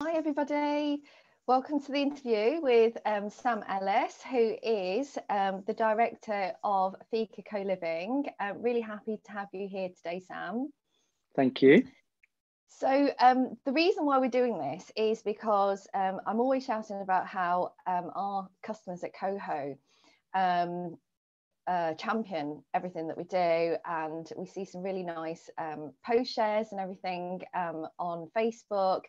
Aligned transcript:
Hi, 0.00 0.12
everybody. 0.12 1.02
Welcome 1.48 1.80
to 1.80 1.90
the 1.90 2.00
interview 2.00 2.60
with 2.62 2.96
um, 3.04 3.28
Sam 3.28 3.64
Ellis, 3.68 4.22
who 4.30 4.54
is 4.62 5.18
um, 5.28 5.64
the 5.66 5.72
director 5.72 6.52
of 6.62 6.94
Fika 7.10 7.42
Co 7.42 7.62
Living. 7.62 8.26
Uh, 8.38 8.52
really 8.60 8.80
happy 8.80 9.18
to 9.24 9.32
have 9.32 9.48
you 9.52 9.66
here 9.66 9.88
today, 9.88 10.20
Sam. 10.20 10.70
Thank 11.34 11.62
you. 11.62 11.82
So, 12.68 13.10
um, 13.18 13.56
the 13.64 13.72
reason 13.72 14.06
why 14.06 14.18
we're 14.18 14.30
doing 14.30 14.56
this 14.56 14.88
is 14.94 15.20
because 15.22 15.88
um, 15.94 16.20
I'm 16.28 16.38
always 16.38 16.64
shouting 16.64 17.00
about 17.00 17.26
how 17.26 17.72
um, 17.88 18.12
our 18.14 18.48
customers 18.62 19.02
at 19.02 19.10
Coho 19.18 19.76
um, 20.32 20.96
uh, 21.66 21.94
champion 21.94 22.62
everything 22.72 23.08
that 23.08 23.16
we 23.18 23.24
do 23.24 23.76
and 23.84 24.30
we 24.36 24.46
see 24.46 24.64
some 24.64 24.80
really 24.80 25.02
nice 25.02 25.50
um, 25.58 25.92
post 26.06 26.32
shares 26.32 26.68
and 26.70 26.80
everything 26.80 27.42
um, 27.52 27.86
on 27.98 28.30
Facebook 28.34 29.02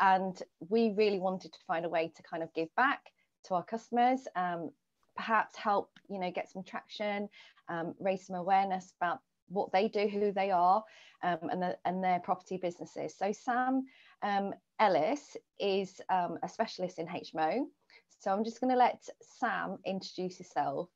and 0.00 0.42
we 0.68 0.94
really 0.96 1.18
wanted 1.18 1.52
to 1.52 1.58
find 1.66 1.84
a 1.84 1.88
way 1.88 2.12
to 2.14 2.22
kind 2.22 2.42
of 2.42 2.52
give 2.54 2.68
back 2.76 3.00
to 3.44 3.54
our 3.54 3.64
customers 3.64 4.20
um, 4.36 4.70
perhaps 5.16 5.56
help 5.56 5.90
you 6.08 6.18
know 6.18 6.30
get 6.30 6.50
some 6.50 6.62
traction 6.62 7.28
um, 7.68 7.94
raise 8.00 8.26
some 8.26 8.36
awareness 8.36 8.92
about 9.00 9.18
what 9.48 9.70
they 9.72 9.88
do 9.88 10.08
who 10.08 10.32
they 10.32 10.50
are 10.50 10.82
um, 11.22 11.38
and, 11.50 11.62
the, 11.62 11.76
and 11.84 12.02
their 12.02 12.18
property 12.18 12.56
businesses. 12.56 13.14
So 13.16 13.30
Sam 13.30 13.84
um, 14.22 14.54
Ellis 14.80 15.36
is 15.60 16.00
a 16.10 16.48
specialist 16.48 16.98
in 16.98 17.06
HMO 17.06 17.64
so 18.24 18.32
I'm 18.32 18.44
just 18.44 18.60
going 18.60 18.72
to 18.72 18.78
let 18.78 19.06
Sam 19.38 19.78
introduce 19.84 20.38
yourself 20.38 20.88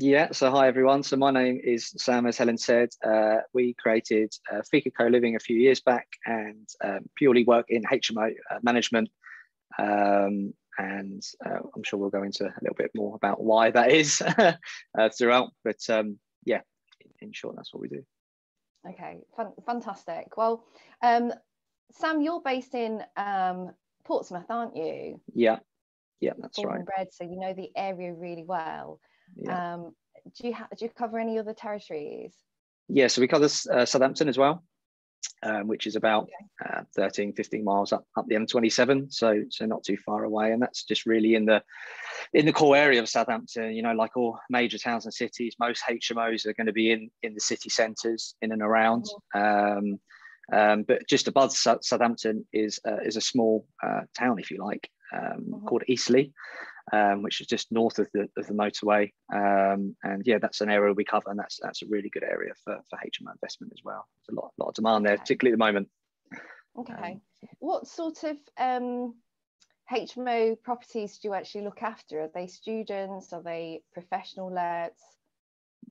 yeah, 0.00 0.28
so 0.32 0.50
hi 0.50 0.66
everyone. 0.66 1.02
So 1.02 1.16
my 1.16 1.30
name 1.30 1.60
is 1.62 1.92
Sam, 1.98 2.26
as 2.26 2.38
Helen 2.38 2.56
said. 2.56 2.88
Uh, 3.04 3.38
we 3.52 3.74
created 3.74 4.32
uh, 4.50 4.62
Fika 4.70 4.90
Co 4.90 5.06
Living 5.06 5.36
a 5.36 5.40
few 5.40 5.58
years 5.58 5.80
back 5.80 6.08
and 6.24 6.66
um, 6.82 7.00
purely 7.16 7.44
work 7.44 7.66
in 7.68 7.82
HMO 7.82 8.32
uh, 8.50 8.58
management. 8.62 9.10
Um, 9.78 10.54
and 10.78 11.22
uh, 11.44 11.58
I'm 11.76 11.82
sure 11.84 11.98
we'll 11.98 12.08
go 12.08 12.22
into 12.22 12.44
a 12.44 12.60
little 12.62 12.76
bit 12.76 12.92
more 12.94 13.14
about 13.14 13.42
why 13.42 13.70
that 13.72 13.90
is 13.90 14.22
uh, 14.38 15.08
throughout. 15.16 15.50
But 15.64 15.78
um, 15.90 16.18
yeah, 16.46 16.62
in 17.20 17.32
short, 17.32 17.56
that's 17.56 17.74
what 17.74 17.82
we 17.82 17.88
do. 17.88 18.02
Okay, 18.88 19.18
Fun 19.36 19.52
fantastic. 19.66 20.34
Well, 20.38 20.64
um, 21.02 21.30
Sam, 21.92 22.22
you're 22.22 22.40
based 22.40 22.74
in 22.74 23.02
um, 23.18 23.72
Portsmouth, 24.04 24.46
aren't 24.48 24.76
you? 24.76 25.20
Yeah, 25.34 25.58
yeah, 26.20 26.32
that's 26.38 26.56
Born 26.56 26.68
right. 26.68 26.76
And 26.78 26.86
bred, 26.86 27.08
so 27.12 27.24
you 27.24 27.38
know 27.38 27.52
the 27.52 27.70
area 27.76 28.14
really 28.14 28.44
well. 28.44 28.98
Yeah. 29.36 29.74
Um, 29.74 29.94
do 30.38 30.48
you 30.48 30.54
do 30.76 30.84
you 30.84 30.90
cover 30.96 31.18
any 31.18 31.38
other 31.38 31.54
territories? 31.54 32.34
Yeah, 32.88 33.06
so 33.06 33.20
we 33.20 33.28
cover 33.28 33.44
uh, 33.44 33.84
Southampton 33.84 34.28
as 34.28 34.36
well, 34.36 34.64
um, 35.42 35.68
which 35.68 35.86
is 35.86 35.96
about 35.96 36.24
okay. 36.24 36.78
uh, 36.78 36.82
13, 36.96 37.32
15 37.32 37.64
miles 37.64 37.92
up 37.92 38.04
up 38.16 38.26
the 38.26 38.34
M27, 38.34 39.12
so 39.12 39.44
so 39.48 39.66
not 39.66 39.84
too 39.84 39.96
far 39.96 40.24
away, 40.24 40.52
and 40.52 40.60
that's 40.60 40.84
just 40.84 41.06
really 41.06 41.34
in 41.34 41.46
the 41.46 41.62
in 42.34 42.46
the 42.46 42.52
core 42.52 42.76
area 42.76 43.00
of 43.00 43.08
Southampton. 43.08 43.72
You 43.72 43.82
know, 43.82 43.92
like 43.92 44.16
all 44.16 44.38
major 44.50 44.78
towns 44.78 45.04
and 45.04 45.14
cities, 45.14 45.54
most 45.58 45.82
HMOs 45.88 46.46
are 46.46 46.54
going 46.54 46.66
to 46.66 46.72
be 46.72 46.90
in 46.90 47.10
in 47.22 47.34
the 47.34 47.40
city 47.40 47.70
centres, 47.70 48.34
in 48.42 48.52
and 48.52 48.62
around. 48.62 49.06
Mm-hmm. 49.34 49.78
Um, 49.78 50.00
um, 50.52 50.82
but 50.82 51.06
just 51.08 51.28
above 51.28 51.52
Southampton 51.52 52.44
is 52.52 52.80
uh, 52.86 52.98
is 53.04 53.16
a 53.16 53.20
small 53.20 53.66
uh, 53.82 54.00
town, 54.18 54.38
if 54.38 54.50
you 54.50 54.58
like, 54.58 54.90
um, 55.12 55.20
mm-hmm. 55.20 55.66
called 55.66 55.84
Eastleigh, 55.86 56.30
um, 56.92 57.22
which 57.22 57.40
is 57.40 57.46
just 57.46 57.72
north 57.72 57.98
of 57.98 58.08
the, 58.12 58.28
of 58.36 58.46
the 58.46 58.54
motorway. 58.54 59.10
Um, 59.32 59.96
and 60.02 60.22
yeah, 60.24 60.38
that's 60.38 60.60
an 60.60 60.70
area 60.70 60.92
we 60.92 61.04
cover, 61.04 61.30
and 61.30 61.38
that's 61.38 61.58
that's 61.62 61.82
a 61.82 61.86
really 61.86 62.10
good 62.10 62.24
area 62.24 62.52
for, 62.64 62.78
for 62.88 62.96
HMO 62.96 63.32
investment 63.32 63.72
as 63.72 63.82
well. 63.84 64.06
There's 64.26 64.36
a 64.36 64.40
lot, 64.40 64.52
lot 64.58 64.68
of 64.68 64.74
demand 64.74 65.06
there, 65.06 65.16
particularly 65.16 65.52
at 65.52 65.58
the 65.58 65.64
moment. 65.64 65.88
Okay. 66.78 67.12
Um, 67.12 67.20
what 67.58 67.86
sort 67.86 68.24
of 68.24 68.36
um, 68.58 69.14
HMO 69.90 70.60
properties 70.62 71.18
do 71.18 71.28
you 71.28 71.34
actually 71.34 71.64
look 71.64 71.82
after? 71.82 72.22
Are 72.22 72.30
they 72.34 72.46
students? 72.46 73.32
Are 73.32 73.42
they 73.42 73.82
professional 73.92 74.52
lets? 74.52 75.02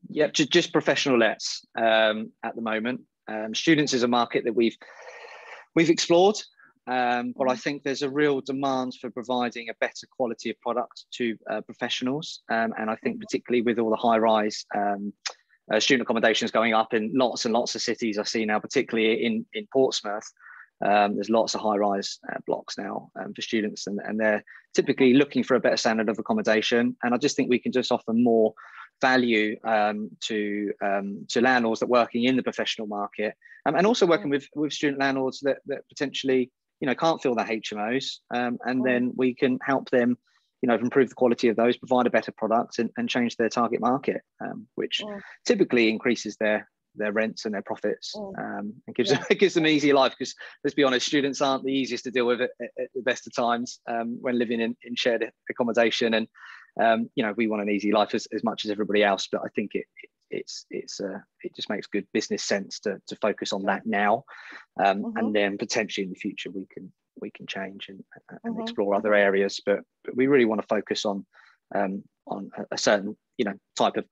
Yeah, 0.07 0.27
just, 0.27 0.51
just 0.51 0.71
professional 0.73 1.19
lets 1.19 1.65
um, 1.77 2.31
at 2.43 2.55
the 2.55 2.61
moment. 2.61 3.01
Um, 3.27 3.53
students 3.53 3.93
is 3.93 4.03
a 4.03 4.07
market 4.07 4.45
that 4.45 4.55
we've 4.55 4.77
we've 5.75 5.89
explored 5.89 6.35
um, 6.87 7.33
but 7.37 7.49
I 7.49 7.55
mm. 7.55 7.61
think 7.61 7.83
there's 7.83 8.01
a 8.01 8.09
real 8.09 8.41
demand 8.41 8.95
for 8.99 9.09
providing 9.09 9.69
a 9.69 9.75
better 9.79 10.07
quality 10.15 10.49
of 10.49 10.59
product 10.61 11.05
to 11.15 11.37
uh, 11.49 11.61
professionals. 11.61 12.41
Um, 12.49 12.73
and 12.77 12.89
I 12.89 12.95
think 12.95 13.17
mm. 13.17 13.21
particularly 13.21 13.61
with 13.61 13.79
all 13.79 13.89
the 13.89 13.95
high 13.95 14.17
rise 14.17 14.65
um, 14.75 15.13
uh, 15.71 15.79
student 15.79 16.03
accommodations 16.03 16.51
going 16.51 16.73
up 16.73 16.93
in 16.93 17.11
lots 17.13 17.45
and 17.45 17.53
lots 17.53 17.75
of 17.75 17.81
cities 17.81 18.17
I 18.17 18.23
see 18.23 18.45
now, 18.45 18.59
particularly 18.59 19.23
in, 19.23 19.45
in 19.53 19.67
Portsmouth, 19.71 20.27
um, 20.83 21.15
there's 21.15 21.29
lots 21.29 21.53
of 21.53 21.61
high 21.61 21.75
rise 21.75 22.19
uh, 22.31 22.37
blocks 22.47 22.77
now 22.77 23.11
um, 23.19 23.33
for 23.33 23.41
students 23.41 23.85
and, 23.85 23.99
and 24.05 24.19
they're 24.19 24.43
typically 24.73 25.13
looking 25.13 25.43
for 25.43 25.55
a 25.55 25.59
better 25.59 25.77
standard 25.77 26.09
of 26.09 26.17
accommodation. 26.17 26.95
And 27.03 27.13
I 27.13 27.17
just 27.17 27.35
think 27.35 27.49
we 27.49 27.59
can 27.59 27.71
just 27.71 27.91
offer 27.91 28.13
more 28.13 28.53
value 29.01 29.57
um, 29.63 30.09
to 30.21 30.71
um, 30.81 31.25
to 31.29 31.41
landlords 31.41 31.79
that 31.79 31.85
are 31.85 31.89
working 31.89 32.25
in 32.25 32.35
the 32.35 32.43
professional 32.43 32.87
market 32.87 33.33
um, 33.65 33.75
and 33.75 33.85
also 33.85 34.05
working 34.05 34.29
with 34.29 34.47
with 34.55 34.73
student 34.73 34.99
landlords 34.99 35.39
that, 35.41 35.59
that 35.67 35.87
potentially 35.89 36.51
you 36.79 36.87
know 36.87 36.95
can't 36.95 37.21
fill 37.21 37.35
their 37.35 37.45
HMOs, 37.45 38.17
um, 38.33 38.57
and 38.65 38.83
then 38.83 39.13
we 39.15 39.33
can 39.33 39.59
help 39.61 39.89
them, 39.89 40.17
you 40.61 40.67
know, 40.67 40.75
improve 40.75 41.09
the 41.09 41.15
quality 41.15 41.47
of 41.47 41.55
those, 41.55 41.77
provide 41.77 42.07
a 42.07 42.11
better 42.11 42.31
product, 42.31 42.79
and, 42.79 42.89
and 42.97 43.09
change 43.09 43.37
their 43.37 43.49
target 43.49 43.81
market, 43.81 44.21
um, 44.41 44.67
which 44.75 45.01
typically 45.45 45.89
increases 45.89 46.37
their 46.37 46.67
their 46.95 47.11
rents 47.11 47.45
and 47.45 47.53
their 47.53 47.61
profits 47.61 48.15
um, 48.37 48.73
and 48.87 48.95
gives 48.95 49.11
yeah. 49.11 49.17
them 49.17 49.37
gives 49.39 49.53
them 49.53 49.67
easier 49.67 49.93
life 49.93 50.13
because 50.17 50.35
let's 50.63 50.73
be 50.73 50.83
honest 50.83 51.05
students 51.05 51.41
aren't 51.41 51.63
the 51.63 51.71
easiest 51.71 52.03
to 52.03 52.11
deal 52.11 52.25
with 52.25 52.41
at, 52.41 52.51
at 52.61 52.89
the 52.95 53.01
best 53.01 53.27
of 53.27 53.33
times 53.33 53.79
um, 53.87 54.17
when 54.21 54.37
living 54.37 54.59
in, 54.59 54.75
in 54.83 54.95
shared 54.95 55.31
accommodation 55.49 56.13
and 56.15 56.27
um, 56.81 57.09
you 57.15 57.23
know 57.23 57.33
we 57.37 57.47
want 57.47 57.61
an 57.61 57.69
easy 57.69 57.91
life 57.91 58.13
as, 58.13 58.27
as 58.33 58.43
much 58.43 58.65
as 58.65 58.71
everybody 58.71 59.03
else 59.03 59.27
but 59.31 59.41
i 59.45 59.47
think 59.55 59.71
it, 59.75 59.85
it 60.03 60.09
it's 60.31 60.65
it's 60.69 60.99
uh, 60.99 61.19
it 61.43 61.55
just 61.55 61.69
makes 61.69 61.87
good 61.87 62.07
business 62.13 62.43
sense 62.43 62.79
to 62.81 63.01
to 63.07 63.15
focus 63.17 63.53
on 63.53 63.63
that 63.63 63.85
now, 63.85 64.23
um, 64.83 65.03
mm-hmm. 65.03 65.17
and 65.17 65.35
then 65.35 65.57
potentially 65.57 66.05
in 66.05 66.11
the 66.11 66.19
future 66.19 66.49
we 66.51 66.67
can 66.71 66.91
we 67.21 67.31
can 67.31 67.47
change 67.47 67.87
and, 67.89 68.03
and 68.43 68.53
mm-hmm. 68.53 68.61
explore 68.61 68.95
other 68.95 69.13
areas. 69.13 69.59
But 69.65 69.79
but 70.03 70.15
we 70.15 70.27
really 70.27 70.45
want 70.45 70.61
to 70.61 70.67
focus 70.67 71.05
on 71.05 71.25
um, 71.75 72.03
on 72.27 72.49
a, 72.57 72.65
a 72.71 72.77
certain 72.77 73.17
you 73.37 73.45
know 73.45 73.55
type 73.77 73.97
of 73.97 74.05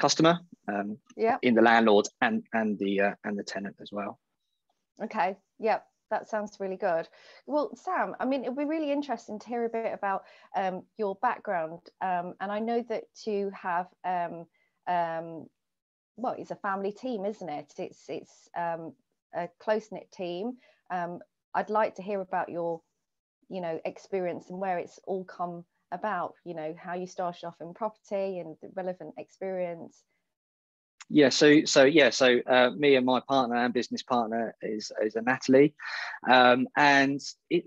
customer 0.00 0.40
um, 0.68 0.98
yeah. 1.16 1.38
in 1.42 1.54
the 1.54 1.62
landlord 1.62 2.06
and 2.20 2.42
and 2.52 2.78
the 2.78 3.00
uh, 3.00 3.14
and 3.24 3.38
the 3.38 3.44
tenant 3.44 3.76
as 3.80 3.90
well. 3.92 4.18
Okay. 5.02 5.36
Yep. 5.58 5.84
That 6.10 6.28
sounds 6.28 6.58
really 6.60 6.76
good. 6.76 7.08
Well, 7.46 7.74
Sam, 7.74 8.14
I 8.20 8.26
mean, 8.26 8.44
it'd 8.44 8.56
be 8.56 8.64
really 8.64 8.92
interesting 8.92 9.38
to 9.38 9.48
hear 9.48 9.64
a 9.64 9.68
bit 9.68 9.92
about 9.92 10.24
um, 10.54 10.82
your 10.98 11.16
background. 11.16 11.80
Um, 12.00 12.34
and 12.40 12.52
I 12.52 12.60
know 12.60 12.84
that 12.88 13.04
you 13.26 13.50
have 13.50 13.86
um, 14.04 14.46
um, 14.86 15.46
well, 16.16 16.34
it's 16.38 16.50
a 16.50 16.56
family 16.56 16.92
team, 16.92 17.24
isn't 17.24 17.48
it? 17.48 17.72
It's 17.78 18.04
it's 18.08 18.48
um, 18.56 18.92
a 19.34 19.48
close 19.60 19.90
knit 19.90 20.10
team. 20.12 20.54
Um, 20.90 21.20
I'd 21.54 21.70
like 21.70 21.96
to 21.96 22.02
hear 22.02 22.20
about 22.20 22.48
your, 22.48 22.80
you 23.48 23.60
know, 23.60 23.80
experience 23.84 24.50
and 24.50 24.58
where 24.58 24.78
it's 24.78 24.98
all 25.06 25.24
come 25.24 25.64
about. 25.92 26.34
You 26.44 26.54
know, 26.54 26.74
how 26.78 26.94
you 26.94 27.06
started 27.06 27.44
off 27.46 27.60
in 27.60 27.74
property 27.74 28.38
and 28.38 28.56
the 28.62 28.70
relevant 28.74 29.14
experience. 29.18 30.02
Yeah, 31.10 31.28
so 31.28 31.64
so 31.64 31.84
yeah, 31.84 32.10
so 32.10 32.40
uh, 32.46 32.70
me 32.70 32.94
and 32.96 33.04
my 33.04 33.20
partner 33.28 33.56
and 33.56 33.74
business 33.74 34.02
partner 34.02 34.54
is 34.62 34.90
is 35.02 35.16
a 35.16 35.22
Natalie, 35.22 35.74
um, 36.28 36.66
and 36.76 37.20
it. 37.50 37.64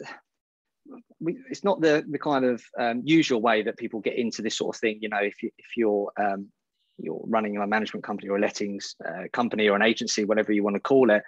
We, 1.19 1.38
it's 1.50 1.66
not 1.66 1.81
the 1.81 2.06
the 2.09 2.17
kind 2.17 2.45
of 2.45 2.63
um, 2.79 3.01
usual 3.03 3.41
way 3.41 3.61
that 3.63 3.77
people 3.77 4.00
get 4.00 4.16
into 4.16 4.41
this 4.41 4.57
sort 4.57 4.73
of 4.73 4.79
thing. 4.79 5.00
You 5.01 5.09
know, 5.09 5.19
if 5.22 5.44
you 5.44 5.51
if 5.57 5.75
you're 5.75 6.09
um, 6.17 6.47
you're 6.97 7.21
running 7.25 7.57
a 7.57 7.67
management 7.67 8.03
company 8.03 8.29
or 8.29 8.37
a 8.37 8.41
lettings 8.41 8.95
uh, 9.07 9.23
company 9.33 9.67
or 9.67 9.75
an 9.75 9.81
agency, 9.81 10.25
whatever 10.25 10.51
you 10.51 10.63
want 10.63 10.75
to 10.75 10.79
call 10.79 11.09
it, 11.11 11.23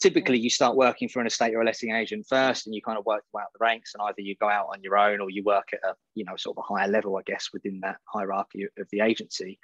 typically 0.00 0.38
you 0.38 0.50
start 0.50 0.76
working 0.76 1.08
for 1.08 1.20
an 1.20 1.26
estate 1.26 1.54
or 1.54 1.62
a 1.62 1.64
letting 1.64 1.94
agent 1.94 2.26
first 2.28 2.66
and 2.66 2.74
you 2.74 2.82
kind 2.82 2.98
of 2.98 3.06
work 3.06 3.22
out 3.38 3.52
the 3.52 3.58
ranks 3.60 3.94
and 3.94 4.02
either 4.02 4.20
you 4.20 4.34
go 4.36 4.48
out 4.48 4.66
on 4.72 4.82
your 4.82 4.96
own 4.96 5.20
or 5.20 5.30
you 5.30 5.44
work 5.44 5.68
at 5.72 5.78
a 5.88 5.94
you 6.14 6.24
know 6.24 6.34
sort 6.36 6.56
of 6.56 6.64
a 6.64 6.74
higher 6.74 6.88
level 6.88 7.16
i 7.16 7.22
guess 7.24 7.50
within 7.52 7.78
that 7.80 7.96
hierarchy 8.06 8.66
of 8.78 8.88
the 8.90 9.00
agency. 9.00 9.58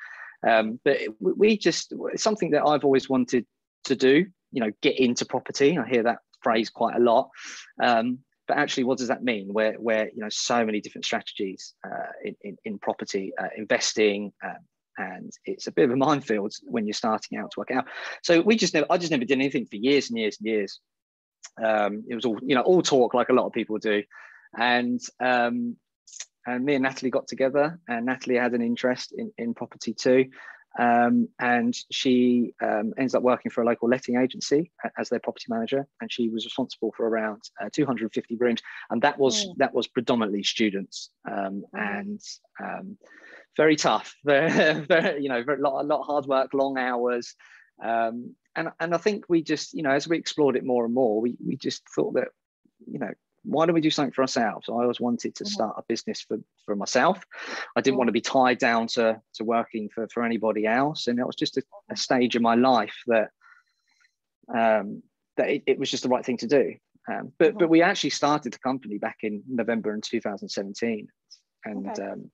Um, 0.46 0.78
but 0.84 0.98
we 1.20 1.58
just 1.58 1.92
it's 2.12 2.22
something 2.22 2.52
that 2.52 2.64
i've 2.64 2.84
always 2.84 3.08
wanted 3.08 3.44
to 3.84 3.96
do 3.96 4.26
you 4.52 4.60
know 4.60 4.70
get 4.82 4.98
into 4.98 5.24
property. 5.24 5.76
I 5.76 5.86
hear 5.86 6.04
that 6.04 6.18
phrase 6.42 6.70
quite 6.70 6.96
a 6.96 7.00
lot. 7.00 7.30
Um, 7.82 8.20
but 8.46 8.56
actually 8.56 8.84
what 8.84 8.98
does 8.98 9.08
that 9.08 9.22
mean? 9.22 9.52
Where 9.52 9.74
where 9.74 10.08
you 10.14 10.22
know 10.22 10.28
so 10.30 10.64
many 10.64 10.80
different 10.80 11.04
strategies 11.04 11.74
uh, 11.84 12.12
in, 12.24 12.36
in, 12.42 12.56
in 12.64 12.78
property 12.78 13.32
uh, 13.38 13.48
investing 13.56 14.32
um, 14.44 14.56
and 14.98 15.32
it's 15.44 15.66
a 15.66 15.72
bit 15.72 15.84
of 15.84 15.92
a 15.92 15.96
minefield 15.96 16.52
when 16.64 16.86
you're 16.86 16.92
starting 16.92 17.38
out 17.38 17.50
to 17.52 17.60
work 17.60 17.70
out. 17.70 17.86
So 18.22 18.40
we 18.40 18.56
just 18.56 18.74
never, 18.74 18.86
I 18.90 18.98
just 18.98 19.10
never 19.10 19.24
did 19.24 19.38
anything 19.38 19.66
for 19.66 19.76
years 19.76 20.10
and 20.10 20.18
years 20.18 20.36
and 20.38 20.46
years. 20.46 20.80
Um, 21.62 22.04
it 22.08 22.14
was 22.14 22.24
all, 22.24 22.38
you 22.42 22.54
know, 22.54 22.62
all 22.62 22.82
talk 22.82 23.14
like 23.14 23.28
a 23.28 23.32
lot 23.32 23.46
of 23.46 23.52
people 23.52 23.78
do, 23.78 24.02
and 24.56 25.00
um, 25.20 25.76
and 26.46 26.64
me 26.64 26.74
and 26.74 26.82
Natalie 26.82 27.10
got 27.10 27.28
together, 27.28 27.78
and 27.88 28.06
Natalie 28.06 28.36
had 28.36 28.54
an 28.54 28.62
interest 28.62 29.12
in 29.16 29.32
in 29.38 29.54
property 29.54 29.94
too. 29.94 30.26
Um, 30.78 31.28
and 31.40 31.76
she 31.90 32.54
um, 32.62 32.92
ends 32.96 33.14
up 33.14 33.22
working 33.22 33.50
for 33.50 33.62
a 33.62 33.66
local 33.66 33.88
letting 33.88 34.16
agency 34.16 34.70
as 34.96 35.08
their 35.08 35.18
property 35.18 35.46
manager, 35.48 35.88
and 36.00 36.12
she 36.12 36.28
was 36.28 36.44
responsible 36.44 36.92
for 36.96 37.08
around 37.08 37.42
uh, 37.60 37.68
250 37.72 38.36
rooms, 38.36 38.62
and 38.90 39.02
that 39.02 39.18
was 39.18 39.46
mm. 39.46 39.56
that 39.56 39.74
was 39.74 39.88
predominantly 39.88 40.42
students, 40.42 41.10
um, 41.28 41.64
mm. 41.74 41.98
and 41.98 42.20
um, 42.62 42.96
very 43.58 43.76
tough, 43.76 44.14
very, 44.24 45.22
you 45.22 45.28
know, 45.28 45.42
very, 45.42 45.60
lot, 45.60 45.82
a 45.82 45.86
lot 45.86 46.00
of 46.00 46.06
hard 46.06 46.24
work, 46.24 46.54
long 46.54 46.78
hours, 46.78 47.34
um, 47.82 48.34
and 48.56 48.70
and 48.80 48.94
I 48.94 48.98
think 48.98 49.26
we 49.28 49.42
just 49.42 49.74
you 49.74 49.82
know 49.82 49.90
as 49.90 50.08
we 50.08 50.16
explored 50.16 50.56
it 50.56 50.64
more 50.64 50.86
and 50.86 50.94
more, 50.94 51.20
we 51.20 51.36
we 51.44 51.56
just 51.56 51.82
thought 51.94 52.14
that 52.14 52.28
you 52.86 52.98
know 52.98 53.12
why 53.44 53.66
don't 53.66 53.74
we 53.74 53.80
do 53.80 53.90
something 53.90 54.12
for 54.12 54.22
ourselves? 54.22 54.68
I 54.68 54.72
always 54.72 55.00
wanted 55.00 55.34
to 55.36 55.44
mm-hmm. 55.44 55.50
start 55.50 55.76
a 55.78 55.82
business 55.88 56.20
for, 56.20 56.38
for 56.66 56.76
myself. 56.76 57.24
I 57.76 57.80
didn't 57.80 57.96
want 57.96 58.08
to 58.08 58.12
be 58.12 58.20
tied 58.20 58.58
down 58.58 58.88
to, 58.88 59.20
to 59.34 59.44
working 59.44 59.88
for, 59.88 60.06
for 60.08 60.22
anybody 60.22 60.66
else. 60.66 61.06
And 61.06 61.18
it 61.18 61.26
was 61.26 61.36
just 61.36 61.56
a, 61.56 61.62
a 61.90 61.96
stage 61.96 62.36
in 62.36 62.42
my 62.42 62.56
life 62.56 62.94
that 63.06 63.30
um, 64.54 65.02
that 65.36 65.48
it, 65.48 65.62
it, 65.66 65.78
was 65.78 65.90
just 65.90 66.02
the 66.02 66.08
right 66.08 66.24
thing 66.24 66.36
to 66.38 66.46
do. 66.46 66.74
Um, 67.10 67.32
but 67.38 67.58
but 67.58 67.70
we 67.70 67.80
actually 67.80 68.10
started 68.10 68.52
the 68.52 68.58
company 68.58 68.98
back 68.98 69.18
in 69.22 69.42
November 69.48 69.94
in 69.94 70.00
2017, 70.02 71.08
and 71.64 71.88
okay. 71.88 72.02
um, 72.02 72.30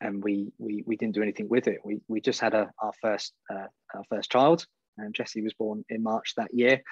and 0.00 0.22
we, 0.22 0.52
we 0.58 0.82
we 0.86 0.96
didn't 0.96 1.14
do 1.14 1.22
anything 1.22 1.48
with 1.48 1.68
it. 1.68 1.78
We 1.84 2.00
we 2.08 2.20
just 2.20 2.40
had 2.40 2.54
a, 2.54 2.70
our 2.80 2.92
first 3.00 3.32
uh, 3.52 3.66
our 3.94 4.04
first 4.10 4.30
child, 4.30 4.66
and 4.98 5.14
Jesse 5.14 5.42
was 5.42 5.54
born 5.54 5.84
in 5.88 6.02
March 6.02 6.34
that 6.36 6.52
year. 6.52 6.82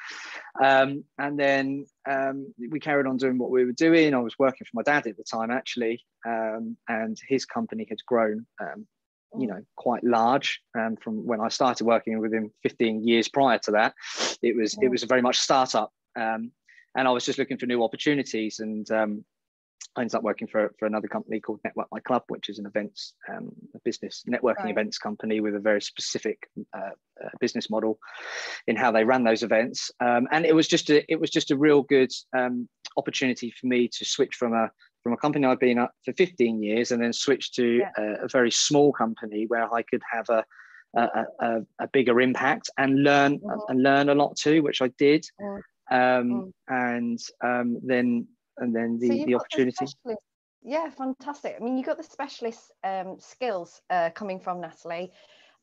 Um, 0.62 1.05
and 1.19 1.39
then 1.39 1.87
um, 2.09 2.53
we 2.71 2.81
carried 2.81 3.06
on 3.06 3.17
doing 3.17 3.39
what 3.39 3.50
we 3.50 3.65
were 3.65 3.73
doing. 3.73 4.15
I 4.15 4.19
was 4.19 4.39
working 4.39 4.65
for 4.65 4.73
my 4.75 4.83
dad 4.83 5.06
at 5.06 5.17
the 5.17 5.25
time, 5.25 5.50
actually, 5.50 6.05
um, 6.27 6.77
and 6.89 7.17
his 7.29 7.44
company 7.44 7.87
had 7.89 7.99
grown, 8.06 8.47
um, 8.61 8.87
you 9.38 9.47
know, 9.47 9.62
quite 9.77 10.05
large. 10.05 10.61
And 10.75 11.00
from 11.03 11.27
when 11.27 11.41
I 11.41 11.49
started 11.49 11.85
working 11.85 12.19
with 12.19 12.33
him 12.33 12.50
15 12.62 13.06
years 13.06 13.29
prior 13.29 13.59
to 13.59 13.73
that, 13.73 13.95
it 14.43 14.56
was 14.56 14.77
it 14.81 14.88
was 14.88 15.05
very 15.05 15.23
much 15.23 15.38
startup. 15.38 15.93
Um, 16.17 16.53
and 16.95 17.09
I 17.09 17.11
was 17.11 17.25
just 17.25 17.38
looking 17.38 17.56
for 17.56 17.67
new 17.67 17.83
opportunities, 17.83 18.59
and 18.61 18.91
I 19.96 20.00
ended 20.00 20.14
up 20.14 20.23
working 20.23 20.49
for, 20.49 20.73
for 20.79 20.87
another 20.87 21.08
company 21.08 21.40
called 21.40 21.61
Network 21.64 21.88
My 21.93 22.00
Club, 22.00 22.23
which 22.29 22.49
is 22.49 22.58
an 22.58 22.67
events, 22.67 23.14
um, 23.29 23.52
a 23.75 23.79
business 23.84 24.25
networking 24.29 24.64
right. 24.64 24.70
events 24.70 24.99
company 24.99 25.40
with 25.40 25.55
a 25.55 25.61
very 25.61 25.82
specific 25.82 26.38
uh, 26.76 26.90
uh, 27.23 27.29
business 27.40 27.69
model 27.69 27.99
in 28.67 28.76
how 28.76 28.90
they 28.90 29.05
ran 29.05 29.25
those 29.25 29.43
events. 29.43 29.90
Um, 30.00 30.29
and 30.31 30.46
it 30.46 30.55
was 30.55 30.67
just 30.67 30.90
a 30.90 31.05
it 31.12 31.20
was 31.20 31.31
just 31.31 31.50
a 31.50 31.56
real 31.56 31.82
good 31.82 32.11
um, 32.37 32.69
opportunity 32.96 33.50
for 33.50 33.67
me 33.67 33.88
to 33.88 34.05
switch 34.05 34.34
from 34.34 34.55
a 34.55 34.70
from 35.02 35.12
a 35.12 35.17
company 35.17 35.46
I'd 35.46 35.58
been 35.58 35.79
at 35.79 35.90
for 36.05 36.12
15 36.12 36.62
years 36.62 36.93
and 36.93 37.02
then 37.02 37.12
switch 37.12 37.52
to 37.52 37.78
yeah. 37.78 37.90
a, 37.99 38.25
a, 38.25 38.28
very 38.28 38.52
small 38.52 38.93
company 38.93 39.46
where 39.49 39.73
I 39.75 39.82
could 39.82 40.02
have 40.12 40.28
a 40.28 40.44
a, 40.94 41.25
a, 41.40 41.61
a 41.81 41.88
bigger 41.93 42.20
impact 42.20 42.70
and 42.78 43.02
learn 43.02 43.38
mm-hmm. 43.38 43.61
and 43.69 43.82
learn 43.82 44.08
a 44.08 44.14
lot 44.14 44.37
too, 44.37 44.62
which 44.62 44.82
I 44.82 44.88
did. 44.99 45.26
Mm-hmm. 45.40 45.61
Um, 45.94 46.55
and 46.69 47.19
um, 47.44 47.78
then 47.82 48.26
and 48.62 48.75
then 48.75 48.99
the, 48.99 49.09
so 49.09 49.26
the 49.26 49.35
opportunity. 49.35 49.87
The 50.05 50.17
yeah, 50.64 50.88
fantastic. 50.91 51.56
I 51.61 51.64
mean, 51.64 51.76
you 51.76 51.85
got 51.85 51.97
the 51.97 52.05
specialist 52.05 52.73
um, 52.85 53.17
skills 53.19 53.82
uh, 53.91 54.11
coming 54.11 54.38
from 54.38 54.61
Natalie, 54.61 55.12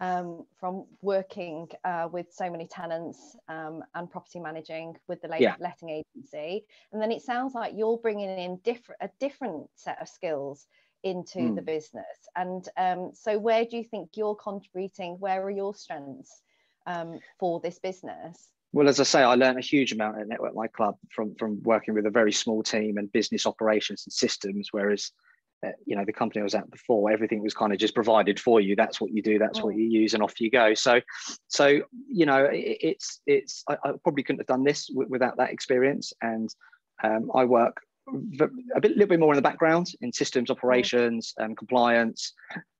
um, 0.01 0.45
from 0.59 0.85
working 1.01 1.69
uh, 1.85 2.09
with 2.11 2.27
so 2.31 2.49
many 2.49 2.67
tenants 2.67 3.37
um, 3.47 3.81
and 3.95 4.11
property 4.11 4.39
managing 4.39 4.97
with 5.07 5.21
the 5.21 5.29
yeah. 5.39 5.55
letting 5.59 5.89
agency, 5.89 6.65
and 6.91 7.01
then 7.01 7.11
it 7.11 7.21
sounds 7.21 7.53
like 7.53 7.73
you're 7.75 7.97
bringing 7.97 8.29
in 8.29 8.57
different 8.57 8.99
a 9.01 9.09
different 9.19 9.69
set 9.75 10.01
of 10.01 10.09
skills 10.09 10.67
into 11.03 11.39
mm. 11.39 11.55
the 11.55 11.61
business. 11.61 12.27
And 12.35 12.67
um, 12.75 13.11
so, 13.13 13.39
where 13.39 13.63
do 13.63 13.77
you 13.77 13.83
think 13.85 14.11
you're 14.15 14.35
contributing? 14.35 15.15
Where 15.19 15.41
are 15.43 15.51
your 15.51 15.73
strengths 15.73 16.41
um, 16.85 17.19
for 17.39 17.61
this 17.61 17.79
business? 17.79 18.51
Well, 18.71 18.87
as 18.87 18.99
I 18.99 19.03
say, 19.03 19.23
I 19.23 19.35
learned 19.35 19.57
a 19.57 19.61
huge 19.61 19.93
amount 19.93 20.19
at 20.19 20.27
Network 20.27 20.53
My 20.53 20.67
Club 20.67 20.95
from 21.09 21.35
from 21.35 21.61
working 21.63 21.93
with 21.95 22.05
a 22.05 22.11
very 22.11 22.31
small 22.31 22.61
team 22.61 22.97
and 22.97 23.11
business 23.11 23.45
operations 23.47 24.03
and 24.05 24.13
systems. 24.13 24.69
Whereas, 24.71 25.11
uh, 25.65 25.71
you 25.85 25.95
know, 25.95 26.05
the 26.05 26.13
company 26.13 26.41
I 26.41 26.43
was 26.43 26.53
at 26.53 26.69
before, 26.69 27.11
everything 27.11 27.41
was 27.41 27.55
kind 27.55 27.73
of 27.73 27.79
just 27.79 27.95
provided 27.95 28.39
for 28.39 28.61
you. 28.61 28.75
That's 28.75 29.01
what 29.01 29.11
you 29.11 29.23
do. 29.23 29.39
That's 29.39 29.63
what 29.63 29.75
you 29.75 29.85
use, 29.85 30.13
and 30.13 30.21
off 30.21 30.39
you 30.39 30.51
go. 30.51 30.75
So, 30.75 31.01
so 31.47 31.81
you 32.07 32.25
know, 32.27 32.45
it, 32.45 32.77
it's 32.81 33.21
it's. 33.25 33.63
I, 33.67 33.77
I, 33.83 33.91
probably 34.03 34.23
couldn't 34.23 34.41
have 34.41 34.47
done 34.47 34.63
this 34.63 34.87
w- 34.87 35.09
without 35.09 35.37
that 35.37 35.49
experience. 35.49 36.13
And 36.21 36.49
um, 37.03 37.31
I 37.33 37.45
work 37.45 37.81
a 38.75 38.81
bit, 38.81 38.91
little 38.91 39.07
bit 39.07 39.19
more 39.19 39.33
in 39.33 39.37
the 39.37 39.41
background 39.41 39.87
in 40.01 40.13
systems 40.13 40.51
operations 40.51 41.33
and 41.37 41.57
compliance, 41.57 42.33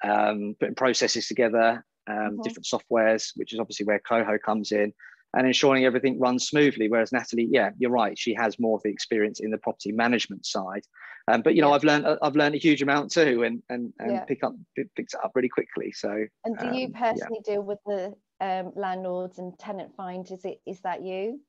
um, 0.03 0.55
putting 0.59 0.75
processes 0.75 1.27
together, 1.27 1.83
um, 2.07 2.15
mm-hmm. 2.15 2.41
different 2.43 2.67
softwares, 2.67 3.31
which 3.35 3.53
is 3.53 3.59
obviously 3.59 3.87
where 3.87 3.99
Coho 3.99 4.37
comes 4.37 4.71
in 4.71 4.93
and 5.35 5.45
ensuring 5.45 5.85
everything 5.85 6.19
runs 6.19 6.47
smoothly. 6.47 6.89
Whereas 6.89 7.11
Natalie, 7.11 7.47
yeah, 7.51 7.71
you're 7.77 7.91
right, 7.91 8.17
she 8.17 8.33
has 8.33 8.59
more 8.59 8.77
of 8.77 8.83
the 8.83 8.89
experience 8.89 9.39
in 9.39 9.51
the 9.51 9.57
property 9.57 9.91
management 9.91 10.45
side. 10.45 10.83
Um, 11.27 11.41
but 11.41 11.55
you 11.55 11.61
know, 11.61 11.69
yeah. 11.69 11.75
I've 11.75 11.83
learned 11.83 12.17
I've 12.21 12.35
learned 12.35 12.55
a 12.55 12.57
huge 12.57 12.81
amount 12.81 13.11
too, 13.11 13.43
and 13.43 13.61
and, 13.69 13.93
and 13.99 14.11
yeah. 14.11 14.23
pick 14.25 14.43
up 14.43 14.55
picked 14.75 15.13
it 15.13 15.19
up 15.23 15.31
really 15.35 15.49
quickly. 15.49 15.91
So. 15.91 16.25
And 16.45 16.57
do 16.57 16.67
you 16.75 16.87
um, 16.87 16.93
personally 16.93 17.41
yeah. 17.45 17.53
deal 17.53 17.63
with 17.63 17.79
the 17.85 18.13
um, 18.41 18.71
landlords 18.75 19.37
and 19.37 19.57
tenant 19.59 19.95
find? 19.95 20.29
Is 20.31 20.43
it 20.45 20.59
is 20.65 20.81
that 20.81 21.03
you? 21.03 21.39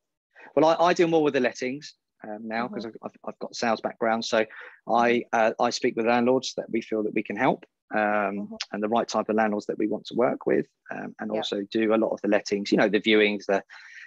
Well, 0.54 0.66
I, 0.66 0.88
I 0.88 0.92
deal 0.92 1.08
more 1.08 1.22
with 1.22 1.34
the 1.34 1.40
lettings. 1.40 1.94
Um, 2.22 2.40
now 2.42 2.68
because 2.68 2.84
mm-hmm. 2.84 3.02
I've, 3.02 3.12
I've 3.24 3.38
got 3.38 3.56
sales 3.56 3.80
background 3.80 4.26
so 4.26 4.44
I 4.86 5.24
uh, 5.32 5.52
I 5.58 5.70
speak 5.70 5.96
with 5.96 6.04
landlords 6.04 6.52
that 6.58 6.66
we 6.70 6.82
feel 6.82 7.02
that 7.04 7.14
we 7.14 7.22
can 7.22 7.34
help 7.34 7.64
mm-hmm. 7.98 8.54
and 8.72 8.82
the 8.82 8.88
right 8.88 9.08
type 9.08 9.28
of 9.28 9.36
landlords 9.36 9.66
that 9.66 9.78
we 9.78 9.88
want 9.88 10.06
to 10.06 10.14
work 10.14 10.46
with, 10.46 10.66
um, 10.90 11.14
and 11.20 11.30
yeah. 11.32 11.38
also 11.38 11.62
do 11.70 11.94
a 11.94 11.96
lot 11.96 12.10
of 12.10 12.20
the 12.22 12.28
lettings, 12.28 12.70
you 12.70 12.78
know, 12.78 12.88
the 12.88 13.00
viewings, 13.00 13.46
the 13.46 13.62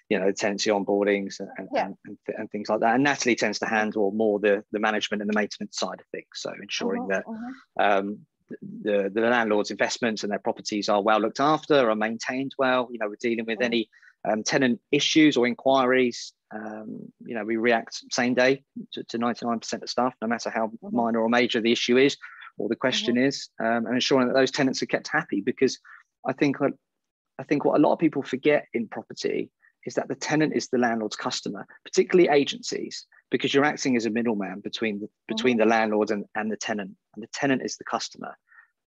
you 0.09 0.19
know, 0.19 0.27
the 0.27 0.33
tenancy 0.33 0.69
onboardings 0.69 1.39
and, 1.39 1.67
yeah. 1.73 1.85
and, 1.85 1.97
and, 2.05 2.17
and, 2.37 2.51
things 2.51 2.69
like 2.69 2.81
that. 2.81 2.95
And 2.95 3.03
Natalie 3.03 3.35
tends 3.35 3.59
to 3.59 3.65
handle 3.65 4.11
more 4.11 4.39
the, 4.39 4.63
the 4.71 4.79
management 4.79 5.21
and 5.21 5.29
the 5.29 5.39
maintenance 5.39 5.77
side 5.77 6.01
of 6.01 6.05
things. 6.07 6.27
So 6.35 6.51
ensuring 6.61 7.03
mm-hmm. 7.03 7.11
that 7.11 7.25
mm-hmm. 7.25 7.81
um, 7.81 8.19
the, 8.81 9.09
the 9.13 9.21
landlord's 9.21 9.71
investments 9.71 10.23
and 10.23 10.31
their 10.31 10.39
properties 10.39 10.89
are 10.89 11.01
well 11.01 11.19
looked 11.19 11.39
after, 11.39 11.89
are 11.89 11.95
maintained 11.95 12.53
well. 12.57 12.89
You 12.91 12.99
know, 12.99 13.07
we're 13.07 13.15
dealing 13.19 13.45
with 13.45 13.59
mm-hmm. 13.59 13.65
any 13.65 13.89
um, 14.29 14.43
tenant 14.43 14.81
issues 14.91 15.37
or 15.37 15.47
inquiries. 15.47 16.33
Um, 16.53 17.11
you 17.25 17.33
know, 17.33 17.45
we 17.45 17.55
react 17.55 18.03
same 18.11 18.33
day 18.33 18.63
to, 18.91 19.03
to 19.05 19.17
99% 19.17 19.81
of 19.81 19.89
stuff, 19.89 20.13
no 20.21 20.27
matter 20.27 20.49
how 20.49 20.67
mm-hmm. 20.67 20.95
minor 20.95 21.21
or 21.21 21.29
major 21.29 21.61
the 21.61 21.71
issue 21.71 21.97
is 21.97 22.17
or 22.57 22.69
the 22.69 22.75
question 22.75 23.15
mm-hmm. 23.15 23.25
is, 23.25 23.49
um, 23.59 23.85
and 23.85 23.95
ensuring 23.95 24.27
that 24.27 24.35
those 24.35 24.51
tenants 24.51 24.81
are 24.81 24.87
kept 24.87 25.07
happy. 25.07 25.41
Because 25.41 25.79
I 26.25 26.33
think 26.33 26.57
I 27.39 27.43
think 27.43 27.65
what 27.65 27.79
a 27.79 27.81
lot 27.81 27.93
of 27.93 27.99
people 27.99 28.23
forget 28.23 28.67
in 28.73 28.87
property 28.87 29.51
is 29.85 29.95
that 29.95 30.07
the 30.07 30.15
tenant 30.15 30.53
is 30.55 30.67
the 30.67 30.77
landlord's 30.77 31.15
customer, 31.15 31.65
particularly 31.83 32.29
agencies, 32.29 33.05
because 33.31 33.53
you're 33.53 33.65
acting 33.65 33.97
as 33.97 34.05
a 34.05 34.09
middleman 34.09 34.61
between 34.61 34.99
the, 34.99 35.09
between 35.27 35.57
mm-hmm. 35.57 35.69
the 35.69 35.75
landlord 35.75 36.11
and, 36.11 36.25
and 36.35 36.51
the 36.51 36.57
tenant, 36.57 36.91
and 37.15 37.23
the 37.23 37.27
tenant 37.33 37.61
is 37.63 37.77
the 37.77 37.83
customer. 37.83 38.37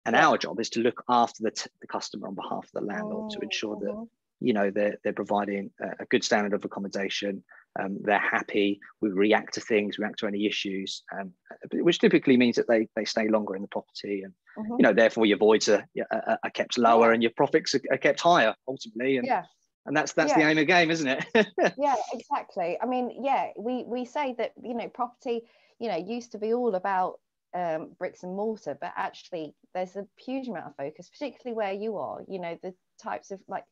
And 0.06 0.16
our 0.16 0.38
job 0.38 0.60
is 0.60 0.70
to 0.72 0.82
look 0.82 1.04
after 1.10 1.42
the, 1.42 1.52
t- 1.52 1.70
the 1.82 1.88
customer 1.88 2.28
on 2.28 2.36
behalf 2.36 2.66
of 2.66 2.72
the 2.74 2.82
landlord 2.82 3.32
to 3.32 3.40
ensure 3.40 3.78
that 3.78 3.90
mm-hmm. 3.90 4.04
you 4.46 4.54
know 4.54 4.70
they're, 4.70 4.98
they're 5.04 5.14
providing 5.14 5.72
a, 5.82 6.04
a 6.04 6.06
good 6.06 6.24
standard 6.24 6.54
of 6.54 6.64
accommodation 6.64 7.44
um, 7.80 7.98
they're 8.02 8.20
happy, 8.20 8.80
we 9.02 9.10
react 9.10 9.56
to 9.56 9.62
things, 9.62 10.00
react 10.00 10.20
to 10.20 10.28
any 10.28 10.46
issues, 10.46 11.04
um, 11.18 11.34
which 11.74 12.00
typically 12.00 12.38
means 12.38 12.56
that 12.56 12.68
they, 12.68 12.88
they 12.96 13.06
stay 13.06 13.28
longer 13.28 13.56
in 13.56 13.62
the 13.62 13.68
property 13.68 14.24
and, 14.24 14.34
mm-hmm. 14.58 14.76
you 14.78 14.84
know, 14.84 14.94
therefore 14.94 15.26
your 15.26 15.38
voids 15.38 15.68
are, 15.68 15.86
are, 16.12 16.40
are 16.44 16.50
kept 16.52 16.78
lower 16.78 17.08
yeah. 17.08 17.14
and 17.14 17.24
your 17.24 17.32
profits 17.36 17.76
are, 17.76 17.82
are, 17.92 17.98
kept 17.98 18.22
higher 18.22 18.56
ultimately. 18.68 19.18
And, 19.18 19.28
yeah. 19.28 19.44
and 19.86 19.96
that's, 19.96 20.14
that's 20.14 20.32
yeah. 20.32 20.38
the 20.38 20.44
aim 20.44 20.52
of 20.52 20.62
the 20.62 20.66
game, 20.66 20.92
isn't 20.92 21.08
it? 21.08 21.26
yeah, 21.78 21.96
exactly. 22.14 22.78
I 22.82 22.86
mean, 22.86 23.20
yeah, 23.22 23.50
we, 23.58 23.84
we 23.84 24.06
say 24.06 24.36
that, 24.38 24.54
you 24.64 24.74
know, 24.74 24.88
property, 24.88 25.42
you 25.80 25.90
know, 25.90 25.98
used 25.98 26.32
to 26.32 26.38
be 26.38 26.54
all 26.54 26.76
about 26.76 27.20
um, 27.54 27.92
bricks 27.98 28.24
and 28.24 28.36
mortar, 28.36 28.78
but 28.80 28.94
actually 28.96 29.54
there's 29.74 29.96
a 29.98 30.06
huge 30.18 30.48
amount 30.48 30.68
of 30.68 30.76
focus, 30.78 31.10
particularly 31.10 31.56
where 31.56 31.74
you 31.74 31.98
are, 31.98 32.22
you 32.28 32.40
know, 32.40 32.58
the 32.64 32.74
types 33.02 33.32
of 33.32 33.42
like, 33.50 33.66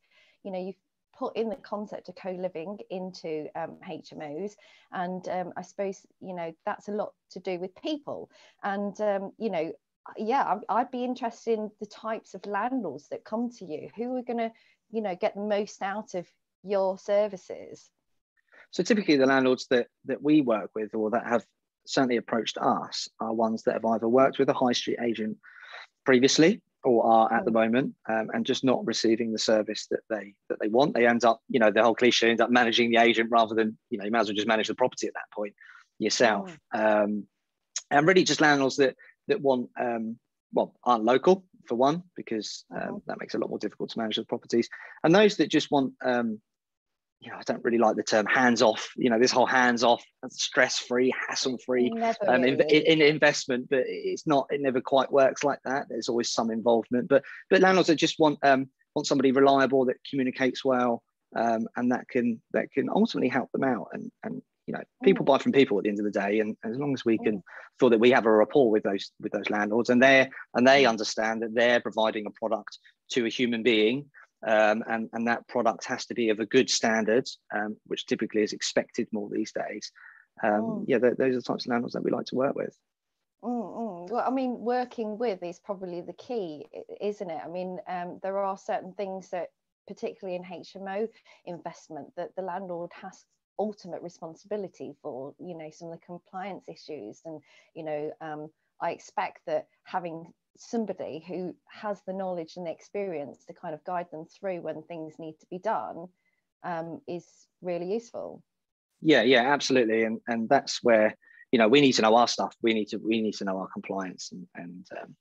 you 0.43 0.51
know, 0.51 0.59
you've 0.59 0.75
put 1.17 1.35
in 1.35 1.49
the 1.49 1.55
concept 1.55 2.09
of 2.09 2.15
co-living 2.15 2.79
into 2.89 3.47
um, 3.55 3.77
HMOs 3.87 4.53
and 4.91 5.27
um, 5.29 5.53
I 5.55 5.61
suppose 5.61 6.05
you 6.19 6.33
know 6.33 6.53
that's 6.65 6.87
a 6.87 6.91
lot 6.93 7.13
to 7.31 7.39
do 7.39 7.59
with 7.59 7.75
people. 7.75 8.29
And 8.63 8.99
um, 9.01 9.31
you 9.37 9.49
know 9.49 9.71
yeah 10.17 10.59
I'd 10.69 10.91
be 10.91 11.03
interested 11.03 11.57
in 11.57 11.71
the 11.79 11.85
types 11.85 12.33
of 12.33 12.45
landlords 12.45 13.07
that 13.09 13.23
come 13.23 13.49
to 13.59 13.65
you. 13.65 13.89
Who 13.95 14.15
are 14.17 14.23
going 14.23 14.39
to 14.39 14.51
you 14.91 15.01
know 15.01 15.15
get 15.15 15.35
the 15.35 15.41
most 15.41 15.81
out 15.81 16.13
of 16.15 16.27
your 16.63 16.97
services? 16.97 17.89
So 18.71 18.83
typically 18.83 19.17
the 19.17 19.27
landlords 19.27 19.67
that 19.69 19.87
that 20.05 20.21
we 20.21 20.41
work 20.41 20.71
with 20.75 20.95
or 20.95 21.11
that 21.11 21.27
have 21.27 21.45
certainly 21.85 22.17
approached 22.17 22.57
us 22.57 23.09
are 23.19 23.33
ones 23.33 23.63
that 23.63 23.73
have 23.73 23.85
either 23.85 24.07
worked 24.07 24.39
with 24.39 24.49
a 24.49 24.53
high 24.53 24.71
street 24.71 24.99
agent 25.01 25.37
previously 26.05 26.61
or 26.83 27.05
are 27.05 27.33
at 27.33 27.45
the 27.45 27.51
mm. 27.51 27.55
moment 27.55 27.93
um, 28.09 28.29
and 28.33 28.45
just 28.45 28.63
not 28.63 28.85
receiving 28.85 29.31
the 29.31 29.39
service 29.39 29.87
that 29.89 30.01
they 30.09 30.33
that 30.49 30.59
they 30.59 30.67
want 30.67 30.93
they 30.93 31.07
end 31.07 31.23
up 31.23 31.41
you 31.49 31.59
know 31.59 31.71
the 31.71 31.81
whole 31.81 31.95
cliche 31.95 32.29
ends 32.29 32.41
up 32.41 32.49
managing 32.49 32.91
the 32.91 32.97
agent 32.97 33.29
rather 33.31 33.55
than 33.55 33.77
you 33.89 33.97
know 33.97 34.05
you 34.05 34.11
might 34.11 34.19
as 34.19 34.27
well 34.27 34.35
just 34.35 34.47
manage 34.47 34.67
the 34.67 34.75
property 34.75 35.07
at 35.07 35.13
that 35.13 35.31
point 35.33 35.53
yourself 35.99 36.57
mm. 36.75 37.03
um, 37.03 37.25
and 37.91 38.07
really 38.07 38.23
just 38.23 38.41
landlords 38.41 38.77
that 38.77 38.95
that 39.27 39.41
want 39.41 39.69
um, 39.79 40.17
well 40.51 40.75
aren't 40.83 41.05
local 41.05 41.45
for 41.67 41.75
one, 41.75 42.03
because 42.15 42.65
um, 42.71 42.81
uh-huh. 42.81 42.99
that 43.07 43.19
makes 43.19 43.33
it 43.33 43.37
a 43.37 43.39
lot 43.41 43.49
more 43.49 43.59
difficult 43.59 43.89
to 43.91 43.99
manage 43.99 44.17
the 44.17 44.25
properties. 44.25 44.69
And 45.03 45.13
those 45.13 45.37
that 45.37 45.49
just 45.49 45.71
want, 45.71 45.93
um, 46.03 46.39
you 47.23 47.31
know, 47.31 47.37
I 47.37 47.43
don't 47.45 47.63
really 47.63 47.77
like 47.77 47.95
the 47.95 48.03
term 48.03 48.25
hands 48.25 48.61
off, 48.61 48.91
you 48.97 49.09
know, 49.09 49.17
this 49.17 49.31
whole 49.31 49.45
hands 49.45 49.83
off, 49.83 50.03
stress 50.29 50.79
free, 50.79 51.13
hassle 51.27 51.57
free 51.65 51.91
um, 52.27 52.43
in, 52.43 52.59
in, 52.59 53.01
investment, 53.01 53.67
but 53.69 53.83
it's 53.85 54.27
not, 54.27 54.47
it 54.49 54.61
never 54.61 54.81
quite 54.81 55.11
works 55.11 55.43
like 55.43 55.59
that. 55.63 55.87
There's 55.89 56.09
always 56.09 56.31
some 56.31 56.51
involvement, 56.51 57.07
but, 57.07 57.23
but 57.49 57.61
landlords 57.61 57.87
that 57.87 57.95
just 57.95 58.19
want, 58.19 58.39
um, 58.43 58.67
want 58.93 59.07
somebody 59.07 59.31
reliable 59.31 59.85
that 59.85 59.97
communicates 60.09 60.65
well 60.65 61.01
um, 61.35 61.67
and 61.77 61.91
that 61.91 62.07
can, 62.09 62.41
that 62.51 62.71
can 62.71 62.89
ultimately 62.89 63.29
help 63.29 63.51
them 63.53 63.63
out 63.63 63.87
and, 63.93 64.11
and 64.23 64.41
you 64.67 64.73
know 64.73 64.81
people 65.03 65.23
mm. 65.23 65.27
buy 65.27 65.37
from 65.37 65.51
people 65.51 65.77
at 65.77 65.83
the 65.83 65.89
end 65.89 65.99
of 65.99 66.05
the 66.05 66.11
day 66.11 66.39
and 66.39 66.55
as 66.63 66.77
long 66.77 66.93
as 66.93 67.03
we 67.03 67.17
can 67.17 67.39
mm. 67.39 67.43
feel 67.79 67.89
that 67.89 67.99
we 67.99 68.11
have 68.11 68.25
a 68.25 68.31
rapport 68.31 68.71
with 68.71 68.83
those 68.83 69.11
with 69.19 69.33
those 69.33 69.49
landlords 69.49 69.89
and 69.89 70.01
they 70.01 70.29
and 70.53 70.65
they 70.65 70.83
mm. 70.83 70.89
understand 70.89 71.41
that 71.41 71.53
they're 71.53 71.81
providing 71.81 72.25
a 72.25 72.31
product 72.31 72.77
to 73.11 73.25
a 73.25 73.29
human 73.29 73.61
being 73.61 74.05
um, 74.47 74.83
and 74.87 75.09
and 75.13 75.27
that 75.27 75.47
product 75.47 75.85
has 75.85 76.05
to 76.05 76.13
be 76.13 76.29
of 76.29 76.39
a 76.39 76.45
good 76.45 76.69
standard 76.69 77.27
um, 77.55 77.75
which 77.87 78.05
typically 78.05 78.41
is 78.41 78.53
expected 78.53 79.07
more 79.11 79.29
these 79.29 79.51
days 79.51 79.91
um, 80.43 80.85
yeah 80.87 80.97
those 80.97 81.13
are 81.19 81.35
the 81.35 81.41
types 81.41 81.65
of 81.65 81.69
landlords 81.69 81.93
that 81.93 82.03
we 82.03 82.11
like 82.11 82.25
to 82.25 82.35
work 82.35 82.55
with 82.55 82.75
Mm-hmm. 83.43 84.13
Well, 84.13 84.23
I 84.25 84.31
mean, 84.31 84.59
working 84.59 85.17
with 85.17 85.43
is 85.43 85.59
probably 85.59 86.01
the 86.01 86.13
key, 86.13 86.65
isn't 87.01 87.29
it? 87.29 87.41
I 87.43 87.47
mean, 87.47 87.79
um, 87.87 88.19
there 88.23 88.37
are 88.37 88.57
certain 88.57 88.93
things 88.93 89.29
that, 89.29 89.49
particularly 89.87 90.35
in 90.37 90.43
HMO 90.43 91.07
investment, 91.45 92.07
that 92.15 92.35
the 92.35 92.41
landlord 92.41 92.91
has 93.01 93.25
ultimate 93.59 94.01
responsibility 94.01 94.95
for 95.01 95.35
you 95.39 95.55
know 95.55 95.69
some 95.71 95.89
of 95.89 95.99
the 95.99 96.05
compliance 96.05 96.67
issues 96.67 97.21
and 97.25 97.39
you 97.75 97.83
know 97.83 98.11
um, 98.19 98.49
i 98.81 98.89
expect 98.89 99.41
that 99.45 99.67
having 99.83 100.25
somebody 100.57 101.23
who 101.27 101.55
has 101.67 102.01
the 102.05 102.13
knowledge 102.13 102.53
and 102.57 102.67
the 102.67 102.71
experience 102.71 103.45
to 103.45 103.53
kind 103.53 103.73
of 103.73 103.83
guide 103.83 104.07
them 104.11 104.25
through 104.25 104.61
when 104.61 104.83
things 104.83 105.15
need 105.19 105.39
to 105.39 105.47
be 105.49 105.59
done 105.59 106.07
um, 106.63 107.01
is 107.07 107.25
really 107.61 107.91
useful. 107.91 108.43
Yeah 109.01 109.23
yeah 109.23 109.53
absolutely. 109.53 110.03
And 110.03 110.19
and 110.27 110.47
that's 110.47 110.79
where 110.83 111.15
you 111.51 111.59
know 111.59 111.67
we 111.67 111.81
need 111.81 111.93
to 111.93 112.01
know 112.01 112.15
our 112.15 112.27
stuff. 112.27 112.55
We 112.61 112.73
need 112.73 112.89
to 112.89 112.97
we 112.97 113.21
need 113.21 113.35
to 113.35 113.45
know 113.45 113.57
our 113.57 113.67
compliance 113.67 114.31
and 114.31 114.47
and 114.55 114.87
um, 115.01 115.15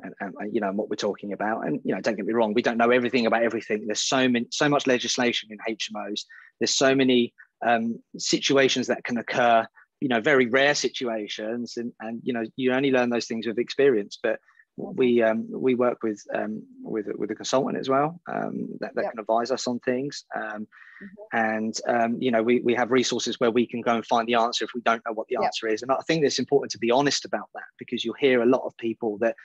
and, 0.00 0.34
and, 0.38 0.54
you 0.54 0.60
know 0.60 0.72
what 0.72 0.90
we're 0.90 0.96
talking 0.96 1.32
about. 1.32 1.66
And 1.66 1.80
you 1.84 1.94
know 1.94 2.00
don't 2.00 2.16
get 2.16 2.26
me 2.26 2.32
wrong 2.32 2.52
we 2.52 2.62
don't 2.62 2.78
know 2.78 2.90
everything 2.90 3.26
about 3.26 3.42
everything. 3.42 3.86
There's 3.86 4.02
so 4.02 4.28
many 4.28 4.46
so 4.50 4.68
much 4.68 4.86
legislation 4.86 5.50
in 5.50 5.76
hmos 5.76 6.22
there's 6.60 6.74
so 6.74 6.94
many 6.94 7.32
um, 7.66 7.98
situations 8.18 8.86
that 8.86 9.04
can 9.04 9.18
occur 9.18 9.66
you 10.00 10.08
know 10.08 10.20
very 10.20 10.46
rare 10.46 10.74
situations. 10.74 11.78
And 11.78 11.92
and 12.00 12.20
you 12.22 12.32
know 12.34 12.44
you 12.56 12.72
only 12.72 12.90
learn 12.90 13.10
those 13.10 13.26
things 13.26 13.46
with 13.46 13.58
experience. 13.58 14.18
But 14.22 14.38
we 14.76 15.22
um, 15.22 15.46
we 15.50 15.74
work 15.74 16.02
with 16.02 16.22
um, 16.34 16.62
with 16.82 17.06
with 17.16 17.30
a 17.30 17.34
consultant 17.34 17.78
as 17.78 17.88
well 17.88 18.20
um, 18.26 18.68
that, 18.80 18.94
that 18.94 19.02
yep. 19.02 19.12
can 19.12 19.20
advise 19.20 19.50
us 19.50 19.68
on 19.68 19.78
things 19.80 20.24
um, 20.34 20.66
mm-hmm. 20.66 21.06
and 21.32 21.78
um, 21.86 22.20
you 22.20 22.30
know 22.30 22.42
we, 22.42 22.60
we 22.60 22.74
have 22.74 22.90
resources 22.90 23.38
where 23.38 23.52
we 23.52 23.66
can 23.66 23.80
go 23.80 23.94
and 23.94 24.04
find 24.04 24.26
the 24.26 24.34
answer 24.34 24.64
if 24.64 24.72
we 24.74 24.80
don't 24.80 25.02
know 25.06 25.12
what 25.12 25.28
the 25.28 25.34
yep. 25.34 25.44
answer 25.44 25.68
is 25.68 25.82
and 25.82 25.92
I 25.92 26.00
think 26.06 26.24
it's 26.24 26.40
important 26.40 26.72
to 26.72 26.78
be 26.78 26.90
honest 26.90 27.24
about 27.24 27.48
that 27.54 27.64
because 27.78 28.04
you'll 28.04 28.14
hear 28.14 28.42
a 28.42 28.46
lot 28.46 28.62
of 28.64 28.76
people 28.76 29.16
that 29.18 29.36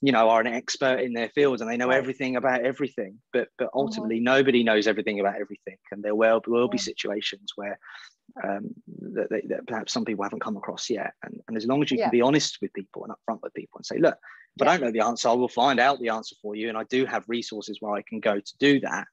you 0.00 0.12
know 0.12 0.28
are 0.28 0.40
an 0.40 0.46
expert 0.46 1.00
in 1.00 1.12
their 1.12 1.28
field 1.30 1.60
and 1.60 1.68
they 1.68 1.76
know 1.76 1.88
right. 1.88 1.98
everything 1.98 2.36
about 2.36 2.60
everything 2.60 3.18
but 3.32 3.48
but 3.58 3.66
mm-hmm. 3.66 3.78
ultimately 3.78 4.16
mm-hmm. 4.16 4.24
nobody 4.24 4.62
knows 4.62 4.86
everything 4.86 5.18
about 5.18 5.40
everything 5.40 5.76
and 5.90 6.04
there 6.04 6.14
will 6.14 6.40
will 6.46 6.68
be 6.68 6.78
situations 6.78 7.52
where 7.56 7.78
um, 8.44 8.70
that, 9.14 9.30
that, 9.30 9.48
that, 9.48 9.66
perhaps 9.66 9.92
some 9.92 10.04
people 10.04 10.22
haven't 10.22 10.42
come 10.42 10.56
across 10.56 10.90
yet. 10.90 11.12
And, 11.22 11.40
and 11.48 11.56
as 11.56 11.66
long 11.66 11.82
as 11.82 11.90
you 11.90 11.98
yeah. 11.98 12.04
can 12.04 12.12
be 12.12 12.20
honest 12.20 12.58
with 12.60 12.72
people 12.72 13.04
and 13.04 13.12
upfront 13.12 13.42
with 13.42 13.54
people 13.54 13.78
and 13.78 13.86
say, 13.86 13.98
look, 13.98 14.16
if 14.60 14.66
yeah. 14.66 14.72
I 14.72 14.76
don't 14.76 14.86
know 14.86 14.92
the 14.92 15.06
answer, 15.06 15.28
I 15.28 15.32
will 15.32 15.48
find 15.48 15.78
out 15.78 16.00
the 16.00 16.08
answer 16.08 16.34
for 16.42 16.56
you. 16.56 16.68
And 16.68 16.76
I 16.76 16.84
do 16.84 17.06
have 17.06 17.24
resources 17.28 17.78
where 17.80 17.94
I 17.94 18.02
can 18.02 18.20
go 18.20 18.40
to 18.40 18.58
do 18.58 18.80
that. 18.80 19.06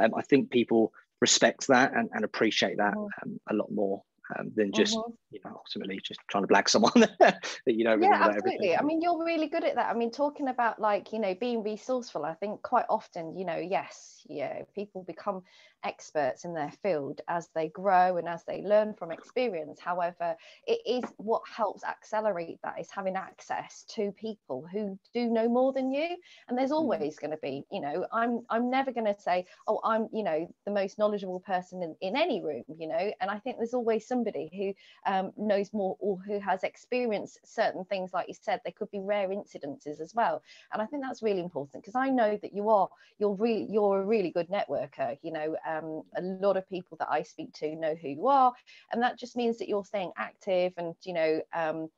Um, 0.00 0.12
I 0.16 0.22
think 0.22 0.50
people 0.50 0.92
respect 1.20 1.66
that 1.68 1.92
and, 1.94 2.08
and 2.12 2.24
appreciate 2.24 2.78
that 2.78 2.94
mm-hmm. 2.94 3.30
um, 3.30 3.40
a 3.50 3.54
lot 3.54 3.70
more 3.72 4.02
um, 4.38 4.50
than 4.54 4.72
just 4.72 4.96
mm-hmm. 4.96 5.12
You 5.32 5.40
know 5.44 5.52
ultimately 5.56 6.00
just 6.02 6.20
trying 6.28 6.46
to 6.46 6.52
blag 6.52 6.68
someone 6.68 6.92
that 7.20 7.42
you 7.66 7.84
know 7.84 7.94
really 7.94 8.08
yeah 8.08 8.28
absolutely 8.28 8.76
i 8.76 8.82
mean 8.82 9.00
you're 9.00 9.24
really 9.24 9.48
good 9.48 9.64
at 9.64 9.74
that 9.74 9.94
i 9.94 9.94
mean 9.96 10.10
talking 10.10 10.48
about 10.48 10.80
like 10.80 11.12
you 11.12 11.18
know 11.18 11.34
being 11.34 11.62
resourceful 11.62 12.24
i 12.24 12.34
think 12.34 12.60
quite 12.62 12.86
often 12.88 13.36
you 13.36 13.44
know 13.44 13.56
yes 13.56 14.24
yeah 14.28 14.62
people 14.74 15.02
become 15.02 15.42
experts 15.84 16.44
in 16.44 16.54
their 16.54 16.72
field 16.82 17.20
as 17.28 17.48
they 17.54 17.68
grow 17.68 18.16
and 18.16 18.28
as 18.28 18.44
they 18.44 18.62
learn 18.62 18.94
from 18.94 19.10
experience. 19.10 19.80
However, 19.80 20.36
it 20.66 20.80
is 20.86 21.04
what 21.16 21.42
helps 21.48 21.84
accelerate 21.84 22.58
that 22.62 22.78
is 22.80 22.90
having 22.90 23.16
access 23.16 23.84
to 23.90 24.12
people 24.12 24.66
who 24.70 24.98
do 25.14 25.28
know 25.28 25.48
more 25.48 25.72
than 25.72 25.92
you. 25.92 26.16
And 26.48 26.56
there's 26.56 26.70
mm. 26.70 26.76
always 26.76 27.18
going 27.18 27.30
to 27.30 27.38
be, 27.38 27.64
you 27.70 27.80
know, 27.80 28.06
I'm 28.12 28.40
I'm 28.50 28.70
never 28.70 28.92
going 28.92 29.06
to 29.06 29.20
say, 29.20 29.46
oh, 29.66 29.80
I'm, 29.84 30.08
you 30.12 30.22
know, 30.22 30.52
the 30.64 30.72
most 30.72 30.98
knowledgeable 30.98 31.40
person 31.40 31.82
in, 31.82 31.96
in 32.00 32.16
any 32.16 32.42
room, 32.42 32.64
you 32.78 32.88
know. 32.88 33.12
And 33.20 33.30
I 33.30 33.38
think 33.38 33.56
there's 33.56 33.74
always 33.74 34.06
somebody 34.06 34.50
who 34.52 35.12
um, 35.12 35.21
knows 35.36 35.72
more 35.72 35.96
or 36.00 36.18
who 36.18 36.38
has 36.40 36.64
experienced 36.64 37.40
certain 37.44 37.84
things, 37.84 38.12
like 38.12 38.28
you 38.28 38.34
said, 38.34 38.60
they 38.64 38.70
could 38.70 38.90
be 38.90 39.00
rare 39.00 39.28
incidences 39.28 40.00
as 40.00 40.14
well. 40.14 40.42
And 40.72 40.82
I 40.82 40.86
think 40.86 41.02
that's 41.02 41.22
really 41.22 41.40
important 41.40 41.82
because 41.82 41.96
I 41.96 42.08
know 42.08 42.38
that 42.42 42.54
you 42.54 42.68
are 42.68 42.88
you're 43.18 43.34
really 43.34 43.66
you're 43.70 44.00
a 44.00 44.04
really 44.04 44.30
good 44.30 44.48
networker, 44.48 45.18
you 45.22 45.32
know. 45.32 45.56
Um, 45.66 46.02
a 46.16 46.22
lot 46.22 46.56
of 46.56 46.68
people 46.68 46.96
that 46.98 47.10
I 47.10 47.22
speak 47.22 47.52
to 47.54 47.74
know 47.76 47.94
who 47.94 48.08
you 48.08 48.28
are, 48.28 48.52
and 48.92 49.02
that 49.02 49.18
just 49.18 49.36
means 49.36 49.58
that 49.58 49.68
you're 49.68 49.84
staying 49.84 50.12
active, 50.16 50.72
and 50.76 50.94
you 51.02 51.12
know 51.12 51.42
um, 51.52 51.88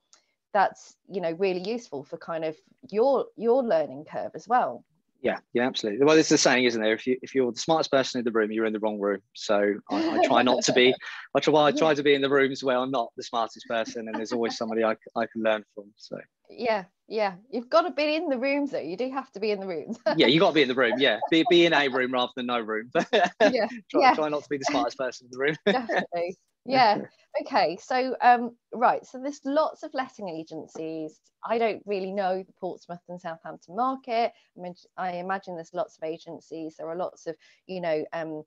that's 0.53 0.97
you 1.09 1.21
know 1.21 1.33
really 1.33 1.69
useful 1.69 2.05
for 2.05 2.17
kind 2.17 2.45
of 2.45 2.57
your 2.91 3.27
your 3.37 3.63
learning 3.63 4.05
curve 4.05 4.33
as 4.35 4.49
well. 4.49 4.85
Yeah, 5.25 5.39
yeah, 5.55 5.67
absolutely. 5.67 6.05
Well, 6.05 6.19
it's 6.19 6.29
the 6.29 6.37
saying, 6.37 6.65
isn't 6.65 6.81
there? 6.81 6.93
If 6.93 7.07
you 7.07 7.17
if 7.23 7.35
you're 7.35 7.51
the 7.51 7.59
smartest 7.59 7.91
person 7.91 8.19
in 8.19 8.27
the 8.27 8.31
room, 8.31 8.53
you're 8.53 8.67
in 8.67 8.75
the 8.75 8.79
wrong 8.79 9.01
room. 9.01 9.21
So 9.35 9.75
I, 9.91 10.19
I 10.19 10.27
try 10.27 10.43
not 10.43 10.63
to 10.65 10.73
be. 10.75 10.95
I 11.35 11.41
try. 11.41 11.55
I 11.63 11.73
try 11.73 11.95
to 11.95 12.03
be 12.03 12.13
in 12.13 12.21
the 12.21 12.29
rooms 12.29 12.63
where 12.63 12.77
I'm 12.77 12.91
not 12.91 13.09
the 13.17 13.23
smartest 13.23 13.67
person, 13.67 14.07
and 14.07 14.15
there's 14.15 14.33
always 14.33 14.59
somebody 14.59 14.85
I, 14.85 14.97
I 15.17 15.25
can 15.25 15.43
learn 15.43 15.65
from. 15.75 15.87
So 15.97 16.19
yeah, 16.51 16.85
yeah, 17.09 17.37
you've 17.51 17.71
got 17.71 17.83
to 17.83 17.91
be 17.91 18.17
in 18.17 18.29
the 18.29 18.39
rooms 18.39 18.73
though. 18.73 18.81
You 18.81 18.99
do 18.99 19.11
have 19.13 19.33
to 19.33 19.41
be 19.41 19.51
in 19.51 19.61
the 19.61 19.67
rooms. 19.67 19.97
yeah, 20.17 20.27
you 20.27 20.39
got 20.41 20.49
to 20.49 20.55
be 20.55 20.63
in 20.63 20.69
the 20.69 20.75
room. 20.75 20.99
Yeah, 20.99 21.21
be, 21.31 21.43
be 21.49 21.65
in 21.65 21.73
a 21.73 21.89
room 21.89 22.13
rather 22.13 22.33
than 22.37 22.45
no 22.45 22.61
room. 22.61 22.91
yeah, 23.13 23.67
try, 23.91 24.01
yeah. 24.01 24.15
try 24.15 24.29
not 24.29 24.43
to 24.43 24.49
be 24.51 24.59
the 24.59 24.67
smartest 24.67 24.99
person 24.99 25.27
in 25.27 25.31
the 25.31 25.43
room. 25.43 25.57
Definitely. 25.65 26.37
Yeah. 26.67 26.99
Okay. 27.43 27.77
So 27.81 28.17
um, 28.21 28.57
right. 28.73 29.05
So 29.05 29.19
there's 29.21 29.41
lots 29.45 29.83
of 29.83 29.91
letting 29.93 30.29
agencies. 30.29 31.21
I 31.45 31.59
don't 31.59 31.83
really 31.85 32.13
know 32.13 32.43
the 32.43 32.53
Portsmouth 32.61 33.03
and 33.09 33.21
Southampton 33.21 33.77
market. 33.77 34.33
I 34.57 34.61
mean, 34.61 34.75
I 34.97 35.13
imagine 35.13 35.57
there's 35.57 35.75
lots 35.75 35.99
of 35.99 36.05
agencies. 36.05 36.77
There 36.79 36.89
are 36.89 36.97
lots 36.97 37.27
of, 37.27 37.37
you 37.67 37.81
know, 37.81 38.05
um, 38.13 38.45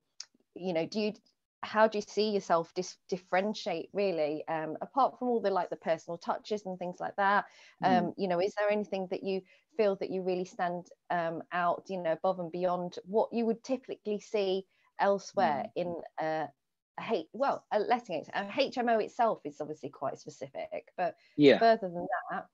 you 0.56 0.74
know, 0.74 0.88
do 0.88 1.00
you 1.00 1.14
how 1.64 1.88
do 1.88 1.98
you 1.98 2.04
see 2.08 2.30
yourself 2.30 2.72
dis- 2.76 2.98
differentiate 3.10 3.90
really 3.94 4.44
um, 4.48 4.78
apart 4.82 5.18
from 5.18 5.28
all 5.28 5.42
the 5.42 5.50
like 5.50 5.70
the 5.70 5.76
personal 5.76 6.18
touches 6.18 6.66
and 6.66 6.78
things 6.78 6.98
like 7.00 7.16
that 7.16 7.46
um, 7.84 8.06
mm. 8.06 8.14
you 8.18 8.28
know 8.28 8.40
is 8.40 8.54
there 8.58 8.70
anything 8.70 9.08
that 9.10 9.24
you 9.24 9.42
feel 9.76 9.96
that 9.96 10.12
you 10.12 10.22
really 10.22 10.46
stand 10.46 10.86
um, 11.10 11.42
out 11.52 11.84
you 11.90 12.02
know 12.02 12.12
above 12.12 12.40
and 12.40 12.52
beyond 12.52 13.00
what 13.06 13.30
you 13.34 13.46
would 13.46 13.64
typically 13.64 14.20
see 14.20 14.64
elsewhere 15.00 15.66
mm. 15.66 15.72
in 15.76 15.96
a, 16.20 16.48
a 17.00 17.14
H, 17.14 17.28
well 17.34 17.66
a 17.72 17.80
letting 17.80 18.24
a 18.34 18.44
HMO 18.46 19.04
itself 19.04 19.40
is 19.46 19.62
obviously 19.62 19.90
quite 19.90 20.20
specific 20.20 20.92
but 20.98 21.16
yeah 21.36 21.60
further 21.60 21.90
than 21.90 22.08
that 22.32 22.46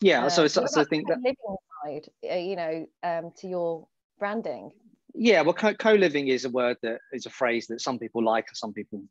yeah 0.00 0.24
uh, 0.24 0.30
so, 0.30 0.46
so, 0.46 0.64
so 0.66 0.80
I 0.80 0.84
think 0.84 1.08
that 1.08 1.18
living 1.18 1.56
side 1.84 2.08
uh, 2.30 2.34
you 2.34 2.56
know 2.56 2.86
um, 3.02 3.32
to 3.38 3.48
your 3.48 3.86
branding 4.18 4.72
yeah, 5.14 5.42
well, 5.42 5.54
co 5.54 5.92
living 5.94 6.28
is 6.28 6.44
a 6.44 6.50
word 6.50 6.76
that 6.82 7.00
is 7.12 7.26
a 7.26 7.30
phrase 7.30 7.66
that 7.68 7.80
some 7.80 7.98
people 7.98 8.24
like 8.24 8.46
and 8.48 8.56
some 8.56 8.72
people 8.72 9.02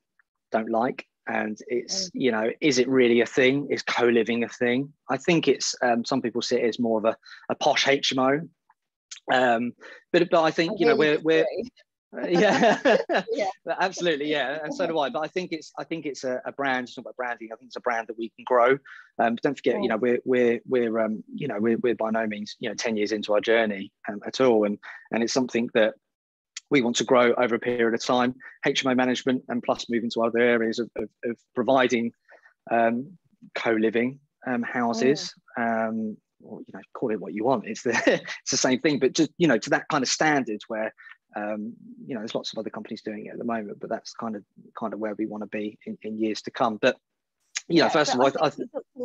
don't 0.51 0.69
like. 0.69 1.05
And 1.27 1.57
it's, 1.67 2.05
mm. 2.05 2.11
you 2.13 2.31
know, 2.31 2.49
is 2.61 2.79
it 2.79 2.87
really 2.87 3.19
a 3.19 3.25
thing? 3.25 3.67
Is 3.69 3.81
co 3.81 4.05
living 4.05 4.43
a 4.43 4.49
thing? 4.49 4.93
I 5.09 5.17
think 5.17 5.47
it's, 5.47 5.75
um, 5.81 6.05
some 6.05 6.21
people 6.21 6.41
see 6.41 6.55
it 6.55 6.63
as 6.63 6.79
more 6.79 6.99
of 6.99 7.05
a, 7.05 7.17
a 7.49 7.55
posh 7.55 7.85
HMO. 7.85 8.47
Um, 9.31 9.73
but, 10.13 10.29
but 10.29 10.43
I 10.43 10.51
think, 10.51 10.71
I 10.71 10.75
you 10.79 10.85
know, 10.85 10.95
we're, 10.95 11.19
we're, 11.19 11.45
yeah, 12.27 12.97
yeah. 13.31 13.49
absolutely, 13.79 14.29
yeah, 14.29 14.59
and 14.63 14.73
so 14.73 14.87
do 14.87 14.97
I. 14.99 15.09
But 15.09 15.19
I 15.19 15.27
think 15.27 15.51
it's 15.51 15.71
I 15.77 15.83
think 15.83 16.05
it's 16.05 16.23
a, 16.23 16.41
a 16.45 16.51
brand. 16.51 16.87
It's 16.87 16.97
not 16.97 17.03
about 17.03 17.15
branding. 17.15 17.49
I 17.51 17.55
think 17.55 17.69
it's 17.69 17.75
a 17.75 17.81
brand 17.81 18.07
that 18.07 18.17
we 18.17 18.29
can 18.29 18.43
grow. 18.45 18.77
Um, 19.19 19.35
but 19.35 19.41
don't 19.41 19.55
forget, 19.55 19.81
you 19.81 19.89
know, 19.89 19.97
we're 19.97 20.19
we're 20.25 20.59
we're 20.67 20.99
um, 20.99 21.23
you 21.33 21.47
know 21.47 21.57
we're, 21.59 21.77
we're 21.77 21.95
by 21.95 22.09
no 22.09 22.25
means 22.27 22.55
you 22.59 22.69
know 22.69 22.75
ten 22.75 22.97
years 22.97 23.11
into 23.11 23.33
our 23.33 23.41
journey 23.41 23.91
um, 24.09 24.19
at 24.25 24.41
all, 24.41 24.65
and 24.65 24.77
and 25.11 25.23
it's 25.23 25.33
something 25.33 25.69
that 25.73 25.95
we 26.69 26.81
want 26.81 26.95
to 26.97 27.03
grow 27.03 27.33
over 27.37 27.55
a 27.55 27.59
period 27.59 27.93
of 27.93 28.03
time. 28.03 28.35
HMO 28.65 28.95
management 28.95 29.43
and 29.47 29.63
plus 29.63 29.85
moving 29.89 30.09
to 30.11 30.23
other 30.23 30.39
areas 30.39 30.79
of, 30.79 30.89
of, 30.97 31.09
of 31.23 31.37
providing 31.55 32.11
um, 32.69 33.17
co-living 33.55 34.19
um, 34.45 34.63
houses. 34.63 35.33
Um, 35.57 36.17
or, 36.43 36.59
you 36.59 36.71
know, 36.73 36.81
call 36.93 37.11
it 37.11 37.19
what 37.19 37.33
you 37.33 37.43
want. 37.43 37.65
It's 37.67 37.83
the 37.83 37.99
it's 38.41 38.51
the 38.51 38.57
same 38.57 38.79
thing, 38.79 38.99
but 38.99 39.13
just 39.13 39.31
you 39.37 39.47
know, 39.47 39.57
to 39.57 39.69
that 39.71 39.87
kind 39.89 40.03
of 40.03 40.09
standard 40.09 40.61
where 40.67 40.93
um, 41.37 41.73
you 42.05 42.15
know, 42.15 42.21
there's 42.21 42.35
lots 42.35 42.51
of 42.51 42.57
other 42.57 42.69
companies 42.69 43.01
doing 43.01 43.27
it 43.27 43.33
at 43.33 43.37
the 43.37 43.43
moment, 43.43 43.79
but 43.79 43.89
that's 43.89 44.13
kind 44.13 44.35
of 44.35 44.43
kind 44.77 44.93
of 44.93 44.99
where 44.99 45.13
we 45.15 45.25
want 45.25 45.43
to 45.43 45.47
be 45.47 45.77
in, 45.85 45.97
in 46.01 46.19
years 46.19 46.41
to 46.43 46.51
come. 46.51 46.77
But 46.81 46.97
you 47.67 47.81
know, 47.81 47.89
first 47.89 48.13
of 48.13 48.19
all, 48.19 48.27
I, 48.27 48.45
I, 48.45 48.51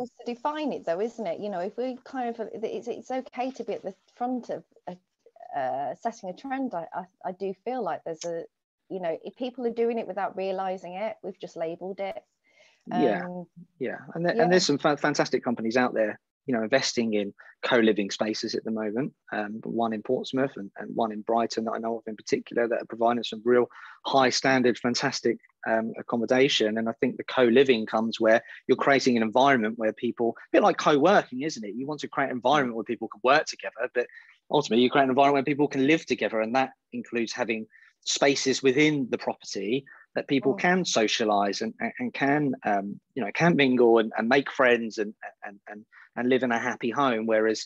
us 0.03 0.09
to 0.19 0.33
define 0.33 0.71
it 0.71 0.85
though 0.85 0.99
isn't 0.99 1.25
it 1.25 1.39
you 1.39 1.49
know 1.49 1.59
if 1.59 1.77
we 1.77 1.97
kind 2.03 2.29
of 2.29 2.49
it's, 2.53 2.87
it's 2.87 3.11
okay 3.11 3.51
to 3.51 3.63
be 3.63 3.73
at 3.73 3.83
the 3.83 3.93
front 4.15 4.49
of 4.49 4.63
a, 4.87 5.59
uh, 5.59 5.95
setting 6.01 6.29
a 6.29 6.33
trend 6.33 6.73
I, 6.73 6.87
I, 6.93 7.03
I 7.25 7.31
do 7.31 7.53
feel 7.65 7.83
like 7.83 8.01
there's 8.03 8.25
a 8.25 8.43
you 8.89 8.99
know 8.99 9.17
if 9.23 9.35
people 9.35 9.65
are 9.65 9.71
doing 9.71 9.99
it 9.99 10.07
without 10.07 10.35
realizing 10.35 10.93
it 10.93 11.15
we've 11.23 11.39
just 11.39 11.55
labeled 11.55 11.99
it 11.99 12.23
um, 12.91 13.01
yeah 13.01 13.27
yeah 13.79 13.97
and, 14.13 14.25
there, 14.25 14.35
yeah. 14.35 14.43
and 14.43 14.51
there's 14.51 14.65
some 14.65 14.77
fantastic 14.77 15.43
companies 15.43 15.77
out 15.77 15.93
there 15.93 16.19
you 16.45 16.53
know 16.53 16.63
investing 16.63 17.13
in 17.13 17.33
co-living 17.63 18.11
spaces 18.11 18.55
at 18.55 18.63
the 18.63 18.71
moment 18.71 19.13
um, 19.31 19.61
one 19.63 19.93
in 19.93 20.01
portsmouth 20.01 20.51
and, 20.57 20.69
and, 20.77 20.93
one 20.95 21.11
in 21.11 21.21
brighton 21.21 21.63
that 21.63 21.71
i 21.71 21.77
know 21.77 21.97
of 21.97 22.03
in 22.07 22.15
particular 22.15 22.67
that 22.67 22.81
are 22.81 22.85
providing 22.85 23.23
some 23.23 23.41
real 23.45 23.67
high 24.05 24.29
standard 24.29 24.77
fantastic 24.77 25.37
um, 25.65 25.93
accommodation. 25.97 26.77
And 26.77 26.89
i 26.89 26.93
think 26.99 27.17
the 27.17 27.23
co-living 27.23 27.85
comes 27.85 28.19
where 28.19 28.41
you're 28.67 28.77
creating 28.77 29.15
an 29.15 29.23
environment 29.23 29.77
where 29.77 29.93
people 29.93 30.35
a 30.37 30.57
bit 30.57 30.63
like 30.63 30.77
co-working 30.77 31.41
isn't 31.41 31.63
it? 31.63 31.75
You 31.75 31.87
want 31.87 32.01
to 32.01 32.07
create 32.07 32.29
an 32.29 32.35
environment 32.35 32.75
where 32.75 32.83
people 32.83 33.07
can 33.07 33.21
work 33.23 33.45
together 33.45 33.89
but 33.93 34.07
ultimately 34.51 34.83
you 34.83 34.89
create 34.89 35.05
an 35.05 35.09
environment 35.09 35.45
where 35.45 35.53
people 35.53 35.67
can 35.67 35.87
live 35.87 36.05
together 36.05 36.41
and 36.41 36.55
that 36.55 36.71
includes 36.91 37.31
having 37.31 37.65
spaces 38.05 38.61
within 38.61 39.07
the 39.09 39.17
property 39.17 39.85
that 40.15 40.27
people 40.27 40.53
mm. 40.53 40.59
can 40.59 40.85
socialize 40.85 41.61
and, 41.61 41.73
and 41.99 42.13
can 42.13 42.53
um, 42.65 42.99
you 43.15 43.23
know 43.23 43.31
can 43.33 43.55
mingle 43.55 43.99
and, 43.99 44.11
and 44.17 44.29
make 44.29 44.51
friends 44.51 44.97
and, 44.97 45.13
and 45.45 45.59
and 45.67 45.85
and 46.15 46.29
live 46.29 46.43
in 46.43 46.51
a 46.51 46.59
happy 46.59 46.89
home 46.89 47.25
whereas 47.25 47.65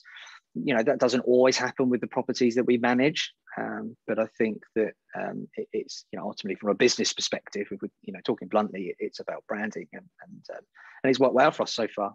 you 0.54 0.74
know 0.74 0.84
that 0.84 1.00
doesn't 1.00 1.22
always 1.22 1.58
happen 1.58 1.90
with 1.90 2.02
the 2.02 2.08
properties 2.08 2.56
that 2.56 2.66
we 2.66 2.78
manage 2.78 3.34
um, 3.58 3.96
but 4.08 4.20
i 4.20 4.26
think 4.38 4.62
that 4.76 4.94
um, 5.16 5.48
it, 5.56 5.68
it's 5.74 6.06
you 6.12 6.20
know 6.20 6.26
ultimately 6.26 6.56
from 6.56 6.70
a 6.70 6.76
business 6.76 7.14
perspective 7.14 7.68
if 7.72 7.82
we 7.82 7.90
you 8.04 8.14
know 8.14 8.20
talking 8.24 8.48
bluntly 8.48 8.96
it's 9.00 9.20
about 9.20 9.44
branding 9.48 9.88
and 9.94 10.06
and, 10.24 10.46
um, 10.56 10.64
and 11.04 11.10
it's 11.10 11.20
worked 11.20 11.36
well 11.36 11.52
for 11.52 11.64
us 11.64 11.74
so 11.74 11.88
far 11.88 12.14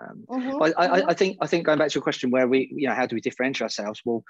um, 0.00 0.24
mm-hmm. 0.28 0.62
I, 0.62 0.66
I, 0.76 1.00
mm-hmm. 1.00 1.10
I 1.10 1.14
think 1.14 1.38
i 1.40 1.46
think 1.46 1.66
going 1.66 1.78
back 1.78 1.88
to 1.88 1.94
your 1.94 2.02
question 2.02 2.30
where 2.30 2.48
we 2.48 2.70
you 2.74 2.88
know 2.88 2.94
how 2.94 3.06
do 3.06 3.14
we 3.14 3.20
differentiate 3.20 3.64
ourselves 3.64 4.00
well 4.04 4.24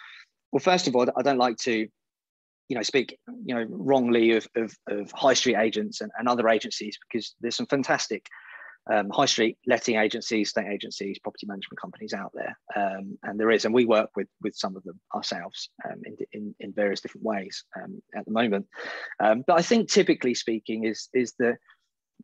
well 0.53 0.61
first 0.61 0.89
of 0.89 0.97
all 0.97 1.07
i 1.17 1.23
don't 1.23 1.39
like 1.39 1.57
to 1.59 1.89
you 2.69 2.77
know 2.77 2.83
speak 2.83 3.19
you 3.45 3.55
know 3.55 3.67
wrongly 3.71 4.33
of, 4.33 4.47
of, 4.57 4.75
of 4.89 5.11
high 5.13 5.35
street 5.35 5.57
agents 5.57 6.01
and, 6.01 6.11
and 6.19 6.29
other 6.29 6.49
agencies 6.49 6.99
because 7.09 7.35
there's 7.41 7.57
some 7.57 7.67
fantastic 7.67 8.27
um, 8.91 9.11
high 9.11 9.27
street 9.27 9.59
letting 9.67 9.97
agencies, 9.97 10.51
state 10.51 10.67
agencies, 10.67 11.19
property 11.19 11.47
management 11.47 11.81
companies 11.81 12.15
out 12.15 12.33
there, 12.35 12.59
um, 12.75 13.19
and 13.23 13.39
there 13.39 13.51
is, 13.51 13.65
and 13.65 13.75
we 13.75 13.85
work 13.85 14.11
with 14.17 14.29
with 14.43 14.55
some 14.57 14.77
of 14.77 14.83
them 14.85 14.99
ourselves 15.15 15.71
um, 15.85 16.01
in, 16.05 16.17
in, 16.33 16.55
in 16.61 16.73
various 16.73 17.01
different 17.01 17.25
ways 17.25 17.65
um, 17.77 18.01
at 18.17 18.25
the 18.25 18.31
moment. 18.31 18.67
Um, 19.21 19.45
but 19.47 19.59
I 19.59 19.63
think 19.63 19.91
typically 19.91 20.35
speaking 20.35 20.85
is 20.85 21.09
is 21.13 21.35
that 21.39 21.59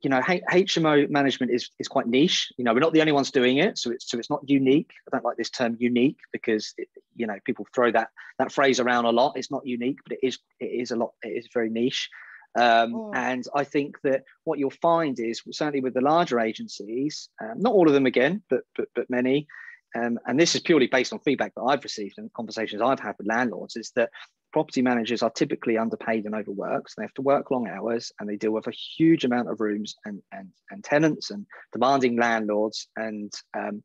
you 0.02 0.10
know 0.10 0.20
HMO 0.20 1.08
management 1.08 1.52
is 1.52 1.70
is 1.78 1.88
quite 1.88 2.06
niche. 2.06 2.52
You 2.56 2.64
know, 2.64 2.74
we're 2.74 2.80
not 2.80 2.92
the 2.92 3.00
only 3.00 3.12
ones 3.12 3.30
doing 3.30 3.58
it, 3.58 3.78
so 3.78 3.90
it's 3.90 4.08
so 4.08 4.18
it's 4.18 4.30
not 4.30 4.48
unique. 4.48 4.90
I 5.06 5.16
don't 5.16 5.24
like 5.24 5.36
this 5.36 5.50
term 5.50 5.76
unique 5.78 6.18
because 6.32 6.74
it, 6.76 6.88
you 7.14 7.26
know 7.26 7.36
people 7.44 7.66
throw 7.74 7.90
that 7.92 8.08
that 8.38 8.52
phrase 8.52 8.80
around 8.80 9.04
a 9.04 9.10
lot. 9.10 9.36
It's 9.36 9.50
not 9.50 9.66
unique, 9.66 9.98
but 10.06 10.16
it 10.16 10.26
is 10.26 10.38
it 10.60 10.66
is 10.66 10.90
a 10.90 10.96
lot. 10.96 11.12
It 11.22 11.28
is 11.28 11.48
very 11.52 11.70
niche. 11.70 12.08
Um, 12.56 12.92
mm. 12.92 13.16
And 13.16 13.44
I 13.54 13.64
think 13.64 14.00
that 14.02 14.24
what 14.44 14.58
you'll 14.58 14.70
find 14.70 15.18
is 15.18 15.42
certainly 15.50 15.80
with 15.80 15.94
the 15.94 16.00
larger 16.00 16.38
agencies, 16.38 17.28
um, 17.42 17.54
not 17.56 17.72
all 17.72 17.88
of 17.88 17.94
them 17.94 18.06
again, 18.06 18.42
but 18.48 18.62
but, 18.76 18.88
but 18.94 19.10
many, 19.10 19.46
um, 19.94 20.18
and 20.26 20.38
this 20.38 20.54
is 20.54 20.60
purely 20.60 20.86
based 20.86 21.12
on 21.12 21.20
feedback 21.20 21.54
that 21.54 21.62
I've 21.62 21.84
received 21.84 22.18
and 22.18 22.32
conversations 22.32 22.82
I've 22.82 23.00
had 23.00 23.14
with 23.18 23.28
landlords, 23.28 23.76
is 23.76 23.92
that 23.96 24.10
property 24.54 24.82
managers 24.82 25.20
are 25.20 25.30
typically 25.30 25.76
underpaid 25.76 26.26
and 26.26 26.34
overworked. 26.36 26.90
So 26.90 26.94
they 26.96 27.04
have 27.04 27.14
to 27.14 27.22
work 27.22 27.50
long 27.50 27.66
hours 27.66 28.12
and 28.18 28.28
they 28.28 28.36
deal 28.36 28.52
with 28.52 28.68
a 28.68 28.78
huge 28.96 29.24
amount 29.24 29.50
of 29.50 29.58
rooms 29.58 29.96
and 30.04 30.22
and, 30.30 30.48
and 30.70 30.84
tenants 30.84 31.32
and 31.32 31.44
demanding 31.72 32.16
landlords 32.16 32.86
and 32.96 33.32
um, 33.58 33.82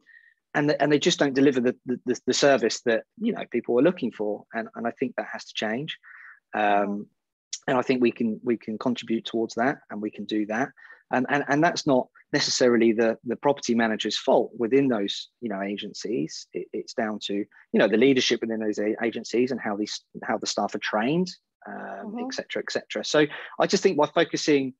and, 0.53 0.75
and 0.79 0.91
they 0.91 0.99
just 0.99 1.17
don't 1.17 1.33
deliver 1.33 1.59
the, 1.59 1.75
the, 1.87 2.19
the 2.27 2.33
service 2.33 2.81
that 2.81 3.03
you 3.19 3.33
know 3.33 3.43
people 3.49 3.79
are 3.79 3.83
looking 3.89 4.11
for. 4.11 4.43
And, 4.53 4.67
and 4.75 4.85
I 4.85 4.91
think 4.91 5.15
that 5.15 5.27
has 5.33 5.45
to 5.45 5.53
change. 5.55 5.97
Um, 6.53 7.07
and 7.67 7.75
I 7.75 7.81
think 7.81 7.99
we 7.99 8.11
can 8.11 8.39
we 8.43 8.55
can 8.55 8.77
contribute 8.77 9.25
towards 9.25 9.55
that, 9.55 9.77
and 9.89 9.99
we 9.99 10.11
can 10.11 10.25
do 10.25 10.45
that. 10.53 10.69
And 11.11 11.25
and, 11.29 11.43
and 11.47 11.63
that's 11.63 11.87
not 11.87 12.09
necessarily 12.31 12.91
the 12.91 13.17
the 13.25 13.35
property 13.35 13.75
manager's 13.75 14.17
fault 14.17 14.51
within 14.57 14.87
those 14.87 15.29
you 15.41 15.49
know 15.49 15.61
agencies. 15.61 16.47
It, 16.53 16.67
it's 16.73 16.93
down 16.93 17.19
to 17.23 17.33
you 17.33 17.45
know 17.79 17.87
the 17.87 17.97
leadership 17.97 18.41
within 18.41 18.59
those 18.59 18.79
agencies 19.03 19.51
and 19.51 19.59
how 19.59 19.75
these 19.75 20.01
how 20.23 20.37
the 20.37 20.47
staff 20.47 20.75
are 20.75 20.79
trained, 20.79 21.29
um, 21.67 21.75
mm-hmm. 21.75 22.25
et 22.25 22.33
cetera, 22.33 22.63
et 22.65 22.71
cetera. 22.71 23.03
So 23.03 23.25
I 23.59 23.67
just 23.67 23.83
think 23.83 23.97
by 23.97 24.07
focusing 24.07 24.73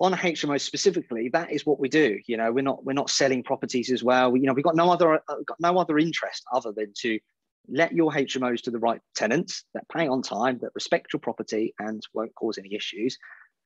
on 0.00 0.14
HMO 0.14 0.58
specifically, 0.58 1.28
that 1.28 1.52
is 1.52 1.66
what 1.66 1.78
we 1.78 1.88
do. 1.88 2.18
You 2.26 2.38
know, 2.38 2.50
we're 2.52 2.62
not 2.62 2.84
we're 2.84 2.94
not 2.94 3.10
selling 3.10 3.42
properties 3.42 3.90
as 3.90 4.02
well. 4.02 4.32
We, 4.32 4.40
you 4.40 4.46
know, 4.46 4.54
we've 4.54 4.64
got 4.64 4.76
no 4.76 4.90
other 4.90 5.14
uh, 5.14 5.34
got 5.46 5.60
no 5.60 5.78
other 5.78 5.98
interest 5.98 6.42
other 6.52 6.72
than 6.72 6.92
to 7.02 7.18
let 7.68 7.92
your 7.92 8.10
HMOs 8.10 8.62
to 8.62 8.70
the 8.70 8.78
right 8.78 9.00
tenants 9.14 9.64
that 9.74 9.88
pay 9.94 10.08
on 10.08 10.22
time, 10.22 10.58
that 10.62 10.70
respect 10.74 11.12
your 11.12 11.20
property 11.20 11.74
and 11.78 12.02
won't 12.14 12.34
cause 12.34 12.58
any 12.58 12.74
issues, 12.74 13.18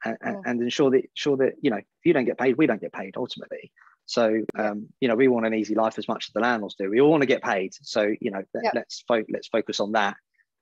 and, 0.05 0.17
yeah. 0.23 0.41
and 0.45 0.63
ensure 0.63 0.91
that 0.91 1.03
sure 1.15 1.37
that 1.39 1.55
you 1.61 1.71
know 1.71 1.79
if 1.79 1.85
you 2.05 2.13
don't 2.13 2.25
get 2.25 2.39
paid, 2.39 2.57
we 2.57 2.67
don't 2.67 2.81
get 2.81 2.93
paid 2.93 3.17
ultimately. 3.17 3.73
So 4.07 4.43
um, 4.59 4.89
you 5.01 5.09
know 5.09 5.15
we 5.15 5.29
want 5.29 5.47
an 5.47 5.55
easy 5.55 5.75
life 5.75 5.99
as 5.99 6.09
much 6.09 6.27
as 6.29 6.33
the 6.33 6.41
landlords 6.41 6.75
do. 6.79 6.91
We 6.91 7.01
all 7.01 7.11
want 7.11 7.23
to 7.23 7.27
get 7.27 7.43
paid. 7.43 7.73
So 7.81 8.15
you 8.21 8.31
know 8.31 8.43
yeah. 8.63 8.71
let's 8.75 9.05
fo- 9.07 9.25
let's 9.31 9.49
focus 9.49 9.81
on 9.81 9.93
that 9.93 10.17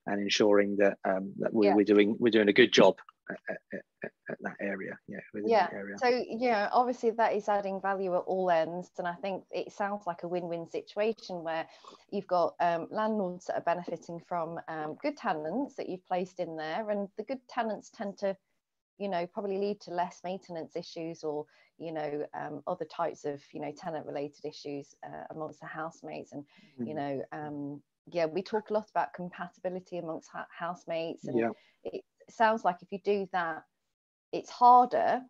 and 0.07 0.21
ensuring 0.21 0.77
that 0.77 0.99
um, 1.05 1.33
that 1.39 1.53
we're, 1.53 1.67
yeah. 1.67 1.75
we're 1.75 1.85
doing 1.85 2.17
we're 2.19 2.31
doing 2.31 2.49
a 2.49 2.53
good 2.53 2.73
job 2.73 2.97
at, 3.31 3.57
at, 3.73 4.11
at 4.31 4.39
that 4.41 4.57
area 4.61 4.99
yeah 5.07 5.19
yeah 5.47 5.69
area. 5.73 5.97
so 5.99 6.25
yeah 6.29 6.69
obviously 6.73 7.11
that 7.11 7.35
is 7.35 7.49
adding 7.49 7.81
value 7.81 8.15
at 8.15 8.25
all 8.27 8.51
ends 8.51 8.91
and 8.99 9.07
i 9.07 9.15
think 9.15 9.45
it 9.51 9.73
sounds 9.73 10.03
like 10.07 10.23
a 10.23 10.29
win-win 10.29 10.69
situation 10.69 11.43
where 11.43 11.67
you've 12.11 12.27
got 12.27 12.55
um, 12.61 12.89
landlords 12.91 13.47
that 13.47 13.55
are 13.55 13.63
benefiting 13.63 14.21
from 14.27 14.59
um, 14.69 14.97
good 15.03 15.17
tenants 15.17 15.77
that 15.77 15.89
you've 15.89 16.07
placed 16.07 16.41
in 16.41 16.57
there 16.57 16.91
and 16.91 17.09
the 17.17 17.25
good 17.25 17.41
tenants 17.49 17.91
tend 17.91 18.19
to 18.19 18.37
you 18.99 19.09
know 19.09 19.27
probably 19.27 19.59
lead 19.59 19.81
to 19.81 19.91
less 19.91 20.21
maintenance 20.25 20.77
issues 20.77 21.25
or 21.25 21.45
you 21.79 21.93
know 21.93 22.25
um, 22.35 22.63
other 22.67 22.85
types 22.85 23.25
of 23.25 23.43
you 23.53 23.61
know 23.61 23.73
tenant 23.77 24.07
related 24.07 24.45
issues 24.45 24.95
uh, 25.05 25.25
amongst 25.31 25.61
the 25.61 25.67
housemates 25.67 26.33
and 26.33 26.43
mm-hmm. 26.43 26.87
you 26.87 26.95
know 26.95 27.23
um, 27.33 27.83
yeah 28.11 28.27
we 28.27 28.43
talk 28.43 28.71
a 28.71 28.73
lot 28.73 28.89
about 28.91 29.15
compatibility 29.15 29.99
amongst 29.99 30.29
ha- 30.33 30.47
housemates 30.57 31.27
and 31.27 31.39
yeah. 31.39 31.49
it 31.85 32.03
sounds 32.31 32.65
like 32.65 32.77
if 32.83 32.89
you 32.91 32.99
do 33.05 33.27
that 33.33 33.63
it's 34.33 34.51
harder 34.51 35.23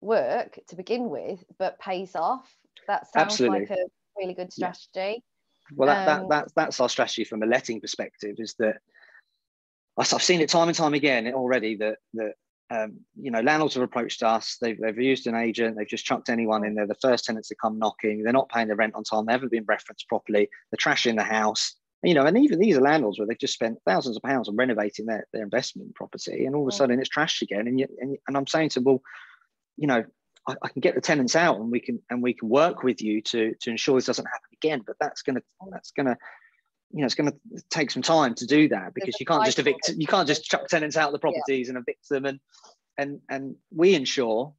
work 0.00 0.58
to 0.68 0.76
begin 0.76 1.08
with, 1.10 1.42
but 1.58 1.78
pays 1.78 2.14
off. 2.14 2.52
That 2.86 3.06
sounds 3.12 3.32
Absolutely. 3.32 3.60
like 3.60 3.70
a 3.70 3.84
really 4.16 4.34
good 4.34 4.52
strategy. 4.52 4.88
Yeah. 4.94 5.14
Well, 5.76 5.88
that, 5.88 6.08
um, 6.08 6.28
that, 6.28 6.44
that, 6.46 6.52
that's 6.54 6.80
our 6.80 6.88
strategy 6.88 7.24
from 7.24 7.42
a 7.42 7.46
letting 7.46 7.80
perspective 7.80 8.36
is 8.38 8.54
that 8.58 8.76
I've 9.98 10.22
seen 10.22 10.40
it 10.40 10.48
time 10.48 10.68
and 10.68 10.76
time 10.76 10.94
again 10.94 11.26
already 11.34 11.76
that, 11.76 11.98
that 12.14 12.34
um, 12.70 12.98
you 13.20 13.30
know, 13.30 13.40
landlords 13.40 13.74
have 13.74 13.82
approached 13.82 14.22
us. 14.22 14.58
They've, 14.60 14.78
they've 14.78 14.98
used 14.98 15.26
an 15.26 15.34
agent. 15.34 15.76
They've 15.76 15.88
just 15.88 16.04
chucked 16.04 16.28
anyone 16.28 16.64
in 16.64 16.74
there. 16.74 16.86
The 16.86 16.94
first 16.96 17.24
tenants 17.24 17.48
to 17.48 17.54
come 17.54 17.78
knocking. 17.78 18.22
They're 18.22 18.32
not 18.32 18.50
paying 18.50 18.68
the 18.68 18.76
rent 18.76 18.94
on 18.94 19.04
time. 19.04 19.26
They 19.26 19.32
haven't 19.32 19.50
been 19.50 19.64
referenced 19.66 20.08
properly. 20.08 20.48
They're 20.70 20.94
trashing 20.94 21.16
the 21.16 21.24
house 21.24 21.76
you 22.02 22.14
know, 22.14 22.26
and 22.26 22.38
even 22.38 22.60
these 22.60 22.76
are 22.76 22.80
landlords 22.80 23.18
where 23.18 23.26
they've 23.26 23.38
just 23.38 23.54
spent 23.54 23.78
thousands 23.84 24.16
of 24.16 24.22
pounds 24.22 24.48
on 24.48 24.56
renovating 24.56 25.06
their, 25.06 25.26
their 25.32 25.42
investment 25.42 25.94
property, 25.96 26.46
and 26.46 26.54
all 26.54 26.62
of 26.62 26.68
a 26.68 26.72
sudden 26.72 27.00
it's 27.00 27.08
trashed 27.08 27.42
again. 27.42 27.66
And, 27.66 27.80
you, 27.80 27.88
and 27.98 28.16
and 28.28 28.36
I'm 28.36 28.46
saying 28.46 28.68
to 28.70 28.74
them, 28.76 28.84
well, 28.84 29.02
you 29.76 29.88
know, 29.88 30.04
I, 30.46 30.54
I, 30.62 30.68
can 30.68 30.80
get 30.80 30.94
the 30.94 31.00
tenants 31.00 31.34
out, 31.34 31.58
and 31.58 31.72
we 31.72 31.80
can 31.80 32.00
and 32.08 32.22
we 32.22 32.34
can 32.34 32.48
work 32.48 32.84
with 32.84 33.02
you 33.02 33.20
to 33.22 33.52
to 33.60 33.70
ensure 33.70 33.96
this 33.96 34.06
doesn't 34.06 34.26
happen 34.26 34.48
again. 34.52 34.82
But 34.86 34.94
that's 35.00 35.22
gonna 35.22 35.40
that's 35.72 35.90
gonna 35.90 36.16
you 36.92 37.00
know 37.00 37.06
it's 37.06 37.14
going 37.14 37.30
to 37.30 37.62
take 37.70 37.90
some 37.90 38.02
time 38.02 38.34
to 38.34 38.46
do 38.46 38.68
that 38.68 38.94
because 38.94 39.14
you 39.20 39.26
can't 39.26 39.44
just 39.44 39.58
evict 39.58 39.90
you 39.96 40.06
can't 40.06 40.26
just 40.26 40.44
chuck 40.44 40.66
tenants 40.68 40.96
out 40.96 41.08
of 41.08 41.12
the 41.12 41.18
properties 41.18 41.66
yeah. 41.66 41.74
and 41.74 41.78
evict 41.78 42.08
them 42.08 42.24
and 42.24 42.40
and 42.96 43.20
and 43.28 43.56
we 43.74 43.94
ensure 43.94 44.52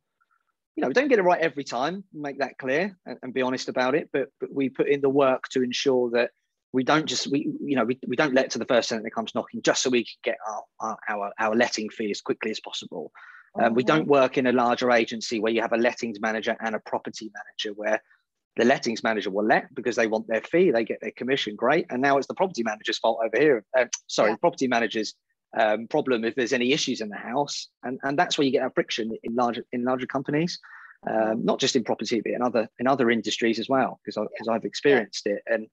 you 0.75 0.81
know 0.81 0.87
we 0.87 0.93
don't 0.93 1.07
get 1.07 1.19
it 1.19 1.23
right 1.23 1.41
every 1.41 1.63
time 1.63 2.03
make 2.13 2.39
that 2.39 2.57
clear 2.57 2.97
and, 3.05 3.17
and 3.23 3.33
be 3.33 3.41
honest 3.41 3.67
about 3.67 3.95
it 3.95 4.09
but 4.13 4.29
but 4.39 4.53
we 4.53 4.69
put 4.69 4.87
in 4.87 5.01
the 5.01 5.09
work 5.09 5.47
to 5.49 5.63
ensure 5.63 6.09
that 6.11 6.31
we 6.71 6.83
don't 6.83 7.07
just 7.07 7.27
we 7.27 7.51
you 7.61 7.75
know 7.75 7.83
we, 7.83 7.97
we 8.07 8.15
don't 8.15 8.33
let 8.33 8.51
to 8.51 8.59
the 8.59 8.65
first 8.65 8.89
tenant 8.89 9.03
that 9.03 9.11
comes 9.11 9.33
knocking 9.33 9.61
just 9.61 9.81
so 9.81 9.89
we 9.89 10.03
can 10.03 10.17
get 10.23 10.37
our 10.81 10.97
our, 11.09 11.31
our 11.39 11.55
letting 11.55 11.89
fee 11.89 12.11
as 12.11 12.21
quickly 12.21 12.51
as 12.51 12.59
possible 12.59 13.11
um, 13.59 13.73
we 13.73 13.83
don't 13.83 14.01
mm-hmm. 14.01 14.11
work 14.11 14.37
in 14.37 14.45
a 14.45 14.51
larger 14.51 14.91
agency 14.91 15.39
where 15.39 15.51
you 15.51 15.61
have 15.61 15.73
a 15.73 15.77
lettings 15.77 16.21
manager 16.21 16.55
and 16.59 16.75
a 16.75 16.79
property 16.79 17.31
manager 17.33 17.75
where 17.75 18.01
the 18.59 18.65
lettings 18.65 19.03
manager 19.03 19.31
will 19.31 19.45
let 19.45 19.73
because 19.73 19.95
they 19.95 20.05
want 20.05 20.27
their 20.27 20.41
fee 20.41 20.69
they 20.69 20.83
get 20.83 20.99
their 21.01 21.11
commission 21.11 21.55
great 21.55 21.85
and 21.89 22.01
now 22.01 22.17
it's 22.17 22.27
the 22.27 22.33
property 22.33 22.61
manager's 22.61 22.99
fault 22.99 23.17
over 23.23 23.41
here 23.41 23.63
uh, 23.77 23.85
sorry 24.07 24.29
yeah. 24.29 24.35
the 24.35 24.39
property 24.39 24.67
manager's 24.67 25.15
um, 25.57 25.87
problem 25.87 26.25
if 26.25 26.35
there's 26.35 26.53
any 26.53 26.73
issues 26.73 26.99
in 26.99 27.09
the 27.09 27.15
house 27.15 27.69
and 27.83 27.99
and 28.03 28.19
that's 28.19 28.37
where 28.37 28.45
you 28.45 28.51
get 28.51 28.61
that 28.61 28.75
friction 28.75 29.17
in 29.23 29.33
larger 29.33 29.63
in 29.71 29.85
larger 29.85 30.05
companies 30.05 30.59
um, 31.09 31.43
not 31.45 31.57
just 31.57 31.77
in 31.77 31.85
property 31.85 32.19
but 32.21 32.33
in 32.33 32.41
other 32.41 32.67
in 32.79 32.85
other 32.85 33.09
industries 33.09 33.59
as 33.59 33.69
well 33.69 33.99
because 34.03 34.21
because 34.33 34.49
I've 34.49 34.65
experienced 34.65 35.23
yeah. 35.25 35.33
it 35.33 35.43
and 35.47 35.67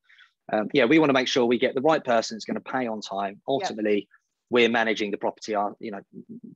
um, 0.52 0.68
yeah, 0.72 0.84
we 0.84 0.98
want 1.00 1.08
to 1.08 1.14
make 1.14 1.26
sure 1.26 1.44
we 1.44 1.58
get 1.58 1.74
the 1.74 1.80
right 1.80 2.04
person 2.04 2.36
that's 2.36 2.44
going 2.44 2.54
to 2.54 2.60
pay 2.60 2.86
on 2.86 3.00
time. 3.00 3.40
Ultimately, 3.48 4.08
we're 4.50 4.68
managing 4.68 5.10
the 5.10 5.16
property, 5.16 5.54
our, 5.54 5.74
you 5.80 5.90
know, 5.90 6.00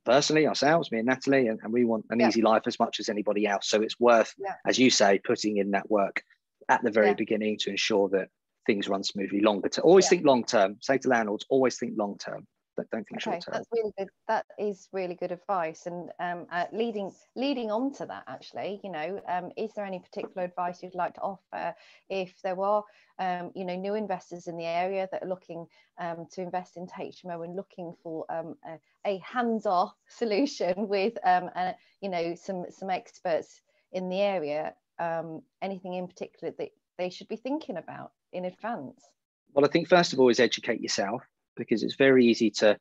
personally 0.05 0.47
ourselves, 0.47 0.91
me 0.91 0.99
and 0.99 1.07
Natalie, 1.07 1.47
and, 1.47 1.59
and 1.61 1.73
we 1.73 1.83
want 1.83 2.05
an 2.09 2.19
yeah. 2.19 2.29
easy 2.29 2.41
life 2.41 2.63
as 2.65 2.79
much 2.79 2.99
as 2.99 3.09
anybody 3.09 3.45
else. 3.45 3.67
So 3.67 3.81
it's 3.81 3.99
worth, 3.99 4.33
yeah. 4.37 4.55
as 4.65 4.79
you 4.79 4.89
say, 4.89 5.19
putting 5.19 5.57
in 5.57 5.71
that 5.71 5.89
work 5.89 6.23
at 6.69 6.83
the 6.83 6.91
very 6.91 7.07
yeah. 7.07 7.13
beginning 7.13 7.57
to 7.59 7.69
ensure 7.69 8.09
that 8.09 8.29
things 8.65 8.87
run 8.87 9.03
smoothly 9.03 9.41
longer 9.41 9.69
term. 9.69 9.83
Always 9.85 10.07
think 10.07 10.25
long 10.25 10.45
term. 10.45 10.77
Say 10.81 10.99
to 10.99 11.09
landlords, 11.09 11.45
always 11.49 11.77
think 11.77 11.93
long 11.97 12.17
term 12.17 12.47
don't 12.91 13.07
think 13.07 13.21
okay, 13.27 13.39
short 13.39 13.41
term. 13.41 13.53
That's 13.53 13.67
really 13.71 13.91
good. 13.97 14.09
That 14.27 14.45
is 14.57 14.87
really 14.91 15.15
good 15.15 15.31
advice. 15.31 15.85
And 15.85 16.09
um, 16.19 16.47
uh, 16.51 16.65
leading 16.71 17.11
leading 17.35 17.71
on 17.71 17.93
to 17.93 18.05
that, 18.05 18.23
actually, 18.27 18.79
you 18.83 18.91
know, 18.91 19.21
um, 19.27 19.51
is 19.57 19.71
there 19.73 19.85
any 19.85 19.99
particular 19.99 20.43
advice 20.43 20.81
you'd 20.81 20.95
like 20.95 21.15
to 21.15 21.21
offer 21.21 21.75
if 22.09 22.33
there 22.43 22.55
were, 22.55 22.81
um, 23.19 23.51
you 23.55 23.65
know, 23.65 23.75
new 23.75 23.95
investors 23.95 24.47
in 24.47 24.57
the 24.57 24.65
area 24.65 25.07
that 25.11 25.23
are 25.23 25.27
looking 25.27 25.65
um, 25.99 26.27
to 26.31 26.41
invest 26.41 26.77
into 26.77 26.93
HMO 26.93 27.43
and 27.43 27.55
looking 27.55 27.93
for 28.01 28.25
um, 28.29 28.55
a, 28.65 28.79
a 29.05 29.17
hands-off 29.19 29.93
solution 30.07 30.87
with, 30.87 31.17
um, 31.23 31.49
a, 31.55 31.75
you 32.01 32.09
know, 32.09 32.35
some 32.35 32.65
some 32.69 32.89
experts 32.89 33.61
in 33.91 34.09
the 34.09 34.21
area? 34.21 34.73
anything 35.63 35.95
in 35.95 36.07
particular 36.07 36.53
that 36.59 36.69
they 36.99 37.09
should 37.09 37.27
be 37.27 37.35
thinking 37.35 37.77
about 37.77 38.11
in 38.33 38.45
advance? 38.45 39.01
Well, 39.53 39.65
I 39.65 39.67
think 39.67 39.87
first 39.87 40.13
of 40.13 40.19
all 40.19 40.29
is 40.29 40.39
educate 40.39 40.79
yourself 40.79 41.23
because 41.61 41.83
it's 41.83 41.95
very 41.95 42.25
easy 42.25 42.49
to 42.51 42.77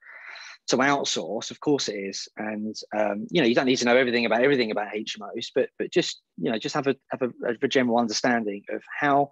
to 0.68 0.76
outsource. 0.76 1.50
Of 1.50 1.60
course, 1.60 1.88
it 1.88 1.96
is, 1.96 2.28
and 2.36 2.74
um, 2.96 3.26
you 3.30 3.40
know 3.40 3.46
you 3.46 3.54
don't 3.54 3.66
need 3.66 3.76
to 3.76 3.84
know 3.84 3.96
everything 3.96 4.26
about 4.26 4.42
everything 4.42 4.70
about 4.70 4.92
HMOs, 4.94 5.48
but 5.54 5.68
but 5.78 5.90
just 5.90 6.20
you 6.38 6.50
know 6.50 6.58
just 6.58 6.74
have 6.74 6.86
a 6.86 6.96
have 7.10 7.22
a, 7.22 7.30
a 7.62 7.68
general 7.68 7.98
understanding 7.98 8.62
of 8.70 8.82
how 8.98 9.30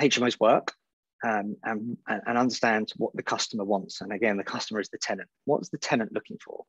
HMOs 0.00 0.38
work. 0.40 0.72
Um, 1.26 1.56
and, 1.64 1.96
and 2.06 2.38
understand 2.38 2.92
what 2.96 3.12
the 3.16 3.24
customer 3.24 3.64
wants. 3.64 4.02
And 4.02 4.12
again, 4.12 4.36
the 4.36 4.44
customer 4.44 4.78
is 4.78 4.88
the 4.88 4.98
tenant. 4.98 5.28
What's 5.46 5.68
the 5.68 5.76
tenant 5.76 6.12
looking 6.12 6.38
for? 6.44 6.62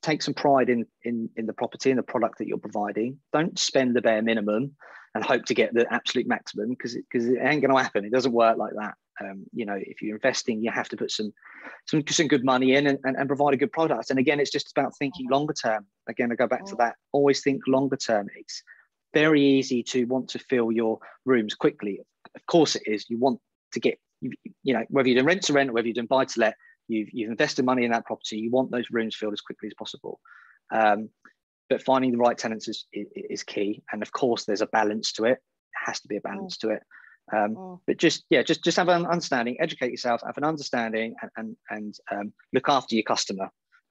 Take 0.00 0.22
some 0.22 0.32
pride 0.32 0.70
in, 0.70 0.86
in, 1.02 1.28
in 1.36 1.44
the 1.44 1.52
property 1.52 1.90
and 1.90 1.98
the 1.98 2.02
product 2.02 2.38
that 2.38 2.48
you're 2.48 2.56
providing. 2.56 3.18
Don't 3.34 3.58
spend 3.58 3.94
the 3.94 4.00
bare 4.00 4.22
minimum 4.22 4.74
and 5.14 5.22
hope 5.22 5.44
to 5.44 5.54
get 5.54 5.74
the 5.74 5.86
absolute 5.92 6.26
maximum 6.26 6.70
because 6.70 6.94
it, 6.94 7.04
because 7.10 7.28
it 7.28 7.36
ain't 7.42 7.60
going 7.60 7.76
to 7.76 7.82
happen. 7.82 8.06
It 8.06 8.12
doesn't 8.12 8.32
work 8.32 8.56
like 8.56 8.72
that. 8.74 8.94
Um, 9.20 9.44
you 9.52 9.64
know, 9.64 9.78
if 9.80 10.02
you're 10.02 10.16
investing, 10.16 10.62
you 10.62 10.70
have 10.70 10.88
to 10.88 10.96
put 10.96 11.10
some 11.10 11.32
some, 11.86 12.02
some 12.08 12.28
good 12.28 12.44
money 12.44 12.74
in 12.74 12.86
and, 12.86 12.98
and, 13.04 13.16
and, 13.16 13.28
provide 13.28 13.54
a 13.54 13.56
good 13.56 13.72
product. 13.72 14.10
And 14.10 14.18
again, 14.18 14.40
it's 14.40 14.50
just 14.50 14.70
about 14.72 14.96
thinking 14.98 15.28
longer 15.30 15.54
term. 15.54 15.86
Again, 16.08 16.32
I 16.32 16.34
go 16.34 16.46
back 16.46 16.64
to 16.66 16.76
that. 16.76 16.96
Always 17.12 17.42
think 17.42 17.62
longer 17.68 17.96
term. 17.96 18.26
It's 18.36 18.62
very 19.12 19.42
easy 19.42 19.82
to 19.84 20.04
want 20.04 20.28
to 20.30 20.38
fill 20.38 20.72
your 20.72 20.98
rooms 21.24 21.54
quickly. 21.54 22.00
Of 22.34 22.46
course, 22.46 22.74
it 22.74 22.82
is. 22.86 23.08
You 23.08 23.18
want 23.18 23.40
to 23.72 23.80
get 23.80 23.98
you, 24.20 24.32
you 24.62 24.74
know 24.74 24.84
whether 24.88 25.08
you're 25.08 25.16
doing 25.16 25.26
rent 25.26 25.42
to 25.42 25.52
rent, 25.52 25.70
or 25.70 25.74
whether 25.74 25.86
you're 25.86 25.94
doing 25.94 26.06
buy 26.06 26.24
to 26.24 26.40
let, 26.40 26.54
you've 26.88 27.08
you've 27.12 27.30
invested 27.30 27.64
money 27.64 27.84
in 27.84 27.92
that 27.92 28.06
property. 28.06 28.38
You 28.38 28.50
want 28.50 28.70
those 28.70 28.90
rooms 28.90 29.14
filled 29.14 29.32
as 29.32 29.40
quickly 29.40 29.68
as 29.68 29.74
possible. 29.74 30.20
Um, 30.72 31.10
but 31.70 31.82
finding 31.82 32.12
the 32.12 32.18
right 32.18 32.36
tenants 32.36 32.68
is, 32.68 32.86
is, 32.92 33.06
is 33.14 33.42
key. 33.42 33.82
And 33.92 34.02
of 34.02 34.12
course, 34.12 34.44
there's 34.44 34.60
a 34.60 34.66
balance 34.66 35.12
to 35.12 35.24
it. 35.24 35.32
It 35.32 35.86
has 35.86 36.00
to 36.00 36.08
be 36.08 36.16
a 36.16 36.20
balance 36.20 36.56
mm. 36.56 36.60
to 36.60 36.70
it. 36.70 36.82
Um, 37.32 37.54
mm. 37.54 37.80
But 37.86 37.96
just 37.96 38.24
yeah, 38.30 38.42
just 38.42 38.62
just 38.62 38.76
have 38.76 38.88
an 38.88 39.06
understanding, 39.06 39.56
educate 39.60 39.90
yourself, 39.90 40.22
have 40.26 40.36
an 40.36 40.44
understanding, 40.44 41.14
and 41.22 41.30
and, 41.36 41.56
and 41.70 41.94
um, 42.10 42.32
look 42.52 42.68
after 42.68 42.94
your 42.94 43.04
customer. 43.04 43.48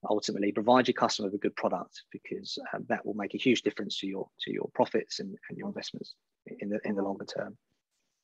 Ultimately, 0.08 0.52
provide 0.52 0.86
your 0.86 0.94
customer 0.94 1.28
with 1.28 1.34
a 1.34 1.42
good 1.42 1.56
product 1.56 2.02
because 2.12 2.58
um, 2.74 2.84
that 2.88 3.04
will 3.06 3.14
make 3.14 3.34
a 3.34 3.38
huge 3.38 3.62
difference 3.62 3.98
to 4.00 4.06
your 4.06 4.28
to 4.42 4.52
your 4.52 4.68
profits 4.74 5.20
and, 5.20 5.36
and 5.48 5.58
your 5.58 5.66
mm. 5.66 5.70
investments 5.70 6.14
in 6.46 6.68
the 6.68 6.78
in 6.84 6.94
the 6.94 7.00
mm-hmm. 7.00 7.06
longer 7.06 7.24
term. 7.24 7.56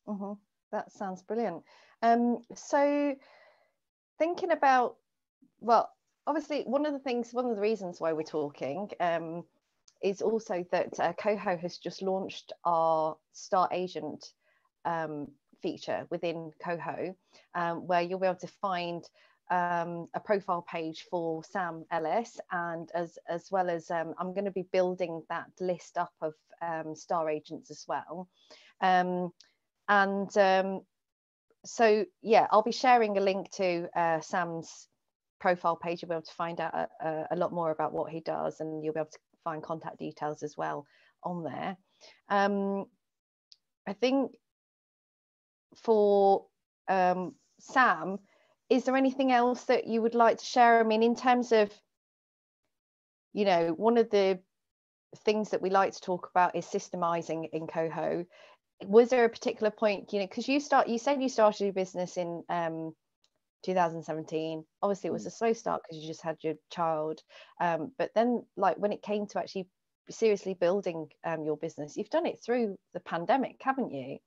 Mm-hmm. 0.06 0.32
That 0.72 0.92
sounds 0.92 1.22
brilliant. 1.22 1.62
Um, 2.02 2.38
so, 2.54 3.16
thinking 4.18 4.52
about 4.52 4.96
well, 5.58 5.90
obviously, 6.26 6.62
one 6.62 6.86
of 6.86 6.92
the 6.92 6.98
things, 6.98 7.32
one 7.32 7.46
of 7.46 7.56
the 7.56 7.62
reasons 7.62 8.00
why 8.00 8.12
we're 8.12 8.22
talking 8.22 8.90
um, 9.00 9.44
is 10.02 10.22
also 10.22 10.64
that 10.70 10.98
uh, 10.98 11.12
Coho 11.14 11.56
has 11.56 11.78
just 11.78 12.02
launched 12.02 12.52
our 12.64 13.16
Star 13.32 13.68
Agent 13.72 14.24
um, 14.84 15.28
feature 15.62 16.06
within 16.10 16.52
Coho, 16.62 17.14
um, 17.54 17.86
where 17.86 18.02
you'll 18.02 18.20
be 18.20 18.26
able 18.26 18.38
to 18.40 18.46
find 18.60 19.04
um, 19.50 20.08
a 20.14 20.20
profile 20.20 20.62
page 20.62 21.06
for 21.10 21.42
Sam 21.44 21.84
Ellis, 21.90 22.40
and 22.52 22.88
as 22.94 23.18
as 23.28 23.50
well 23.50 23.68
as 23.68 23.90
um, 23.90 24.14
I'm 24.18 24.32
going 24.32 24.44
to 24.44 24.50
be 24.50 24.66
building 24.72 25.22
that 25.28 25.50
list 25.60 25.98
up 25.98 26.12
of 26.20 26.34
um, 26.62 26.94
star 26.94 27.28
agents 27.28 27.70
as 27.70 27.84
well, 27.88 28.28
um, 28.80 29.32
and 29.88 30.36
um, 30.36 30.82
so 31.64 32.04
yeah, 32.22 32.46
I'll 32.50 32.62
be 32.62 32.72
sharing 32.72 33.18
a 33.18 33.20
link 33.20 33.50
to 33.52 33.88
uh, 33.98 34.20
Sam's 34.20 34.88
profile 35.40 35.76
page. 35.76 36.02
You'll 36.02 36.10
be 36.10 36.14
able 36.14 36.22
to 36.22 36.34
find 36.34 36.60
out 36.60 36.74
a, 36.74 36.88
a, 37.00 37.26
a, 37.32 37.36
lot 37.36 37.52
more 37.52 37.70
about 37.70 37.92
what 37.92 38.10
he 38.10 38.20
does, 38.20 38.60
and 38.60 38.84
you'll 38.84 38.94
be 38.94 39.00
able 39.00 39.10
to 39.10 39.18
find 39.42 39.62
contact 39.62 39.98
details 39.98 40.42
as 40.42 40.56
well 40.56 40.86
on 41.24 41.42
there. 41.42 41.76
Um, 42.28 42.86
I 43.86 43.94
think 43.94 44.32
for 45.74 46.46
um, 46.88 47.34
Sam, 47.60 48.18
is 48.68 48.84
there 48.84 48.96
anything 48.96 49.32
else 49.32 49.64
that 49.64 49.86
you 49.86 50.02
would 50.02 50.14
like 50.14 50.38
to 50.38 50.44
share? 50.44 50.80
I 50.80 50.82
mean, 50.84 51.02
in 51.02 51.16
terms 51.16 51.52
of, 51.52 51.72
you 53.32 53.44
know, 53.44 53.74
one 53.76 53.96
of 53.96 54.10
the 54.10 54.40
things 55.24 55.50
that 55.50 55.62
we 55.62 55.70
like 55.70 55.92
to 55.92 56.00
talk 56.00 56.30
about 56.30 56.54
is 56.54 56.66
systemizing 56.66 57.48
in 57.52 57.66
Coho. 57.66 58.24
Was 58.86 59.10
there 59.10 59.24
a 59.24 59.28
particular 59.28 59.70
point, 59.70 60.12
you 60.12 60.20
know, 60.20 60.26
because 60.26 60.48
you 60.48 60.60
start, 60.60 60.88
you 60.88 60.98
said 60.98 61.20
you 61.20 61.28
started 61.28 61.64
your 61.64 61.72
business 61.72 62.16
in 62.16 62.42
um, 62.48 62.94
2017. 63.64 64.64
Obviously, 64.82 65.08
it 65.08 65.12
was 65.12 65.24
mm. 65.24 65.28
a 65.28 65.30
slow 65.30 65.52
start 65.52 65.82
because 65.82 66.02
you 66.02 66.08
just 66.08 66.22
had 66.22 66.36
your 66.42 66.54
child. 66.70 67.20
Um, 67.60 67.92
but 67.98 68.10
then, 68.14 68.44
like 68.56 68.76
when 68.78 68.92
it 68.92 69.02
came 69.02 69.26
to 69.28 69.38
actually 69.38 69.68
seriously 70.08 70.54
building 70.54 71.08
um, 71.24 71.44
your 71.44 71.56
business, 71.56 71.96
you've 71.96 72.10
done 72.10 72.26
it 72.26 72.40
through 72.44 72.76
the 72.94 73.00
pandemic, 73.00 73.56
haven't 73.60 73.92
you? 73.92 74.18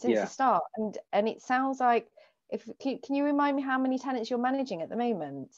Since 0.00 0.14
yeah. 0.14 0.24
the 0.24 0.30
start. 0.30 0.62
And 0.76 0.96
and 1.12 1.28
it 1.28 1.42
sounds 1.42 1.80
like 1.80 2.08
if 2.50 2.68
can, 2.80 2.98
can 3.04 3.14
you 3.14 3.24
remind 3.24 3.56
me 3.56 3.62
how 3.62 3.78
many 3.78 3.98
tenants 3.98 4.30
you're 4.30 4.38
managing 4.38 4.82
at 4.82 4.88
the 4.88 4.96
moment? 4.96 5.54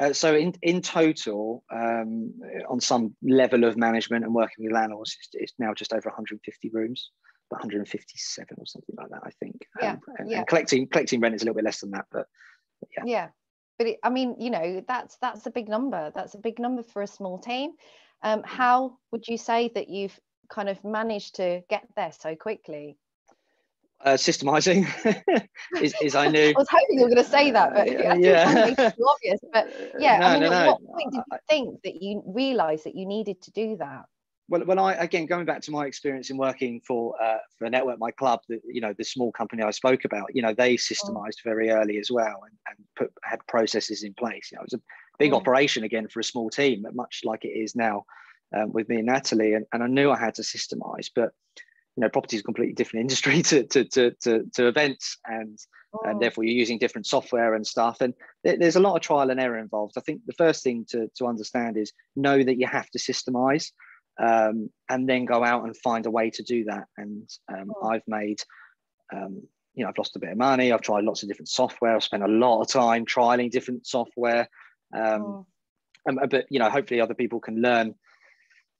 Uh, 0.00 0.12
so 0.12 0.34
in, 0.34 0.54
in 0.62 0.80
total, 0.80 1.64
um, 1.72 2.32
on 2.68 2.80
some 2.80 3.16
level 3.22 3.64
of 3.64 3.76
management 3.76 4.24
and 4.24 4.32
working 4.32 4.64
with 4.64 4.72
landlords, 4.72 5.16
it's, 5.18 5.28
it's, 5.32 5.52
now 5.58 5.74
just 5.74 5.92
over 5.92 6.08
150 6.08 6.70
rooms, 6.72 7.10
157 7.48 8.46
or 8.56 8.66
something 8.66 8.94
like 8.96 9.08
that, 9.10 9.22
I 9.24 9.30
think. 9.40 9.56
Yeah, 9.82 9.92
um, 9.92 10.00
and, 10.18 10.30
yeah. 10.30 10.38
and 10.38 10.46
collecting 10.46 10.86
collecting 10.86 11.20
rent 11.20 11.34
is 11.34 11.42
a 11.42 11.46
little 11.46 11.56
bit 11.56 11.64
less 11.64 11.80
than 11.80 11.90
that, 11.92 12.04
but, 12.12 12.26
but 12.80 12.90
yeah. 12.96 13.02
Yeah, 13.06 13.28
but 13.76 13.88
it, 13.88 13.98
I 14.04 14.10
mean, 14.10 14.36
you 14.38 14.50
know, 14.50 14.84
that's 14.86 15.16
that's 15.16 15.46
a 15.46 15.50
big 15.50 15.68
number. 15.68 16.12
That's 16.14 16.34
a 16.34 16.38
big 16.38 16.60
number 16.60 16.84
for 16.84 17.02
a 17.02 17.06
small 17.08 17.38
team. 17.38 17.72
Um, 18.22 18.42
how 18.44 18.98
would 19.10 19.26
you 19.26 19.38
say 19.38 19.70
that 19.74 19.88
you've 19.88 20.18
kind 20.48 20.68
of 20.68 20.82
managed 20.84 21.36
to 21.36 21.62
get 21.68 21.88
there 21.96 22.12
so 22.12 22.36
quickly? 22.36 22.98
Uh, 24.04 24.12
systemizing 24.12 24.86
is, 25.82 25.92
is, 26.00 26.14
I 26.14 26.28
knew. 26.28 26.50
I 26.50 26.52
was 26.56 26.68
hoping 26.70 26.98
you 26.98 27.02
were 27.02 27.08
going 27.08 27.24
to 27.24 27.28
say 27.28 27.50
that, 27.50 27.74
but 27.74 27.90
yeah, 27.90 28.14
yeah. 28.14 28.74
obvious. 28.78 29.40
But 29.52 29.96
yeah, 29.98 30.18
no, 30.18 30.26
I 30.26 30.32
mean, 30.34 30.42
no, 30.42 30.52
at 30.52 30.64
no. 30.64 30.66
what 30.70 30.86
point 30.86 31.12
did 31.12 31.22
you 31.26 31.38
think 31.48 31.82
that 31.82 32.00
you 32.00 32.22
realised 32.24 32.84
that 32.84 32.94
you 32.94 33.06
needed 33.06 33.42
to 33.42 33.50
do 33.50 33.76
that? 33.78 34.04
Well, 34.48 34.64
when 34.64 34.78
I 34.78 34.94
again 34.94 35.26
going 35.26 35.46
back 35.46 35.62
to 35.62 35.72
my 35.72 35.86
experience 35.86 36.30
in 36.30 36.36
working 36.36 36.80
for 36.86 37.20
uh, 37.20 37.38
for 37.58 37.64
a 37.64 37.70
Network 37.70 37.98
My 37.98 38.12
Club, 38.12 38.40
the, 38.48 38.60
you 38.66 38.80
know, 38.80 38.94
the 38.96 39.04
small 39.04 39.32
company 39.32 39.64
I 39.64 39.72
spoke 39.72 40.04
about, 40.04 40.34
you 40.34 40.42
know, 40.42 40.54
they 40.54 40.76
systemized 40.76 41.40
oh. 41.40 41.44
very 41.44 41.70
early 41.70 41.98
as 41.98 42.08
well 42.10 42.44
and, 42.44 42.56
and 42.68 42.86
put 42.96 43.12
had 43.24 43.40
processes 43.48 44.04
in 44.04 44.14
place. 44.14 44.50
You 44.50 44.56
know, 44.56 44.62
it 44.62 44.70
was 44.72 44.80
a 44.80 44.82
big 45.18 45.32
oh. 45.32 45.36
operation 45.36 45.84
again 45.84 46.08
for 46.08 46.20
a 46.20 46.24
small 46.24 46.50
team, 46.50 46.86
much 46.94 47.22
like 47.24 47.44
it 47.44 47.48
is 47.48 47.74
now 47.74 48.04
um, 48.56 48.72
with 48.72 48.88
me 48.88 48.96
and 48.96 49.06
Natalie, 49.06 49.54
and, 49.54 49.66
and 49.72 49.82
I 49.82 49.86
knew 49.86 50.10
I 50.10 50.18
had 50.18 50.34
to 50.36 50.42
systemize, 50.42 51.10
but 51.14 51.32
you 51.98 52.02
know 52.02 52.08
property 52.08 52.36
is 52.36 52.42
a 52.42 52.44
completely 52.44 52.74
different 52.74 53.02
industry 53.02 53.42
to 53.50 53.64
to 53.64 53.84
to 53.84 54.12
to, 54.22 54.44
to 54.54 54.68
events 54.68 55.18
and 55.26 55.58
oh. 55.94 56.08
and 56.08 56.22
therefore 56.22 56.44
you're 56.44 56.54
using 56.54 56.78
different 56.78 57.06
software 57.06 57.54
and 57.54 57.66
stuff 57.66 58.00
and 58.00 58.14
there's 58.44 58.76
a 58.76 58.80
lot 58.80 58.94
of 58.94 59.02
trial 59.02 59.30
and 59.30 59.40
error 59.40 59.58
involved 59.58 59.94
i 59.98 60.00
think 60.00 60.20
the 60.26 60.32
first 60.34 60.62
thing 60.62 60.86
to 60.88 61.10
to 61.16 61.26
understand 61.26 61.76
is 61.76 61.92
know 62.14 62.40
that 62.40 62.56
you 62.56 62.68
have 62.68 62.88
to 62.90 63.00
systemize 63.00 63.72
um, 64.20 64.70
and 64.88 65.08
then 65.08 65.24
go 65.24 65.44
out 65.44 65.64
and 65.64 65.76
find 65.76 66.06
a 66.06 66.10
way 66.10 66.30
to 66.30 66.42
do 66.44 66.64
that 66.64 66.84
and 66.96 67.28
um, 67.52 67.72
oh. 67.82 67.88
i've 67.88 68.06
made 68.06 68.40
um, 69.12 69.42
you 69.74 69.82
know 69.82 69.88
i've 69.88 69.98
lost 69.98 70.14
a 70.14 70.20
bit 70.20 70.30
of 70.30 70.38
money 70.38 70.72
i've 70.72 70.82
tried 70.82 71.02
lots 71.02 71.24
of 71.24 71.28
different 71.28 71.48
software 71.48 71.96
i've 71.96 72.04
spent 72.04 72.22
a 72.22 72.28
lot 72.28 72.60
of 72.60 72.68
time 72.68 73.04
trialing 73.04 73.50
different 73.50 73.84
software 73.84 74.48
um, 74.96 75.22
oh. 75.22 75.46
and, 76.06 76.20
but 76.30 76.46
you 76.48 76.60
know 76.60 76.70
hopefully 76.70 77.00
other 77.00 77.14
people 77.14 77.40
can 77.40 77.60
learn 77.60 77.92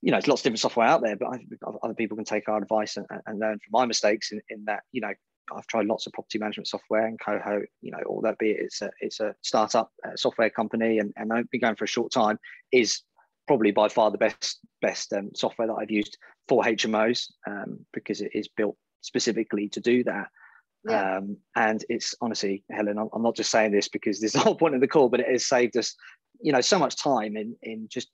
you 0.01 0.11
know, 0.11 0.15
there's 0.15 0.27
lots 0.27 0.41
of 0.41 0.43
different 0.43 0.59
software 0.59 0.87
out 0.87 1.01
there, 1.01 1.15
but 1.15 1.27
I, 1.27 1.39
other 1.83 1.93
people 1.93 2.15
can 2.15 2.25
take 2.25 2.47
our 2.47 2.57
advice 2.57 2.97
and, 2.97 3.05
and 3.25 3.39
learn 3.39 3.59
from 3.59 3.71
my 3.71 3.85
mistakes 3.85 4.31
in, 4.31 4.41
in, 4.49 4.65
that, 4.65 4.83
you 4.91 5.01
know, 5.01 5.11
I've 5.53 5.67
tried 5.67 5.87
lots 5.87 6.05
of 6.07 6.13
property 6.13 6.37
management 6.37 6.67
software 6.67 7.05
and 7.05 7.19
Coho, 7.19 7.63
you 7.81 7.91
know, 7.91 7.99
all 8.05 8.21
that 8.21 8.37
be 8.37 8.51
it, 8.51 8.59
it's 8.61 8.81
a, 8.81 8.91
it's 9.01 9.19
a 9.19 9.35
startup 9.41 9.91
uh, 10.05 10.15
software 10.15 10.49
company 10.49 10.99
and, 10.99 11.13
and 11.17 11.33
I've 11.33 11.49
been 11.49 11.61
going 11.61 11.75
for 11.75 11.85
a 11.85 11.87
short 11.87 12.11
time 12.11 12.37
is 12.71 13.01
probably 13.47 13.71
by 13.71 13.89
far 13.89 14.11
the 14.11 14.17
best, 14.17 14.59
best 14.81 15.11
um, 15.11 15.31
software 15.35 15.67
that 15.67 15.73
I've 15.73 15.91
used 15.91 16.17
for 16.47 16.63
HMOs 16.63 17.25
um, 17.47 17.85
because 17.93 18.21
it 18.21 18.31
is 18.33 18.47
built 18.47 18.77
specifically 19.01 19.69
to 19.69 19.79
do 19.81 20.03
that. 20.03 20.27
Yeah. 20.87 21.17
Um, 21.17 21.37
and 21.55 21.83
it's 21.89 22.15
honestly, 22.21 22.63
Helen, 22.71 22.97
I'm 22.97 23.21
not 23.21 23.35
just 23.35 23.51
saying 23.51 23.71
this 23.71 23.89
because 23.89 24.21
this 24.21 24.33
is 24.33 24.33
the 24.39 24.39
whole 24.39 24.55
point 24.55 24.75
of 24.75 24.81
the 24.81 24.87
call, 24.87 25.09
but 25.09 25.19
it 25.19 25.27
has 25.27 25.45
saved 25.45 25.75
us, 25.77 25.95
you 26.41 26.53
know, 26.53 26.61
so 26.61 26.79
much 26.79 26.95
time 26.95 27.35
in 27.35 27.55
in 27.63 27.87
just 27.89 28.09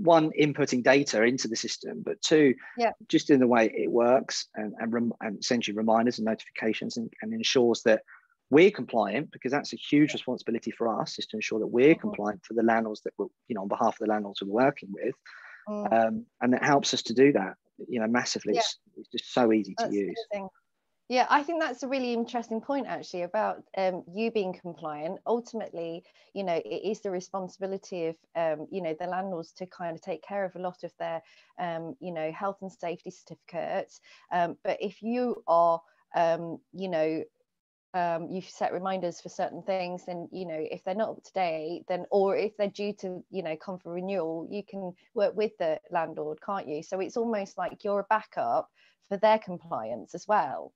one 0.00 0.30
inputting 0.38 0.82
data 0.82 1.22
into 1.22 1.48
the 1.48 1.56
system, 1.56 2.02
but 2.04 2.20
two, 2.22 2.54
yeah. 2.76 2.92
just 3.08 3.30
in 3.30 3.40
the 3.40 3.46
way 3.46 3.72
it 3.74 3.90
works 3.90 4.46
and 4.54 4.74
and, 4.78 4.92
rem- 4.92 5.12
and 5.20 5.44
sends 5.44 5.68
you 5.68 5.74
reminders 5.74 6.18
and 6.18 6.26
notifications 6.26 6.96
and, 6.96 7.12
and 7.22 7.32
ensures 7.32 7.82
that 7.82 8.02
we're 8.50 8.70
compliant 8.70 9.30
because 9.30 9.52
that's 9.52 9.72
a 9.72 9.76
huge 9.76 10.12
responsibility 10.12 10.70
for 10.70 11.00
us 11.00 11.18
is 11.18 11.26
to 11.26 11.36
ensure 11.36 11.58
that 11.58 11.66
we're 11.66 11.94
mm-hmm. 11.94 12.00
compliant 12.00 12.40
for 12.44 12.54
the 12.54 12.62
landlords 12.62 13.02
that 13.02 13.12
we're 13.18 13.26
you 13.48 13.54
know 13.54 13.62
on 13.62 13.68
behalf 13.68 13.94
of 13.94 13.98
the 13.98 14.06
landlords 14.06 14.40
we're 14.42 14.64
working 14.64 14.88
with 14.90 15.14
mm. 15.68 15.92
um, 15.92 16.24
and 16.40 16.54
it 16.54 16.62
helps 16.62 16.94
us 16.94 17.02
to 17.02 17.14
do 17.14 17.32
that 17.32 17.54
you 17.88 18.00
know 18.00 18.06
massively 18.06 18.54
yeah. 18.54 18.60
it's, 18.60 18.78
it's, 18.96 19.08
just 19.08 19.32
so 19.32 19.52
easy 19.52 19.74
that's 19.76 19.90
to 19.90 19.96
use 19.96 20.24
amazing. 20.32 20.48
Yeah 21.08 21.26
i 21.30 21.42
think 21.42 21.60
that's 21.60 21.82
a 21.82 21.88
really 21.88 22.12
interesting 22.12 22.60
point 22.60 22.86
actually 22.86 23.22
about 23.22 23.62
um, 23.76 24.02
you 24.14 24.30
being 24.30 24.52
compliant. 24.52 25.18
Ultimately 25.26 26.04
you 26.34 26.44
know 26.44 26.60
it 26.64 26.82
is 26.84 27.00
the 27.00 27.10
responsibility 27.10 28.06
of 28.06 28.16
um, 28.36 28.66
you 28.70 28.82
know 28.82 28.94
the 28.98 29.06
landlords 29.06 29.52
to 29.52 29.66
kind 29.66 29.94
of 29.94 30.02
take 30.02 30.22
care 30.22 30.44
of 30.44 30.54
a 30.56 30.58
lot 30.58 30.84
of 30.84 30.92
their 30.98 31.22
um, 31.58 31.96
you 32.00 32.12
know 32.12 32.30
health 32.32 32.58
and 32.60 32.70
safety 32.72 33.10
certificates. 33.10 34.00
Um, 34.32 34.56
but 34.64 34.78
if 34.80 35.02
you 35.02 35.42
are 35.46 35.80
um, 36.14 36.58
you 36.72 36.88
know 36.88 37.24
um, 37.94 38.28
you 38.30 38.42
set 38.42 38.74
reminders 38.74 39.20
for 39.20 39.30
certain 39.30 39.62
things 39.62 40.04
and 40.08 40.28
you 40.30 40.46
know 40.46 40.62
if 40.70 40.84
they're 40.84 40.94
not 40.94 41.10
up 41.10 41.24
to 41.24 41.32
date 41.32 41.84
then 41.88 42.04
or 42.10 42.36
if 42.36 42.54
they're 42.58 42.68
due 42.68 42.92
to 42.92 43.24
you 43.30 43.42
know 43.42 43.56
come 43.56 43.78
for 43.78 43.92
renewal 43.94 44.46
you 44.50 44.62
can 44.62 44.92
work 45.14 45.34
with 45.34 45.52
the 45.58 45.80
landlord 45.90 46.38
can't 46.44 46.68
you? 46.68 46.82
So 46.82 47.00
it's 47.00 47.16
almost 47.16 47.56
like 47.56 47.82
you're 47.82 48.00
a 48.00 48.06
backup 48.10 48.68
for 49.08 49.16
their 49.16 49.38
compliance 49.38 50.14
as 50.14 50.28
well 50.28 50.72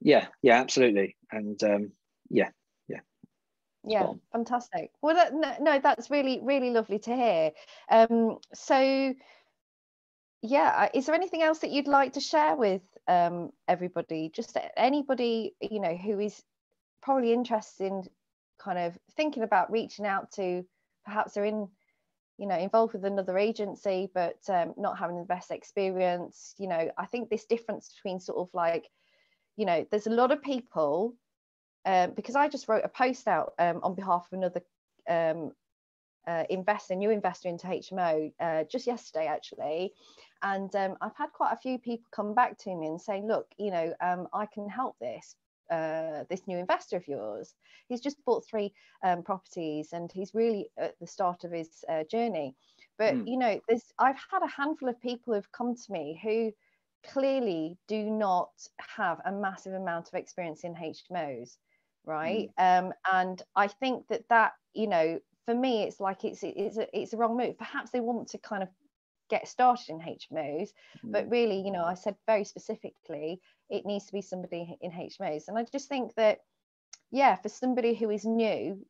yeah 0.00 0.26
yeah 0.42 0.60
absolutely. 0.60 1.16
And 1.30 1.62
um, 1.62 1.92
yeah 2.28 2.50
yeah. 2.88 3.00
Yeah 3.84 4.12
fantastic. 4.32 4.90
Well 5.02 5.14
that, 5.14 5.34
no, 5.34 5.54
no, 5.60 5.80
that's 5.82 6.10
really 6.10 6.40
really 6.42 6.70
lovely 6.70 6.98
to 7.00 7.14
hear. 7.14 7.52
Um, 7.90 8.38
so 8.54 9.14
yeah 10.42 10.88
is 10.94 11.06
there 11.06 11.14
anything 11.14 11.42
else 11.42 11.58
that 11.60 11.70
you'd 11.70 11.88
like 11.88 12.14
to 12.14 12.20
share 12.20 12.56
with 12.56 12.82
um, 13.08 13.50
everybody? 13.68 14.30
Just 14.34 14.56
anybody 14.76 15.54
you 15.60 15.80
know 15.80 15.96
who 15.96 16.18
is 16.20 16.42
probably 17.02 17.32
interested 17.32 17.86
in 17.86 18.04
kind 18.58 18.78
of 18.78 18.98
thinking 19.16 19.42
about 19.42 19.70
reaching 19.70 20.06
out 20.06 20.30
to 20.32 20.64
perhaps 21.04 21.34
they're 21.34 21.44
in 21.44 21.68
you 22.40 22.46
know 22.46 22.56
involved 22.56 22.92
with 22.94 23.04
another 23.04 23.38
agency 23.38 24.10
but 24.14 24.38
um, 24.48 24.74
not 24.76 24.98
having 24.98 25.18
the 25.18 25.24
best 25.24 25.50
experience 25.50 26.54
you 26.58 26.68
know 26.68 26.90
i 26.98 27.06
think 27.06 27.28
this 27.28 27.44
difference 27.44 27.92
between 27.94 28.18
sort 28.20 28.38
of 28.38 28.48
like 28.54 28.88
you 29.56 29.66
know 29.66 29.84
there's 29.90 30.06
a 30.06 30.10
lot 30.10 30.30
of 30.30 30.42
people 30.42 31.14
um, 31.86 32.12
because 32.12 32.36
i 32.36 32.48
just 32.48 32.68
wrote 32.68 32.84
a 32.84 32.88
post 32.88 33.28
out 33.28 33.52
um, 33.58 33.80
on 33.82 33.94
behalf 33.94 34.26
of 34.30 34.38
another 34.38 34.62
um, 35.08 35.52
uh, 36.26 36.44
investor 36.50 36.94
new 36.94 37.10
investor 37.10 37.48
into 37.48 37.66
hmo 37.66 38.32
uh, 38.40 38.64
just 38.70 38.86
yesterday 38.86 39.26
actually 39.26 39.92
and 40.42 40.74
um, 40.76 40.96
i've 41.00 41.16
had 41.16 41.32
quite 41.32 41.52
a 41.52 41.56
few 41.56 41.78
people 41.78 42.06
come 42.12 42.34
back 42.34 42.58
to 42.58 42.74
me 42.74 42.86
and 42.86 43.00
say 43.00 43.22
look 43.24 43.46
you 43.58 43.70
know 43.70 43.92
um, 44.00 44.26
i 44.32 44.46
can 44.46 44.68
help 44.68 44.96
this 45.00 45.36
uh, 45.70 46.24
this 46.28 46.46
new 46.46 46.58
investor 46.58 46.96
of 46.96 47.06
yours. 47.06 47.54
He's 47.88 48.00
just 48.00 48.22
bought 48.24 48.44
three 48.44 48.72
um, 49.04 49.22
properties 49.22 49.90
and 49.92 50.10
he's 50.12 50.34
really 50.34 50.68
at 50.76 50.98
the 51.00 51.06
start 51.06 51.44
of 51.44 51.52
his 51.52 51.84
uh, 51.88 52.04
journey. 52.10 52.56
But 52.98 53.14
mm. 53.14 53.28
you 53.28 53.38
know, 53.38 53.60
there's 53.68 53.84
I've 53.98 54.18
had 54.30 54.42
a 54.42 54.48
handful 54.48 54.88
of 54.88 55.00
people 55.00 55.32
who've 55.32 55.52
come 55.52 55.74
to 55.74 55.92
me 55.92 56.20
who 56.22 56.52
clearly 57.02 57.78
do 57.88 58.10
not 58.10 58.50
have 58.96 59.20
a 59.24 59.32
massive 59.32 59.74
amount 59.74 60.08
of 60.08 60.14
experience 60.14 60.64
in 60.64 60.74
HMOs, 60.74 61.56
right? 62.04 62.50
Mm. 62.58 62.78
Um, 62.86 62.92
and 63.10 63.42
I 63.56 63.68
think 63.68 64.06
that 64.08 64.28
that 64.28 64.52
you 64.74 64.86
know, 64.86 65.18
for 65.46 65.54
me, 65.54 65.82
it's 65.82 66.00
like 66.00 66.24
it's 66.24 66.40
it's 66.42 66.78
a, 66.78 66.98
it's 66.98 67.12
a 67.12 67.16
wrong 67.16 67.36
move. 67.36 67.58
Perhaps 67.58 67.90
they 67.90 68.00
want 68.00 68.28
to 68.28 68.38
kind 68.38 68.62
of 68.62 68.68
get 69.28 69.48
started 69.48 69.88
in 69.88 70.00
HMOs, 70.00 70.70
mm. 71.04 71.12
but 71.12 71.30
really, 71.30 71.60
you 71.60 71.70
know, 71.70 71.84
I 71.84 71.94
said 71.94 72.16
very 72.26 72.44
specifically 72.44 73.40
it 73.68 73.86
needs 73.86 74.06
to 74.06 74.12
be 74.12 74.22
somebody 74.22 74.76
in 74.80 74.90
HMOs. 74.90 75.44
And 75.48 75.56
I 75.56 75.64
just 75.70 75.88
think 75.88 76.14
that, 76.16 76.38
yeah, 77.12 77.36
for 77.36 77.48
somebody 77.48 77.94
who 77.94 78.10
is 78.10 78.24
new, 78.24 78.84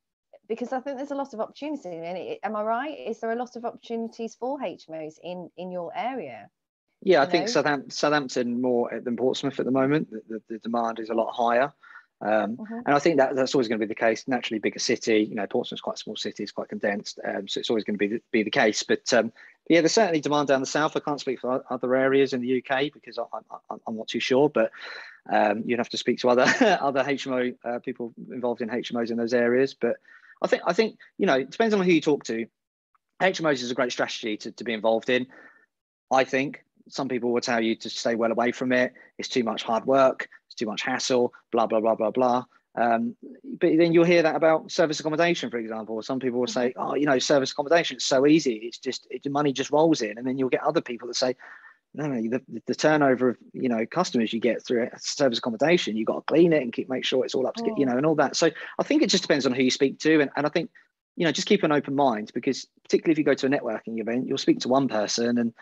because 0.48 0.72
I 0.72 0.80
think 0.80 0.96
there's 0.96 1.10
a 1.10 1.16
lot 1.16 1.34
of 1.34 1.40
opportunity. 1.40 1.90
And 1.90 2.38
am 2.42 2.56
I 2.56 2.62
right? 2.62 2.98
Is 2.98 3.20
there 3.20 3.30
a 3.30 3.36
lot 3.36 3.56
of 3.56 3.64
opportunities 3.64 4.34
for 4.34 4.58
HMOs 4.58 5.14
in 5.22 5.50
in 5.56 5.70
your 5.70 5.92
area? 5.94 6.48
Yeah, 7.02 7.22
I 7.22 7.26
think 7.26 7.48
Southampton, 7.48 7.90
Southampton 7.90 8.60
more 8.60 8.90
than 9.02 9.16
Portsmouth 9.16 9.58
at 9.58 9.64
the 9.64 9.72
moment. 9.72 10.10
The, 10.10 10.22
the, 10.28 10.42
the 10.48 10.58
demand 10.58 10.98
is 10.98 11.08
a 11.08 11.14
lot 11.14 11.32
higher. 11.32 11.72
Um, 12.22 12.58
mm-hmm. 12.58 12.80
And 12.84 12.94
I 12.94 12.98
think 12.98 13.16
that 13.16 13.34
that's 13.34 13.54
always 13.54 13.68
going 13.68 13.80
to 13.80 13.86
be 13.86 13.88
the 13.88 13.94
case. 13.94 14.28
Naturally, 14.28 14.58
bigger 14.58 14.78
city. 14.78 15.26
You 15.28 15.34
know, 15.34 15.46
Portsmouth's 15.46 15.80
quite 15.80 15.96
a 15.96 15.98
small 15.98 16.16
city. 16.16 16.42
It's 16.42 16.52
quite 16.52 16.68
condensed, 16.68 17.18
um, 17.26 17.48
so 17.48 17.60
it's 17.60 17.70
always 17.70 17.84
going 17.84 17.94
to 17.94 17.98
be 17.98 18.08
the, 18.08 18.22
be 18.30 18.42
the 18.42 18.50
case. 18.50 18.82
But 18.82 19.12
um, 19.14 19.32
yeah, 19.68 19.80
there's 19.80 19.92
certainly 19.92 20.20
demand 20.20 20.48
down 20.48 20.60
the 20.60 20.66
south. 20.66 20.96
I 20.96 21.00
can't 21.00 21.20
speak 21.20 21.40
for 21.40 21.64
other 21.70 21.96
areas 21.96 22.34
in 22.34 22.42
the 22.42 22.58
UK 22.58 22.92
because 22.92 23.18
I, 23.18 23.24
am 23.70 23.96
not 23.96 24.08
too 24.08 24.20
sure. 24.20 24.50
But 24.50 24.70
um, 25.30 25.62
you'd 25.64 25.78
have 25.78 25.88
to 25.90 25.96
speak 25.96 26.18
to 26.20 26.28
other 26.28 26.42
other 26.80 27.02
HMO 27.02 27.56
uh, 27.64 27.78
people 27.78 28.12
involved 28.30 28.60
in 28.60 28.68
HMOs 28.68 29.10
in 29.10 29.16
those 29.16 29.32
areas. 29.32 29.72
But 29.72 29.96
I 30.42 30.46
think 30.46 30.62
I 30.66 30.74
think 30.74 30.98
you 31.16 31.24
know 31.24 31.38
it 31.38 31.50
depends 31.50 31.74
on 31.74 31.80
who 31.80 31.90
you 31.90 32.02
talk 32.02 32.24
to. 32.24 32.46
HMOs 33.22 33.62
is 33.62 33.70
a 33.70 33.74
great 33.74 33.92
strategy 33.92 34.36
to, 34.38 34.52
to 34.52 34.64
be 34.64 34.74
involved 34.74 35.08
in. 35.08 35.26
I 36.10 36.24
think 36.24 36.64
some 36.90 37.08
people 37.08 37.32
will 37.32 37.40
tell 37.40 37.62
you 37.62 37.76
to 37.76 37.90
stay 37.90 38.14
well 38.14 38.32
away 38.32 38.52
from 38.52 38.72
it. 38.72 38.92
It's 39.18 39.28
too 39.28 39.44
much 39.44 39.62
hard 39.62 39.86
work. 39.86 40.28
It's 40.46 40.56
too 40.56 40.66
much 40.66 40.82
hassle. 40.82 41.32
Blah 41.52 41.66
blah 41.66 41.80
blah 41.80 41.94
blah 41.94 42.10
blah. 42.10 42.44
Um, 42.76 43.16
but 43.44 43.76
then 43.76 43.92
you'll 43.92 44.04
hear 44.04 44.22
that 44.22 44.36
about 44.36 44.70
service 44.70 45.00
accommodation, 45.00 45.50
for 45.50 45.58
example. 45.58 46.00
Some 46.02 46.20
people 46.20 46.40
will 46.40 46.46
say, 46.46 46.70
mm-hmm. 46.70 46.80
"Oh, 46.80 46.94
you 46.94 47.06
know, 47.06 47.18
service 47.18 47.52
accommodation 47.52 47.96
it's 47.96 48.06
so 48.06 48.26
easy. 48.26 48.54
It's 48.54 48.78
just 48.78 49.06
it, 49.10 49.22
the 49.22 49.30
money 49.30 49.52
just 49.52 49.70
rolls 49.70 50.02
in." 50.02 50.18
And 50.18 50.26
then 50.26 50.38
you'll 50.38 50.50
get 50.50 50.62
other 50.62 50.80
people 50.80 51.08
that 51.08 51.14
say, 51.14 51.34
"No, 51.94 52.06
no, 52.06 52.20
the, 52.22 52.42
the 52.66 52.74
turnover 52.74 53.30
of 53.30 53.38
you 53.52 53.68
know 53.68 53.84
customers 53.86 54.32
you 54.32 54.40
get 54.40 54.64
through 54.64 54.88
service 54.98 55.38
accommodation, 55.38 55.96
you've 55.96 56.06
got 56.06 56.26
to 56.26 56.32
clean 56.32 56.52
it 56.52 56.62
and 56.62 56.72
keep 56.72 56.88
make 56.88 57.04
sure 57.04 57.24
it's 57.24 57.34
all 57.34 57.46
up 57.46 57.56
to 57.56 57.64
mm. 57.64 57.78
you 57.78 57.86
know 57.86 57.96
and 57.96 58.06
all 58.06 58.14
that." 58.16 58.36
So 58.36 58.50
I 58.78 58.82
think 58.84 59.02
it 59.02 59.10
just 59.10 59.24
depends 59.24 59.46
on 59.46 59.52
who 59.52 59.62
you 59.62 59.70
speak 59.70 59.98
to, 60.00 60.20
and, 60.20 60.30
and 60.36 60.46
I 60.46 60.48
think 60.48 60.70
you 61.16 61.24
know 61.24 61.32
just 61.32 61.48
keep 61.48 61.64
an 61.64 61.72
open 61.72 61.96
mind 61.96 62.30
because 62.34 62.66
particularly 62.84 63.12
if 63.12 63.18
you 63.18 63.24
go 63.24 63.34
to 63.34 63.46
a 63.46 63.50
networking 63.50 64.00
event, 64.00 64.28
you'll 64.28 64.38
speak 64.38 64.60
to 64.60 64.68
one 64.68 64.86
person 64.86 65.38
and 65.38 65.52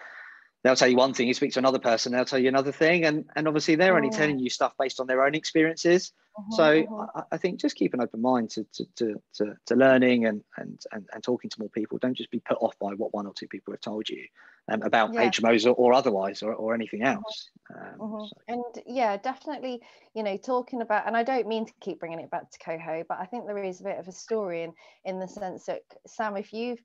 they'll 0.65 0.77
tell 0.77 0.89
you 0.89 0.97
one 0.97 1.15
thing 1.15 1.29
you 1.29 1.35
speak 1.35 1.53
to 1.53 1.59
another 1.59 1.79
person 1.79 2.13
they'll 2.13 2.25
tell 2.25 2.39
you 2.39 2.49
another 2.49 2.73
thing 2.73 3.05
and 3.05 3.25
and 3.37 3.47
obviously 3.47 3.75
they're 3.75 3.97
only 3.97 4.11
telling 4.11 4.39
you 4.39 4.51
stuff 4.51 4.73
based 4.79 5.01
on 5.01 5.07
their 5.07 5.25
own 5.25 5.35
experiences 5.35 6.13
uh-huh, 6.37 6.57
so 6.57 6.83
uh-huh. 6.83 7.07
I, 7.15 7.35
I, 7.35 7.37
think 7.39 7.61
just 7.61 7.77
keep 7.77 7.95
an 7.95 8.01
open 8.01 8.21
mind 8.21 8.51
to 8.51 8.67
to 8.75 8.85
to, 8.97 9.23
to, 9.35 9.57
to 9.67 9.75
learning 9.75 10.27
and, 10.27 10.43
and, 10.57 10.79
and 10.93 11.07
and 11.13 11.23
talking 11.23 11.51
to 11.51 11.61
more 11.61 11.69
people 11.69 11.99
don't 11.99 12.17
just 12.17 12.31
be 12.31 12.41
put 12.41 12.59
off 12.61 12.79
by 12.79 12.93
what 12.95 13.15
one 13.15 13.27
or 13.27 13.33
two 13.35 13.49
people 13.49 13.73
have 13.73 13.81
told 13.81 14.09
you 14.09 14.25
um, 14.71 14.83
about 14.83 15.15
yeah. 15.15 15.31
hmos 15.31 15.67
or, 15.67 15.75
or, 15.75 15.93
otherwise 15.93 16.43
or, 16.43 16.55
or 16.55 16.75
anything 16.75 17.03
uh-huh. 17.03 17.15
else 17.15 17.51
um, 17.75 18.29
so. 18.29 18.29
and 18.49 18.85
yeah 18.87 19.17
definitely 19.17 19.81
you 20.15 20.23
know 20.23 20.37
talking 20.37 20.83
about 20.83 21.07
and 21.07 21.17
i 21.17 21.23
don't 21.23 21.47
mean 21.47 21.67
to 21.67 21.73
keep 21.81 22.01
bringing 22.01 22.21
it 22.21 22.31
back 22.31 22.51
to 22.51 22.59
coho 22.59 23.05
but 23.09 23.19
i 23.21 23.25
think 23.25 23.47
there 23.47 23.63
is 23.63 23.81
a 23.81 23.85
bit 23.85 23.99
of 23.99 24.09
a 24.09 24.13
story 24.13 24.63
in 24.63 24.73
in 25.05 25.19
the 25.19 25.29
sense 25.29 25.67
that 25.67 25.81
sam 26.07 26.37
if 26.37 26.53
you've 26.53 26.81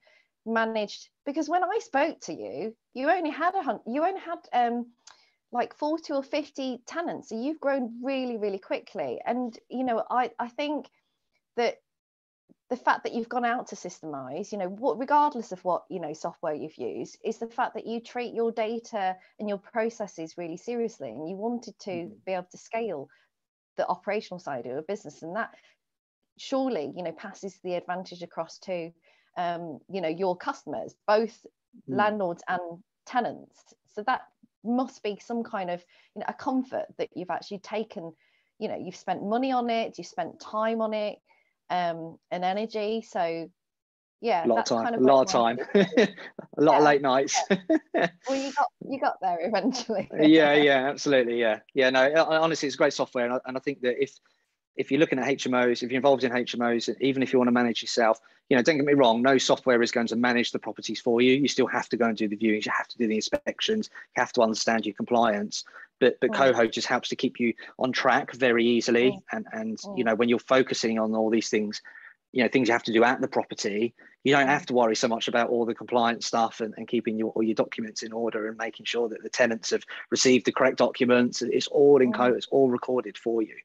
managed 0.46 1.10
because 1.26 1.50
when 1.50 1.64
I 1.64 1.80
spoke 1.80 2.20
to 2.22 2.34
you, 2.34 2.76
you 2.94 3.10
only 3.10 3.32
had 3.32 3.56
a 3.56 3.80
you 3.86 4.06
only 4.06 4.22
had 4.22 4.40
um 4.54 4.88
like 5.52 5.78
40 5.78 6.14
or 6.14 6.24
50 6.24 6.82
tenants. 6.88 7.30
So 7.30 7.40
you've 7.40 7.60
grown 7.60 8.00
really, 8.04 8.38
really 8.38 8.58
quickly. 8.58 9.22
And 9.26 9.58
you 9.70 9.84
know, 9.84 10.04
I 10.10 10.32
I 10.40 10.50
think 10.50 10.90
that 11.56 11.78
the 12.70 12.76
fact 12.76 13.04
that 13.04 13.14
you've 13.14 13.30
gone 13.30 13.46
out 13.46 13.68
to 13.68 13.76
systemize, 13.76 14.52
you 14.52 14.58
know, 14.58 14.68
what 14.68 14.98
regardless 14.98 15.52
of 15.52 15.64
what 15.64 15.84
you 15.90 16.00
know 16.00 16.14
software 16.14 16.56
you've 16.56 16.78
used, 16.78 17.18
is 17.24 17.38
the 17.38 17.48
fact 17.48 17.76
that 17.76 17.86
you 17.86 18.00
treat 18.00 18.34
your 18.34 18.52
data 18.52 19.16
and 19.40 19.48
your 19.48 19.60
processes 19.60 20.38
really 20.38 20.58
seriously, 20.58 21.10
and 21.10 21.30
you 21.30 21.36
wanted 21.36 21.78
to 21.80 21.92
mm-hmm. 21.92 22.14
be 22.26 22.32
able 22.34 22.48
to 22.52 22.58
scale 22.58 23.08
the 23.78 23.88
operational 23.88 24.40
side 24.40 24.66
of 24.66 24.72
your 24.72 24.82
business, 24.82 25.22
and 25.22 25.36
that 25.36 25.54
surely 26.38 26.92
you 26.96 27.04
know 27.04 27.12
passes 27.12 27.60
the 27.64 27.76
advantage 27.76 28.24
across 28.24 28.58
to 28.58 28.92
um, 29.38 29.80
you 29.90 30.02
know 30.02 30.10
your 30.10 30.36
customers 30.36 30.96
both 31.08 31.46
mm. 31.90 31.96
landlords 31.98 32.44
and 32.48 32.62
tenants. 33.06 33.74
So 33.94 34.04
that 34.04 34.22
must 34.64 35.04
be 35.04 35.20
some 35.24 35.44
kind 35.44 35.70
of 35.70 35.84
you 36.16 36.20
know 36.20 36.26
a 36.28 36.34
comfort 36.34 36.86
that 36.98 37.10
you've 37.16 37.30
actually 37.30 37.60
taken 37.60 38.14
you 38.60 38.68
know 38.68 38.78
you've 38.78 38.96
spent 38.96 39.24
money 39.24 39.52
on 39.52 39.70
it 39.70 39.98
you've 39.98 40.08
spent 40.08 40.40
time 40.40 40.82
on 40.82 40.94
it 40.94 41.18
um, 41.70 42.18
and 42.32 42.44
energy. 42.44 43.04
So 43.08 43.50
yeah 44.22 44.46
a 44.46 44.48
lot 44.48 44.60
of 44.60 44.66
time 44.66 44.84
kind 44.84 44.96
of 44.96 45.02
a 45.02 45.06
lot 45.06 45.22
of 45.22 45.28
time. 45.30 45.60
A 46.56 46.62
lot 46.62 46.74
yeah. 46.74 46.78
of 46.78 46.84
late 46.84 47.02
nights. 47.02 47.42
Well 48.28 48.38
you 48.38 48.54
got 48.54 48.68
you 48.88 49.00
got 49.00 49.18
there 49.22 49.40
eventually. 49.42 50.10
Yeah 50.20 50.54
yeah 50.54 50.88
absolutely 50.90 51.40
yeah. 51.40 51.60
Yeah 51.74 51.90
no 51.90 52.14
honestly 52.30 52.68
it's 52.68 52.76
great 52.76 52.94
software 52.94 53.26
and 53.26 53.34
I, 53.34 53.40
and 53.46 53.58
I 53.58 53.60
think 53.60 53.82
that 53.82 54.02
if 54.02 54.12
if 54.76 54.92
you're 54.92 55.00
looking 55.00 55.20
at 55.20 55.26
HMOs, 55.26 55.84
if 55.84 55.92
you're 55.92 55.98
involved 55.98 56.24
in 56.24 56.32
HMOs, 56.32 56.94
even 57.00 57.22
if 57.22 57.32
you 57.32 57.40
want 57.40 57.48
to 57.48 57.54
manage 57.54 57.82
yourself, 57.82 58.20
you 58.50 58.58
know, 58.58 58.64
don't 58.64 58.78
get 58.78 58.86
me 58.86 58.94
wrong, 58.94 59.22
no 59.22 59.38
software 59.38 59.82
is 59.82 59.92
going 59.92 60.08
to 60.08 60.16
manage 60.16 60.52
the 60.52 60.60
properties 60.60 61.00
for 61.00 61.22
you. 61.22 61.34
You 61.34 61.48
still 61.48 61.68
have 61.68 61.90
to 61.90 61.98
go 61.98 62.06
and 62.06 62.18
do 62.18 62.28
the 62.28 62.38
viewings, 62.38 62.66
you 62.66 62.72
have 62.76 62.88
to 62.88 62.98
do 62.98 63.08
the 63.08 63.16
inspections, 63.16 63.90
you 64.16 64.22
have 64.22 64.34
to 64.34 64.42
understand 64.42 64.86
your 64.86 64.96
compliance. 64.96 65.64
but 66.00 66.20
but 66.20 66.34
coho 66.34 66.68
just 66.68 66.88
helps 66.88 67.10
to 67.10 67.16
keep 67.16 67.40
you 67.40 67.54
on 67.78 67.92
track 67.92 68.34
very 68.34 68.66
easily 68.66 69.20
and 69.32 69.46
and 69.52 69.80
you 69.96 70.04
know 70.04 70.16
when 70.16 70.28
you're 70.28 70.40
focusing 70.40 70.98
on 71.00 71.14
all 71.14 71.30
these 71.30 71.50
things 71.50 71.82
you 72.32 72.42
know 72.42 72.50
things 72.50 72.68
you 72.68 72.74
have 72.74 72.84
to 72.84 72.92
do 72.92 73.04
at 73.04 73.22
the 73.22 73.28
property 73.28 73.94
you 74.24 74.34
don't 74.34 74.48
have 74.48 74.66
to 74.66 74.74
worry 74.74 74.96
so 74.96 75.08
much 75.08 75.28
about 75.28 75.50
all 75.50 75.66
the 75.66 75.76
compliance 75.76 76.26
stuff 76.26 76.62
and, 76.62 76.74
and 76.78 76.88
keeping 76.88 77.18
your 77.18 77.30
all 77.32 77.44
your 77.44 77.56
documents 77.56 78.04
in 78.04 78.12
order 78.12 78.48
and 78.48 78.58
making 78.58 78.86
sure 78.86 79.08
that 79.08 79.22
the 79.22 79.30
tenants 79.30 79.70
have 79.70 79.84
received 80.10 80.46
the 80.46 80.52
correct 80.52 80.78
documents. 80.78 81.42
It's 81.42 81.68
all 81.68 82.02
in 82.02 82.12
Coho 82.12 82.34
it's 82.34 82.48
all 82.48 82.70
recorded 82.70 83.18
for 83.18 83.42
you 83.42 83.56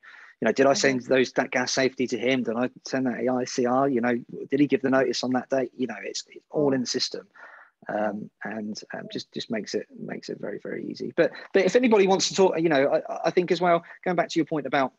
you 0.40 0.46
know 0.46 0.52
did 0.52 0.66
i 0.66 0.72
send 0.72 1.02
those 1.02 1.32
that 1.32 1.50
gas 1.50 1.72
safety 1.72 2.06
to 2.06 2.18
him? 2.18 2.42
Did 2.42 2.56
i 2.56 2.70
send 2.86 3.06
that 3.06 3.18
EICR? 3.18 3.92
you 3.92 4.00
know 4.00 4.14
did 4.50 4.60
he 4.60 4.66
give 4.66 4.82
the 4.82 4.90
notice 4.90 5.24
on 5.24 5.32
that 5.32 5.50
date? 5.50 5.72
You 5.76 5.86
know 5.86 5.96
it's, 6.02 6.24
it's 6.28 6.44
all 6.50 6.72
in 6.74 6.80
the 6.80 6.86
system. 6.86 7.26
Um, 7.88 8.28
and 8.44 8.78
um, 8.92 9.06
just 9.10 9.32
just 9.32 9.50
makes 9.50 9.74
it 9.74 9.86
makes 9.98 10.28
it 10.28 10.38
very 10.40 10.58
very 10.62 10.84
easy. 10.86 11.12
But 11.16 11.30
but 11.54 11.64
if 11.64 11.76
anybody 11.76 12.06
wants 12.06 12.28
to 12.28 12.34
talk 12.34 12.58
you 12.58 12.68
know 12.68 13.00
I, 13.08 13.28
I 13.28 13.30
think 13.30 13.50
as 13.50 13.60
well 13.60 13.84
going 14.04 14.16
back 14.16 14.28
to 14.30 14.38
your 14.38 14.46
point 14.46 14.66
about 14.66 14.92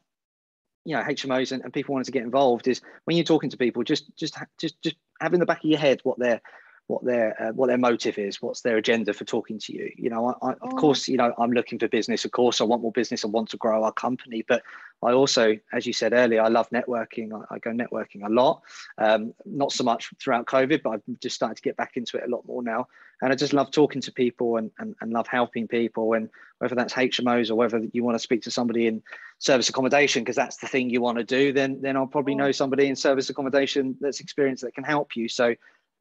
you 0.86 0.96
know 0.96 1.04
HMOs 1.04 1.52
and, 1.52 1.64
and 1.64 1.74
people 1.74 1.94
wanting 1.94 2.06
to 2.06 2.12
get 2.12 2.24
involved 2.24 2.68
is 2.68 2.82
when 3.04 3.16
you're 3.16 3.24
talking 3.24 3.50
to 3.50 3.58
people 3.58 3.84
just 3.84 4.16
just 4.16 4.38
just 4.58 4.82
just 4.82 4.96
have 5.22 5.34
in 5.34 5.40
the 5.40 5.46
back 5.46 5.64
of 5.64 5.70
your 5.70 5.80
head 5.80 6.00
what 6.04 6.18
they're 6.18 6.42
what 6.90 7.06
their 7.06 7.40
uh, 7.40 7.54
what 7.54 7.68
their 7.68 7.78
motive 7.78 8.18
is, 8.18 8.42
what's 8.42 8.62
their 8.62 8.78
agenda 8.78 9.14
for 9.14 9.24
talking 9.24 9.60
to 9.60 9.74
you. 9.74 9.92
You 9.96 10.10
know, 10.10 10.36
I, 10.42 10.48
I, 10.48 10.52
of 10.54 10.58
oh. 10.74 10.76
course, 10.76 11.08
you 11.08 11.18
know, 11.18 11.32
I'm 11.38 11.52
looking 11.52 11.78
for 11.78 11.88
business. 11.88 12.26
Of 12.26 12.32
course, 12.32 12.60
I 12.60 12.64
want 12.64 12.82
more 12.82 12.92
business. 12.92 13.24
I 13.24 13.28
want 13.28 13.50
to 13.50 13.58
grow 13.58 13.84
our 13.84 13.92
company, 13.92 14.44
but 14.48 14.64
I 15.04 15.12
also, 15.12 15.56
as 15.72 15.86
you 15.86 15.94
said 15.94 16.14
earlier, 16.14 16.42
I 16.42 16.48
love 16.48 16.68
networking. 16.72 17.32
I, 17.32 17.56
I 17.56 17.60
go 17.60 17.70
networking 17.70 18.26
a 18.26 18.30
lot. 18.30 18.64
Um, 18.98 19.36
not 19.46 19.72
so 19.72 19.84
much 19.84 20.10
throughout 20.20 20.48
COVID, 20.48 20.82
but 20.82 20.90
I've 20.90 21.20
just 21.22 21.36
started 21.36 21.58
to 21.58 21.62
get 21.62 21.78
back 21.78 21.96
into 21.96 22.18
it 22.18 22.24
a 22.26 22.30
lot 22.30 22.48
more 22.48 22.64
now. 22.64 22.88
And 23.22 23.32
I 23.32 23.36
just 23.36 23.54
love 23.54 23.70
talking 23.70 24.02
to 24.02 24.12
people 24.12 24.58
and, 24.58 24.72
and, 24.80 24.96
and 25.00 25.14
love 25.14 25.28
helping 25.28 25.68
people. 25.68 26.14
And 26.14 26.28
whether 26.58 26.74
that's 26.74 26.94
HMOs 26.94 27.52
or 27.52 27.56
whether 27.56 27.82
you 27.94 28.04
want 28.04 28.16
to 28.16 28.20
speak 28.20 28.42
to 28.44 28.52
somebody 28.52 28.88
in 28.88 29.04
service 29.38 29.70
accommodation 29.70 30.24
because 30.24 30.38
that's 30.38 30.58
the 30.58 30.68
thing 30.68 30.90
you 30.90 31.02
want 31.02 31.20
to 31.20 31.24
do, 31.24 31.54
then 31.54 31.82
then 31.82 31.98
I'll 31.98 32.08
probably 32.08 32.34
oh. 32.34 32.38
know 32.38 32.52
somebody 32.52 32.88
in 32.88 32.96
service 32.96 33.30
accommodation 33.30 33.96
that's 34.02 34.22
experienced 34.22 34.64
that 34.64 34.74
can 34.74 34.84
help 34.84 35.16
you. 35.16 35.30
So, 35.30 35.54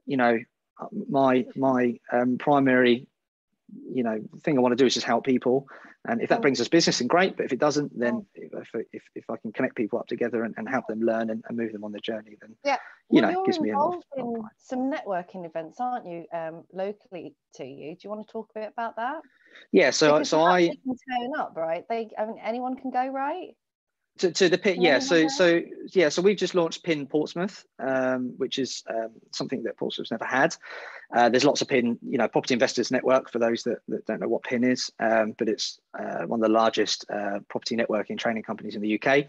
you 0.07 0.16
know, 0.16 0.38
my 1.08 1.46
my 1.56 1.98
um, 2.12 2.38
primary 2.38 3.06
you 3.90 4.02
know 4.02 4.20
thing 4.42 4.56
I 4.56 4.60
want 4.60 4.72
to 4.72 4.76
do 4.76 4.86
is 4.86 4.94
just 4.94 5.06
help 5.06 5.24
people, 5.24 5.66
and 6.06 6.22
if 6.22 6.30
that 6.30 6.40
brings 6.40 6.60
us 6.60 6.68
business, 6.68 7.00
and 7.00 7.08
great. 7.08 7.36
But 7.36 7.46
if 7.46 7.52
it 7.52 7.58
doesn't, 7.58 7.98
then 7.98 8.24
if 8.34 8.68
if, 8.92 9.02
if 9.14 9.30
I 9.30 9.36
can 9.36 9.52
connect 9.52 9.76
people 9.76 9.98
up 9.98 10.06
together 10.06 10.44
and, 10.44 10.54
and 10.56 10.68
help 10.68 10.86
them 10.86 11.00
learn 11.00 11.30
and, 11.30 11.44
and 11.48 11.56
move 11.56 11.72
them 11.72 11.84
on 11.84 11.92
the 11.92 12.00
journey, 12.00 12.36
then 12.40 12.56
yeah, 12.64 12.76
you 13.10 13.20
well, 13.20 13.32
know, 13.32 13.40
it 13.40 13.46
gives 13.46 13.60
me 13.60 13.70
a 13.70 13.78
lot. 13.78 14.02
In 14.16 14.42
some 14.58 14.90
networking 14.90 15.44
events, 15.44 15.80
aren't 15.80 16.06
you? 16.06 16.24
Um, 16.32 16.64
locally 16.72 17.34
to 17.54 17.64
you. 17.64 17.92
Do 17.92 18.00
you 18.04 18.10
want 18.10 18.26
to 18.26 18.32
talk 18.32 18.48
a 18.54 18.60
bit 18.60 18.72
about 18.72 18.96
that? 18.96 19.20
Yeah. 19.72 19.90
So 19.90 20.14
because 20.14 20.30
so 20.30 20.42
I 20.42 20.68
can 20.68 20.96
turn 21.10 21.32
up, 21.38 21.54
right? 21.56 21.84
They, 21.88 22.10
I 22.18 22.26
mean, 22.26 22.38
anyone 22.42 22.76
can 22.76 22.90
go, 22.90 23.06
right? 23.06 23.50
To, 24.18 24.33
to 24.33 24.48
the 24.48 24.59
pin 24.59 24.81
yeah 24.81 24.98
so 24.98 25.28
so 25.28 25.61
yeah 25.92 26.09
so 26.09 26.20
we've 26.22 26.37
just 26.37 26.54
launched 26.54 26.83
pin 26.83 27.07
portsmouth 27.07 27.64
um, 27.78 28.35
which 28.37 28.59
is 28.59 28.83
um, 28.90 29.11
something 29.33 29.62
that 29.62 29.76
portsmouth's 29.76 30.11
never 30.11 30.24
had 30.24 30.54
uh, 31.14 31.28
there's 31.28 31.44
lots 31.44 31.62
of 31.62 31.68
pin 31.68 31.98
you 32.02 32.18
know 32.18 32.28
property 32.28 32.54
investors 32.54 32.90
network 32.90 33.31
for 33.31 33.38
those 33.38 33.62
that, 33.62 33.78
that 33.88 34.04
don't 34.07 34.20
know 34.20 34.28
what 34.28 34.42
pin 34.42 34.64
is 34.64 34.90
um, 35.00 35.35
but 35.38 35.48
it's 35.48 35.81
uh, 35.98 36.24
one 36.26 36.40
of 36.40 36.46
the 36.46 36.52
largest 36.52 37.04
uh, 37.11 37.38
property 37.48 37.76
networking 37.76 38.18
training 38.18 38.42
companies 38.42 38.74
in 38.74 38.83
the 38.83 39.00
uk 39.00 39.24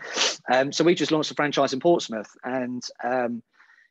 um, 0.52 0.72
so 0.72 0.84
we 0.84 0.96
just 0.96 1.12
launched 1.12 1.32
a 1.32 1.36
franchise 1.36 1.74
in 1.74 1.80
portsmouth 1.80 2.36
and 2.44 2.84
um, 3.04 3.42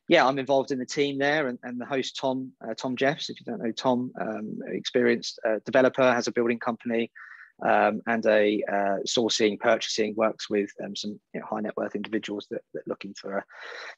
yeah, 0.09 0.25
I'm 0.25 0.39
involved 0.39 0.71
in 0.71 0.79
the 0.79 0.87
team 0.87 1.19
there, 1.19 1.47
and, 1.47 1.59
and 1.61 1.79
the 1.79 1.85
host 1.85 2.17
Tom 2.17 2.51
uh, 2.67 2.73
Tom 2.73 2.95
Jeffs. 2.95 3.29
If 3.29 3.39
you 3.39 3.45
don't 3.45 3.63
know 3.63 3.71
Tom, 3.71 4.11
um, 4.19 4.57
experienced 4.65 5.39
uh, 5.47 5.59
developer, 5.65 6.01
has 6.01 6.27
a 6.27 6.31
building 6.31 6.57
company, 6.57 7.11
um, 7.61 8.01
and 8.07 8.25
a 8.25 8.63
uh, 8.71 8.97
sourcing 9.07 9.59
purchasing 9.59 10.13
works 10.15 10.49
with 10.49 10.69
um, 10.83 10.95
some 10.95 11.19
you 11.33 11.39
know, 11.39 11.45
high 11.49 11.61
net 11.61 11.75
worth 11.75 11.95
individuals 11.95 12.47
that, 12.51 12.61
that 12.73 12.87
looking 12.87 13.13
for 13.13 13.45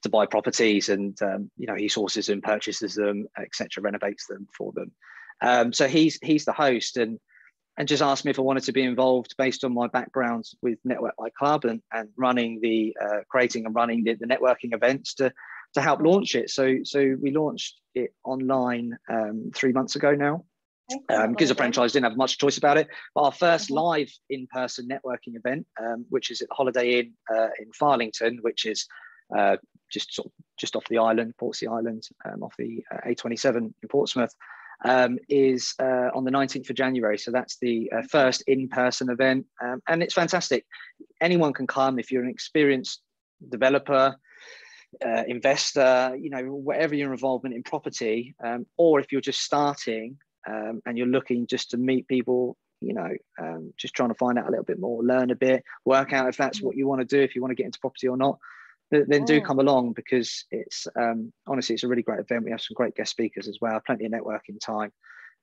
to 0.04 0.10
buy 0.10 0.26
properties 0.26 0.90
and 0.90 1.22
um, 1.22 1.52
you 1.58 1.68
know 1.68 1.76
he 1.76 1.88
sources 1.88 2.30
and 2.30 2.44
purchases 2.44 2.96
them 2.96 3.28
etc 3.40 3.82
renovates 3.82 4.28
them 4.28 4.48
for 4.58 4.72
them. 4.74 4.92
Um, 5.42 5.74
so 5.74 5.88
he's 5.88 6.20
he's 6.22 6.46
the 6.46 6.54
host 6.54 6.98
and 6.98 7.20
and 7.78 7.88
just 7.88 8.04
asked 8.04 8.26
me 8.26 8.32
if 8.32 8.40
I 8.40 8.44
wanted 8.44 8.64
to 8.64 8.74
be 8.74 8.84
involved 8.84 9.36
based 9.38 9.64
on 9.64 9.74
my 9.74 9.88
background 9.88 10.46
with 10.62 10.78
Network 10.84 11.16
My 11.18 11.30
Club 11.30 11.66
and, 11.66 11.82
and 11.92 12.10
running 12.18 12.60
the 12.62 12.96
uh, 13.02 13.20
creating 13.30 13.66
and 13.66 13.74
running 13.74 14.04
the, 14.04 14.16
the 14.16 14.28
networking 14.28 14.74
events 14.74 15.16
to 15.16 15.32
to 15.74 15.82
help 15.82 16.02
launch 16.02 16.36
it. 16.36 16.50
So 16.50 16.80
so 16.84 17.16
we 17.20 17.32
launched 17.32 17.80
it 17.96 18.14
online 18.24 18.98
um, 19.10 19.52
three 19.54 19.72
months 19.72 19.96
ago 19.96 20.14
now 20.14 20.46
um, 21.10 21.32
because 21.32 21.50
the 21.50 21.56
franchise 21.56 21.94
didn't 21.94 22.06
have 22.06 22.18
much 22.18 22.38
choice 22.38 22.58
about 22.58 22.78
it. 22.78 22.88
But 23.16 23.22
our 23.22 23.32
1st 23.32 23.66
mm-hmm. 23.66 23.74
live 23.74 24.12
in-person 24.30 24.88
networking 24.88 25.36
event, 25.36 25.66
um, 25.82 26.06
which 26.10 26.32
is 26.32 26.42
at 26.42 26.50
the 26.50 26.56
Holiday 26.56 27.00
Inn 27.00 27.14
uh, 27.34 27.50
in 27.60 27.72
Farlington, 27.80 28.38
which 28.42 28.66
is 28.66 28.88
uh, 29.36 29.58
just 29.92 30.14
sort 30.14 30.28
of 30.28 30.32
just 30.60 30.76
off 30.76 30.86
the 30.90 30.98
island, 30.98 31.34
Portsea 31.38 31.72
Island, 31.72 32.04
um, 32.26 32.44
off 32.44 32.54
the 32.58 32.84
uh, 32.92 33.08
A27 33.08 33.58
in 33.58 33.74
Portsmouth, 33.90 34.34
um, 34.86 35.18
is 35.30 35.74
uh, 35.80 36.10
on 36.14 36.24
the 36.24 36.32
19th 36.32 36.70
of 36.70 36.76
January. 36.76 37.18
So 37.18 37.32
that's 37.32 37.58
the 37.62 37.92
uh, 37.92 38.02
first 38.10 38.44
in-person 38.48 39.10
event, 39.10 39.46
um, 39.64 39.82
and 39.88 40.02
it's 40.02 40.14
fantastic. 40.14 40.66
Anyone 41.20 41.54
can 41.54 41.68
come 41.68 42.00
if 42.00 42.12
you're 42.12 42.24
an 42.24 42.30
experienced 42.30 43.02
developer. 43.50 44.16
Uh, 45.06 45.24
investor, 45.26 46.18
you 46.20 46.30
know, 46.30 46.44
whatever 46.44 46.94
your 46.94 47.14
involvement 47.14 47.56
in 47.56 47.64
property, 47.64 48.36
um, 48.44 48.66
or 48.76 49.00
if 49.00 49.10
you're 49.10 49.22
just 49.22 49.40
starting, 49.40 50.18
um, 50.48 50.82
and 50.86 50.98
you're 50.98 51.08
looking 51.08 51.48
just 51.48 51.72
to 51.72 51.78
meet 51.78 52.08
people 52.08 52.58
you 52.80 52.94
know 52.94 53.10
um, 53.40 53.74
just 53.78 53.94
trying 53.94 54.10
to 54.10 54.16
find 54.16 54.38
out 54.38 54.48
a 54.48 54.50
little 54.50 54.66
bit 54.66 54.80
more 54.80 55.04
learn 55.04 55.32
a 55.32 55.36
bit 55.36 55.64
work 55.86 56.14
out 56.14 56.28
if 56.28 56.38
that's 56.38 56.62
what 56.62 56.76
you 56.76 56.88
want 56.88 57.00
to 57.00 57.06
do 57.06 57.22
if 57.22 57.36
you 57.36 57.42
want 57.42 57.52
to 57.52 57.56
get 57.56 57.66
into 57.66 57.80
property 57.80 58.08
or 58.08 58.18
not 58.18 58.38
then 58.92 59.24
do 59.24 59.40
mm. 59.40 59.46
come 59.46 59.60
along 59.60 59.94
because 59.94 60.44
it's 60.52 60.86
um, 61.00 61.32
honestly 61.48 61.74
it's 61.74 61.84
a 61.84 61.88
really 61.88 62.02
great 62.02 62.20
event 62.20 62.44
we 62.44 62.52
have 62.52 62.62
some 62.62 62.76
great 62.76 62.96
guest 62.96 63.12
speakers 63.12 63.48
as 63.48 63.60
well 63.62 63.80
plenty 63.86 64.06
of 64.06 64.12
networking 64.12 64.60
time 64.60 64.92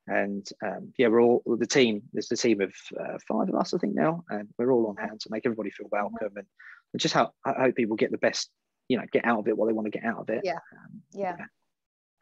and 0.07 0.49
um, 0.65 0.93
yeah 0.99 1.09
we're 1.09 1.21
all 1.21 1.43
the 1.59 1.67
team 1.67 2.03
there's 2.13 2.29
the 2.29 2.37
team 2.37 2.61
of 2.61 2.73
uh, 3.01 3.19
five 3.27 3.49
of 3.49 3.55
us 3.55 3.73
i 3.73 3.79
think 3.79 3.95
now 3.95 4.23
and 4.31 4.49
we're 4.59 4.71
all 4.71 4.87
on 4.87 4.97
hand 4.97 5.21
to 5.21 5.29
make 5.31 5.47
everybody 5.47 5.71
feel 5.71 5.87
mm-hmm. 5.87 5.97
welcome 5.97 6.37
and, 6.37 6.47
and 6.93 7.01
just 7.01 7.15
how 7.15 7.31
I 7.45 7.53
hope 7.53 7.75
people 7.75 7.97
get 7.97 8.11
the 8.11 8.19
best 8.19 8.51
you 8.89 8.99
know 8.99 9.05
get 9.13 9.25
out 9.25 9.39
of 9.39 9.49
it 9.49 9.57
what 9.57 9.67
they 9.67 9.73
want 9.73 9.87
to 9.87 9.99
get 9.99 10.05
out 10.05 10.19
of 10.19 10.31
it 10.31 10.43
yeah 10.45 10.55
um, 10.55 11.03
yeah. 11.13 11.37
yeah. 11.39 11.45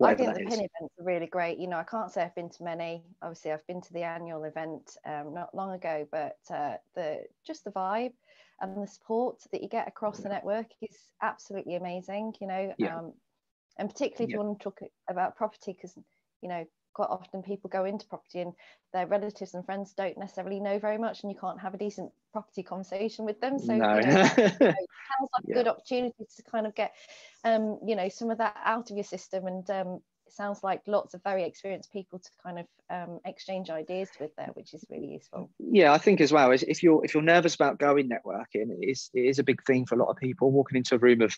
I 0.04 0.14
think 0.14 0.35
the 0.35 0.40
pin 0.40 0.52
events 0.52 0.94
are 0.98 1.04
really 1.04 1.26
great. 1.26 1.59
You 1.59 1.68
know, 1.68 1.78
I 1.78 1.85
can't 1.85 2.11
say 2.11 2.22
I've 2.22 2.35
been 2.35 2.50
to 2.50 2.62
many. 2.62 3.02
Obviously, 3.22 3.52
I've 3.52 3.66
been 3.66 3.80
to 3.80 3.92
the 3.92 4.02
annual 4.02 4.44
event 4.44 4.96
um, 5.06 5.32
not 5.32 5.54
long 5.54 5.72
ago, 5.72 6.06
but 6.11 6.37
uh, 6.50 6.74
the 6.94 7.22
just 7.46 7.64
the 7.64 7.70
vibe 7.70 8.12
and 8.61 8.82
the 8.82 8.87
support 8.87 9.42
that 9.52 9.62
you 9.62 9.68
get 9.68 9.88
across 9.88 10.18
the 10.18 10.28
network 10.28 10.66
is 10.82 10.96
absolutely 11.22 11.76
amazing. 11.76 12.35
You 12.40 12.46
know, 12.46 12.74
yeah. 12.78 12.98
um, 12.98 13.12
and 13.78 13.88
particularly 13.88 14.24
if 14.24 14.30
yeah. 14.30 14.40
you 14.40 14.46
want 14.46 14.59
to 14.59 14.64
talk 14.64 14.80
about 15.09 15.37
property, 15.37 15.72
because 15.72 15.94
you 16.42 16.48
know 16.48 16.64
quite 16.96 17.11
often 17.11 17.42
people 17.42 17.68
go 17.68 17.85
into 17.85 18.06
property 18.06 18.40
and 18.40 18.54
their 18.94 19.06
relatives 19.06 19.52
and 19.52 19.66
friends 19.66 19.92
don't 19.92 20.16
necessarily 20.16 20.59
know 20.59 20.78
very 20.78 20.96
much 20.96 21.22
and 21.22 21.30
you 21.30 21.38
can't 21.38 21.61
have 21.61 21.74
a 21.74 21.76
decent 21.76 22.11
property 22.32 22.62
conversation 22.62 23.26
with 23.26 23.38
them 23.42 23.59
so 23.59 23.76
no. 23.76 23.98
you 23.98 24.06
know, 24.06 24.24
sounds 24.38 24.56
like 24.59 25.44
yeah. 25.44 25.52
a 25.52 25.54
good 25.54 25.68
opportunity 25.68 26.24
to 26.35 26.42
kind 26.50 26.66
of 26.66 26.74
get 26.74 26.94
um, 27.44 27.78
you 27.87 27.94
know 27.96 28.09
some 28.09 28.30
of 28.30 28.38
that 28.38 28.56
out 28.64 28.90
of 28.90 28.96
your 28.96 29.04
system 29.04 29.46
and 29.46 29.68
um, 29.68 30.00
it 30.26 30.32
sounds 30.32 30.64
like 30.64 30.80
lots 30.87 31.12
of 31.12 31.22
very 31.22 31.44
experienced 31.44 31.92
people 31.92 32.18
to 32.18 32.30
kind 32.42 32.61
of 32.61 32.66
um, 32.88 33.20
exchange 33.26 33.68
ideas 33.68 34.09
with 34.18 34.35
there 34.37 34.50
which 34.54 34.72
is 34.72 34.82
really 34.88 35.09
useful 35.09 35.50
yeah 35.59 35.92
i 35.92 35.98
think 35.98 36.22
as 36.22 36.32
well 36.32 36.50
if 36.50 36.82
you're 36.82 37.04
if 37.04 37.12
you're 37.12 37.22
nervous 37.22 37.54
about 37.54 37.78
going 37.78 38.09
networking 38.09 38.70
it 38.70 38.88
is, 38.88 39.11
it 39.12 39.20
is 39.20 39.38
a 39.38 39.44
big 39.44 39.62
thing 39.64 39.85
for 39.85 39.96
a 39.96 39.98
lot 39.98 40.09
of 40.09 40.16
people 40.16 40.50
walking 40.50 40.78
into 40.78 40.94
a 40.94 40.98
room 40.98 41.20
of 41.20 41.37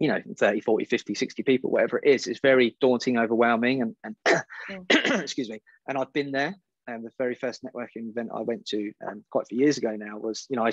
you 0.00 0.08
know 0.08 0.20
30 0.38 0.60
40 0.60 0.84
50 0.84 1.14
60 1.14 1.42
people 1.44 1.70
whatever 1.70 1.98
it 1.98 2.08
is 2.08 2.26
it's 2.26 2.40
very 2.40 2.76
daunting 2.80 3.16
overwhelming 3.18 3.82
and, 3.82 3.96
and 4.02 4.90
excuse 5.20 5.48
me 5.48 5.60
and 5.88 5.96
i've 5.96 6.12
been 6.12 6.32
there 6.32 6.54
and 6.86 7.04
the 7.04 7.10
very 7.18 7.34
first 7.34 7.64
networking 7.64 8.10
event 8.10 8.30
I 8.34 8.40
went 8.40 8.66
to 8.66 8.92
um, 9.06 9.24
quite 9.30 9.44
a 9.44 9.46
few 9.46 9.58
years 9.58 9.78
ago 9.78 9.96
now 9.96 10.18
was, 10.18 10.46
you 10.50 10.56
know, 10.56 10.66
I 10.66 10.70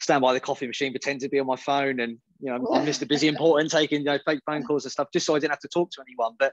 stand 0.00 0.22
by 0.22 0.32
the 0.32 0.40
coffee 0.40 0.66
machine, 0.66 0.92
pretend 0.92 1.20
to 1.20 1.28
be 1.28 1.38
on 1.38 1.46
my 1.46 1.56
phone, 1.56 2.00
and 2.00 2.18
you 2.40 2.50
know, 2.50 2.56
I'm 2.72 2.86
Mr. 2.86 3.06
Busy 3.06 3.28
Important, 3.34 3.70
taking 3.70 4.00
you 4.00 4.06
know 4.06 4.18
fake 4.26 4.40
phone 4.46 4.64
calls 4.64 4.84
and 4.84 4.92
stuff, 4.92 5.08
just 5.12 5.26
so 5.26 5.34
I 5.34 5.38
didn't 5.38 5.52
have 5.52 5.60
to 5.60 5.68
talk 5.68 5.90
to 5.92 6.02
anyone. 6.02 6.34
But 6.38 6.52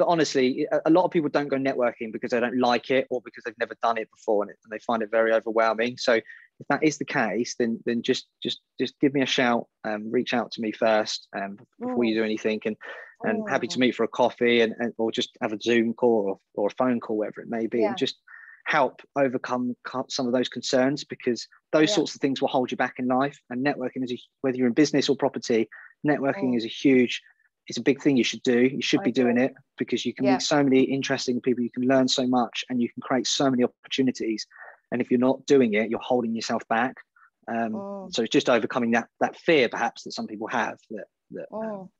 honestly, 0.00 0.66
a 0.84 0.90
lot 0.90 1.04
of 1.04 1.10
people 1.10 1.28
don't 1.28 1.48
go 1.48 1.56
networking 1.56 2.12
because 2.12 2.30
they 2.30 2.40
don't 2.40 2.58
like 2.58 2.90
it 2.90 3.06
or 3.10 3.20
because 3.24 3.44
they've 3.44 3.58
never 3.58 3.76
done 3.82 3.98
it 3.98 4.10
before 4.10 4.42
and, 4.42 4.52
they 4.70 4.78
find 4.80 5.02
it 5.02 5.10
very 5.10 5.32
overwhelming. 5.32 5.96
So 5.96 6.14
if 6.14 6.66
that 6.68 6.82
is 6.82 6.98
the 6.98 7.04
case, 7.04 7.54
then 7.58 7.80
then 7.84 8.02
just 8.02 8.26
just 8.42 8.60
just 8.78 8.98
give 9.00 9.14
me 9.14 9.22
a 9.22 9.26
shout, 9.26 9.66
um, 9.84 10.10
reach 10.10 10.34
out 10.34 10.52
to 10.52 10.60
me 10.60 10.72
first 10.72 11.28
um, 11.36 11.58
before 11.80 12.04
you 12.04 12.14
do 12.14 12.24
anything, 12.24 12.60
and 12.64 12.76
and 13.22 13.48
happy 13.48 13.66
to 13.68 13.78
meet 13.78 13.94
for 13.94 14.04
a 14.04 14.08
coffee 14.08 14.60
and, 14.60 14.74
and 14.78 14.92
or 14.98 15.10
just 15.10 15.30
have 15.40 15.52
a 15.52 15.60
Zoom 15.60 15.94
call 15.94 16.38
or, 16.54 16.62
or 16.62 16.68
a 16.68 16.74
phone 16.74 17.00
call, 17.00 17.18
whatever 17.18 17.40
it 17.40 17.48
may 17.48 17.66
be, 17.66 17.80
yeah. 17.80 17.88
and 17.88 17.96
just 17.96 18.16
help 18.66 19.02
overcome 19.16 19.74
some 20.08 20.26
of 20.26 20.32
those 20.32 20.48
concerns 20.48 21.04
because 21.04 21.46
those 21.72 21.90
yeah. 21.90 21.96
sorts 21.96 22.14
of 22.14 22.20
things 22.20 22.40
will 22.40 22.48
hold 22.48 22.70
you 22.70 22.76
back 22.76 22.94
in 22.98 23.06
life. 23.06 23.38
And 23.50 23.64
networking 23.64 24.02
is 24.02 24.12
a, 24.12 24.18
whether 24.40 24.56
you're 24.56 24.66
in 24.66 24.72
business 24.72 25.08
or 25.08 25.16
property, 25.16 25.68
networking 26.06 26.56
is 26.56 26.64
a 26.64 26.68
huge 26.68 27.22
it's 27.66 27.78
a 27.78 27.82
big 27.82 28.02
thing 28.02 28.16
you 28.16 28.24
should 28.24 28.42
do. 28.42 28.60
You 28.60 28.82
should 28.82 29.00
I 29.00 29.04
be 29.04 29.12
doing 29.12 29.38
it 29.38 29.54
because 29.78 30.04
you 30.04 30.12
can 30.12 30.24
yeah. 30.24 30.32
meet 30.32 30.42
so 30.42 30.62
many 30.62 30.82
interesting 30.82 31.40
people. 31.40 31.62
You 31.62 31.70
can 31.70 31.84
learn 31.84 32.08
so 32.08 32.26
much, 32.26 32.64
and 32.68 32.80
you 32.80 32.88
can 32.88 33.00
create 33.00 33.26
so 33.26 33.50
many 33.50 33.64
opportunities. 33.64 34.46
and 34.92 35.00
if 35.00 35.10
you're 35.10 35.20
not 35.20 35.44
doing 35.46 35.74
it, 35.74 35.90
you're 35.90 36.00
holding 36.00 36.34
yourself 36.34 36.62
back. 36.68 36.96
Um, 37.48 37.74
oh. 37.74 38.08
So 38.12 38.22
it's 38.22 38.32
just 38.32 38.48
overcoming 38.48 38.92
that 38.92 39.08
that 39.20 39.36
fear, 39.36 39.68
perhaps, 39.68 40.04
that 40.04 40.12
some 40.12 40.26
people 40.26 40.46
have 40.48 40.78
that 40.90 41.06
that 41.32 41.46
um, 41.52 41.60
oh. 41.62 41.80
um, 41.80 41.90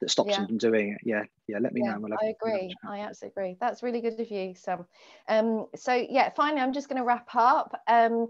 that 0.00 0.10
stops 0.10 0.30
yeah. 0.30 0.38
them 0.38 0.46
from 0.48 0.58
doing 0.58 0.92
it. 0.92 0.98
Yeah, 1.04 1.22
yeah. 1.46 1.58
Let 1.60 1.72
me 1.72 1.82
yeah, 1.84 1.96
know. 1.96 2.16
I 2.22 2.26
agree. 2.26 2.74
I 2.86 3.00
absolutely 3.00 3.42
agree. 3.42 3.56
That's 3.60 3.82
really 3.82 4.00
good 4.00 4.18
of 4.18 4.30
you, 4.30 4.54
Sam. 4.54 4.86
Um, 5.28 5.66
so 5.76 5.94
yeah, 5.94 6.30
finally, 6.30 6.62
I'm 6.62 6.72
just 6.72 6.88
going 6.88 7.00
to 7.00 7.04
wrap 7.04 7.28
up. 7.34 7.78
Um, 7.86 8.28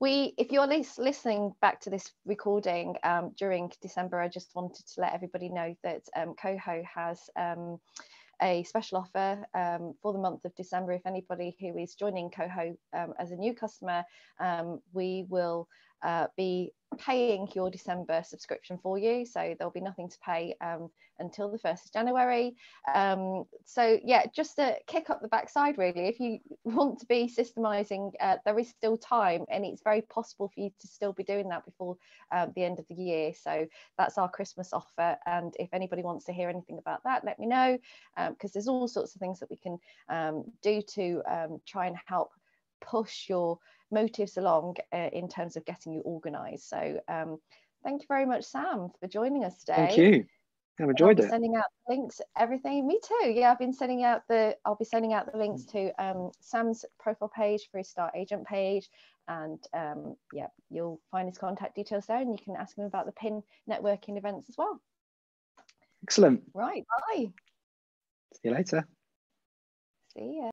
we, 0.00 0.34
if 0.36 0.52
you're 0.52 0.66
listening 0.66 1.54
back 1.62 1.80
to 1.80 1.90
this 1.90 2.12
recording 2.26 2.96
um, 3.02 3.32
during 3.38 3.72
December, 3.80 4.20
I 4.20 4.28
just 4.28 4.54
wanted 4.54 4.86
to 4.86 5.00
let 5.00 5.14
everybody 5.14 5.48
know 5.48 5.74
that 5.82 6.02
um, 6.14 6.34
Coho 6.34 6.82
has 6.94 7.30
um, 7.36 7.78
a 8.42 8.62
special 8.64 8.98
offer 8.98 9.46
um, 9.54 9.94
for 10.02 10.12
the 10.12 10.18
month 10.18 10.44
of 10.44 10.54
December. 10.54 10.92
If 10.92 11.06
anybody 11.06 11.56
who 11.58 11.78
is 11.78 11.94
joining 11.94 12.30
Coho 12.30 12.76
um, 12.92 13.14
as 13.18 13.30
a 13.30 13.36
new 13.36 13.54
customer, 13.54 14.04
um, 14.38 14.80
we 14.92 15.24
will 15.30 15.66
uh, 16.02 16.26
be 16.36 16.72
paying 16.98 17.48
your 17.54 17.70
December 17.70 18.22
subscription 18.24 18.78
for 18.82 18.98
you. 18.98 19.26
So 19.26 19.54
there'll 19.58 19.72
be 19.72 19.80
nothing 19.80 20.08
to 20.08 20.18
pay 20.24 20.54
um, 20.60 20.88
until 21.18 21.50
the 21.50 21.58
1st 21.58 21.86
of 21.86 21.92
January. 21.92 22.54
Um, 22.94 23.44
so 23.64 23.98
yeah, 24.04 24.26
just 24.34 24.56
to 24.56 24.76
kick 24.86 25.10
up 25.10 25.20
the 25.20 25.28
backside 25.28 25.78
really, 25.78 26.06
if 26.06 26.20
you 26.20 26.38
want 26.64 27.00
to 27.00 27.06
be 27.06 27.32
systemizing, 27.34 28.12
uh, 28.20 28.36
there 28.44 28.58
is 28.58 28.68
still 28.68 28.96
time 28.96 29.44
and 29.50 29.64
it's 29.64 29.82
very 29.82 30.02
possible 30.02 30.50
for 30.54 30.60
you 30.60 30.70
to 30.80 30.86
still 30.86 31.12
be 31.12 31.24
doing 31.24 31.48
that 31.48 31.64
before 31.64 31.96
um, 32.32 32.52
the 32.54 32.64
end 32.64 32.78
of 32.78 32.86
the 32.88 32.94
year. 32.94 33.32
So 33.34 33.66
that's 33.98 34.18
our 34.18 34.30
Christmas 34.30 34.72
offer. 34.72 35.16
And 35.26 35.54
if 35.58 35.68
anybody 35.72 36.02
wants 36.02 36.24
to 36.26 36.32
hear 36.32 36.48
anything 36.48 36.78
about 36.78 37.02
that, 37.04 37.24
let 37.24 37.38
me 37.38 37.46
know 37.46 37.78
because 38.16 38.50
um, 38.50 38.50
there's 38.54 38.68
all 38.68 38.88
sorts 38.88 39.14
of 39.14 39.20
things 39.20 39.40
that 39.40 39.50
we 39.50 39.56
can 39.56 39.78
um, 40.08 40.44
do 40.62 40.82
to 40.94 41.22
um, 41.28 41.60
try 41.66 41.86
and 41.86 41.96
help 42.06 42.30
push 42.80 43.28
your 43.28 43.58
motives 43.90 44.36
along 44.36 44.76
uh, 44.92 45.10
in 45.12 45.28
terms 45.28 45.56
of 45.56 45.64
getting 45.64 45.92
you 45.92 46.00
organized. 46.00 46.64
So 46.64 47.00
um, 47.08 47.38
thank 47.84 48.02
you 48.02 48.06
very 48.08 48.26
much, 48.26 48.44
Sam, 48.44 48.90
for 49.00 49.06
joining 49.06 49.44
us 49.44 49.58
today. 49.58 49.74
Thank 49.76 49.96
you. 49.96 50.24
I've 50.78 50.90
enjoyed 50.90 51.18
it. 51.18 51.30
Sending 51.30 51.56
out 51.56 51.64
links, 51.88 52.20
everything. 52.36 52.86
Me 52.86 53.00
too. 53.02 53.30
Yeah, 53.30 53.50
I've 53.50 53.58
been 53.58 53.72
sending 53.72 54.04
out 54.04 54.22
the. 54.28 54.56
I'll 54.64 54.76
be 54.76 54.84
sending 54.84 55.14
out 55.14 55.30
the 55.32 55.38
links 55.38 55.64
to 55.66 55.90
um, 56.02 56.32
Sam's 56.40 56.84
profile 57.00 57.32
page 57.34 57.68
for 57.72 57.78
his 57.78 57.88
Start 57.88 58.12
Agent 58.14 58.46
page, 58.46 58.90
and 59.26 59.58
um, 59.72 60.16
yeah, 60.34 60.48
you'll 60.70 61.00
find 61.10 61.28
his 61.28 61.38
contact 61.38 61.76
details 61.76 62.04
there, 62.06 62.18
and 62.20 62.30
you 62.30 62.44
can 62.44 62.56
ask 62.56 62.76
him 62.76 62.84
about 62.84 63.06
the 63.06 63.12
PIN 63.12 63.42
networking 63.70 64.18
events 64.18 64.50
as 64.50 64.56
well. 64.58 64.78
Excellent. 66.02 66.42
Right. 66.52 66.84
Bye. 67.08 67.32
See 68.34 68.40
you 68.44 68.50
later. 68.50 68.86
See 70.12 70.40
ya. 70.42 70.44